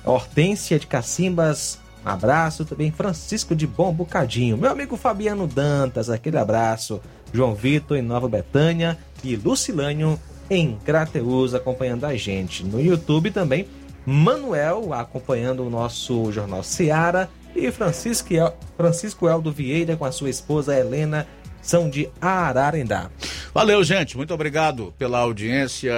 Hortência 0.05 0.79
de 0.79 0.87
Cacimbas, 0.87 1.79
um 2.05 2.09
abraço. 2.11 2.67
Também 2.67 2.93
Francisco 2.93 3.57
de 3.57 3.67
Bom 3.67 3.91
Bocadinho. 3.91 4.59
Meu 4.59 4.71
amigo 4.71 4.99
Fabiano 4.99 5.47
Dantas, 5.47 6.11
aquele 6.11 6.37
abraço. 6.37 7.01
João 7.33 7.55
Vitor 7.55 7.97
em 7.97 8.03
Nova 8.03 8.29
Betânia 8.29 8.99
e 9.25 9.35
Lucilânio 9.35 10.21
em 10.51 10.77
Crateus 10.85 11.55
acompanhando 11.55 12.05
a 12.05 12.15
gente. 12.15 12.63
No 12.65 12.81
YouTube 12.81 13.31
também, 13.31 13.67
Manuel 14.07 14.95
acompanhando 14.95 15.67
o 15.67 15.71
nosso 15.71 16.31
Jornal 16.31 16.63
Seara 16.63 17.29
e 17.55 17.71
Francisco, 17.73 18.33
El, 18.33 18.55
Francisco 18.77 19.29
Eldo 19.29 19.51
Vieira 19.51 19.97
com 19.97 20.05
a 20.05 20.13
sua 20.13 20.31
esposa 20.31 20.79
Helena 20.79 21.27
são 21.61 21.91
de 21.91 22.09
Ararendá. 22.21 23.11
Valeu, 23.53 23.83
gente. 23.83 24.17
Muito 24.17 24.33
obrigado 24.33 24.95
pela 24.97 25.19
audiência. 25.19 25.93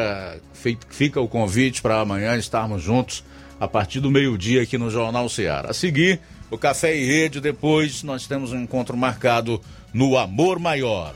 Fica 0.89 1.21
o 1.21 1.29
convite 1.29 1.83
para 1.83 2.01
amanhã 2.01 2.37
estarmos 2.37 2.83
juntos 2.83 3.23
a 3.61 3.69
partir 3.69 4.01
do 4.01 4.11
meio-dia 4.11 4.63
aqui 4.63 4.79
no 4.79 4.91
Jornal 4.91 5.29
Seara. 5.29 5.71
A 5.71 5.75
seguir, 5.75 6.21
o 6.51 6.57
Café 6.57 6.97
e 6.97 7.05
Rede. 7.05 7.41
Depois, 7.41 8.03
nós 8.03 8.27
temos 8.27 8.53
um 8.53 8.63
encontro 8.63 8.97
marcado 8.97 9.61
no 9.93 10.17
Amor 10.17 10.59
Maior. 10.59 11.15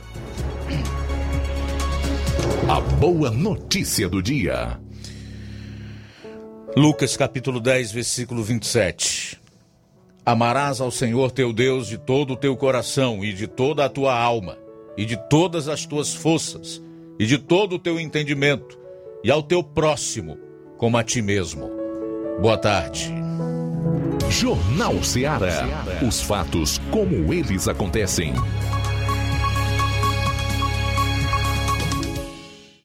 A 2.69 2.79
boa 2.79 3.31
notícia 3.31 4.07
do 4.07 4.21
dia. 4.21 4.82
Lucas 6.75 7.15
capítulo 7.15 7.59
10, 7.59 7.91
versículo 7.91 8.43
27. 8.43 9.39
Amarás 10.25 10.81
ao 10.81 10.89
Senhor 10.89 11.29
teu 11.29 11.53
Deus 11.53 11.87
de 11.87 11.99
todo 11.99 12.33
o 12.33 12.35
teu 12.35 12.57
coração 12.57 13.23
e 13.23 13.31
de 13.31 13.45
toda 13.45 13.85
a 13.85 13.89
tua 13.89 14.19
alma 14.19 14.57
e 14.97 15.05
de 15.05 15.15
todas 15.29 15.67
as 15.67 15.85
tuas 15.85 16.15
forças 16.15 16.81
e 17.19 17.27
de 17.27 17.37
todo 17.37 17.75
o 17.75 17.79
teu 17.79 17.99
entendimento 17.99 18.79
e 19.23 19.29
ao 19.29 19.43
teu 19.43 19.63
próximo 19.63 20.35
como 20.75 20.97
a 20.97 21.03
ti 21.03 21.21
mesmo. 21.21 21.69
Boa 22.41 22.57
tarde. 22.57 23.13
Jornal 24.31 25.03
Ceará. 25.03 25.67
Os 26.01 26.21
fatos 26.21 26.81
como 26.89 27.31
eles 27.31 27.67
acontecem. 27.67 28.33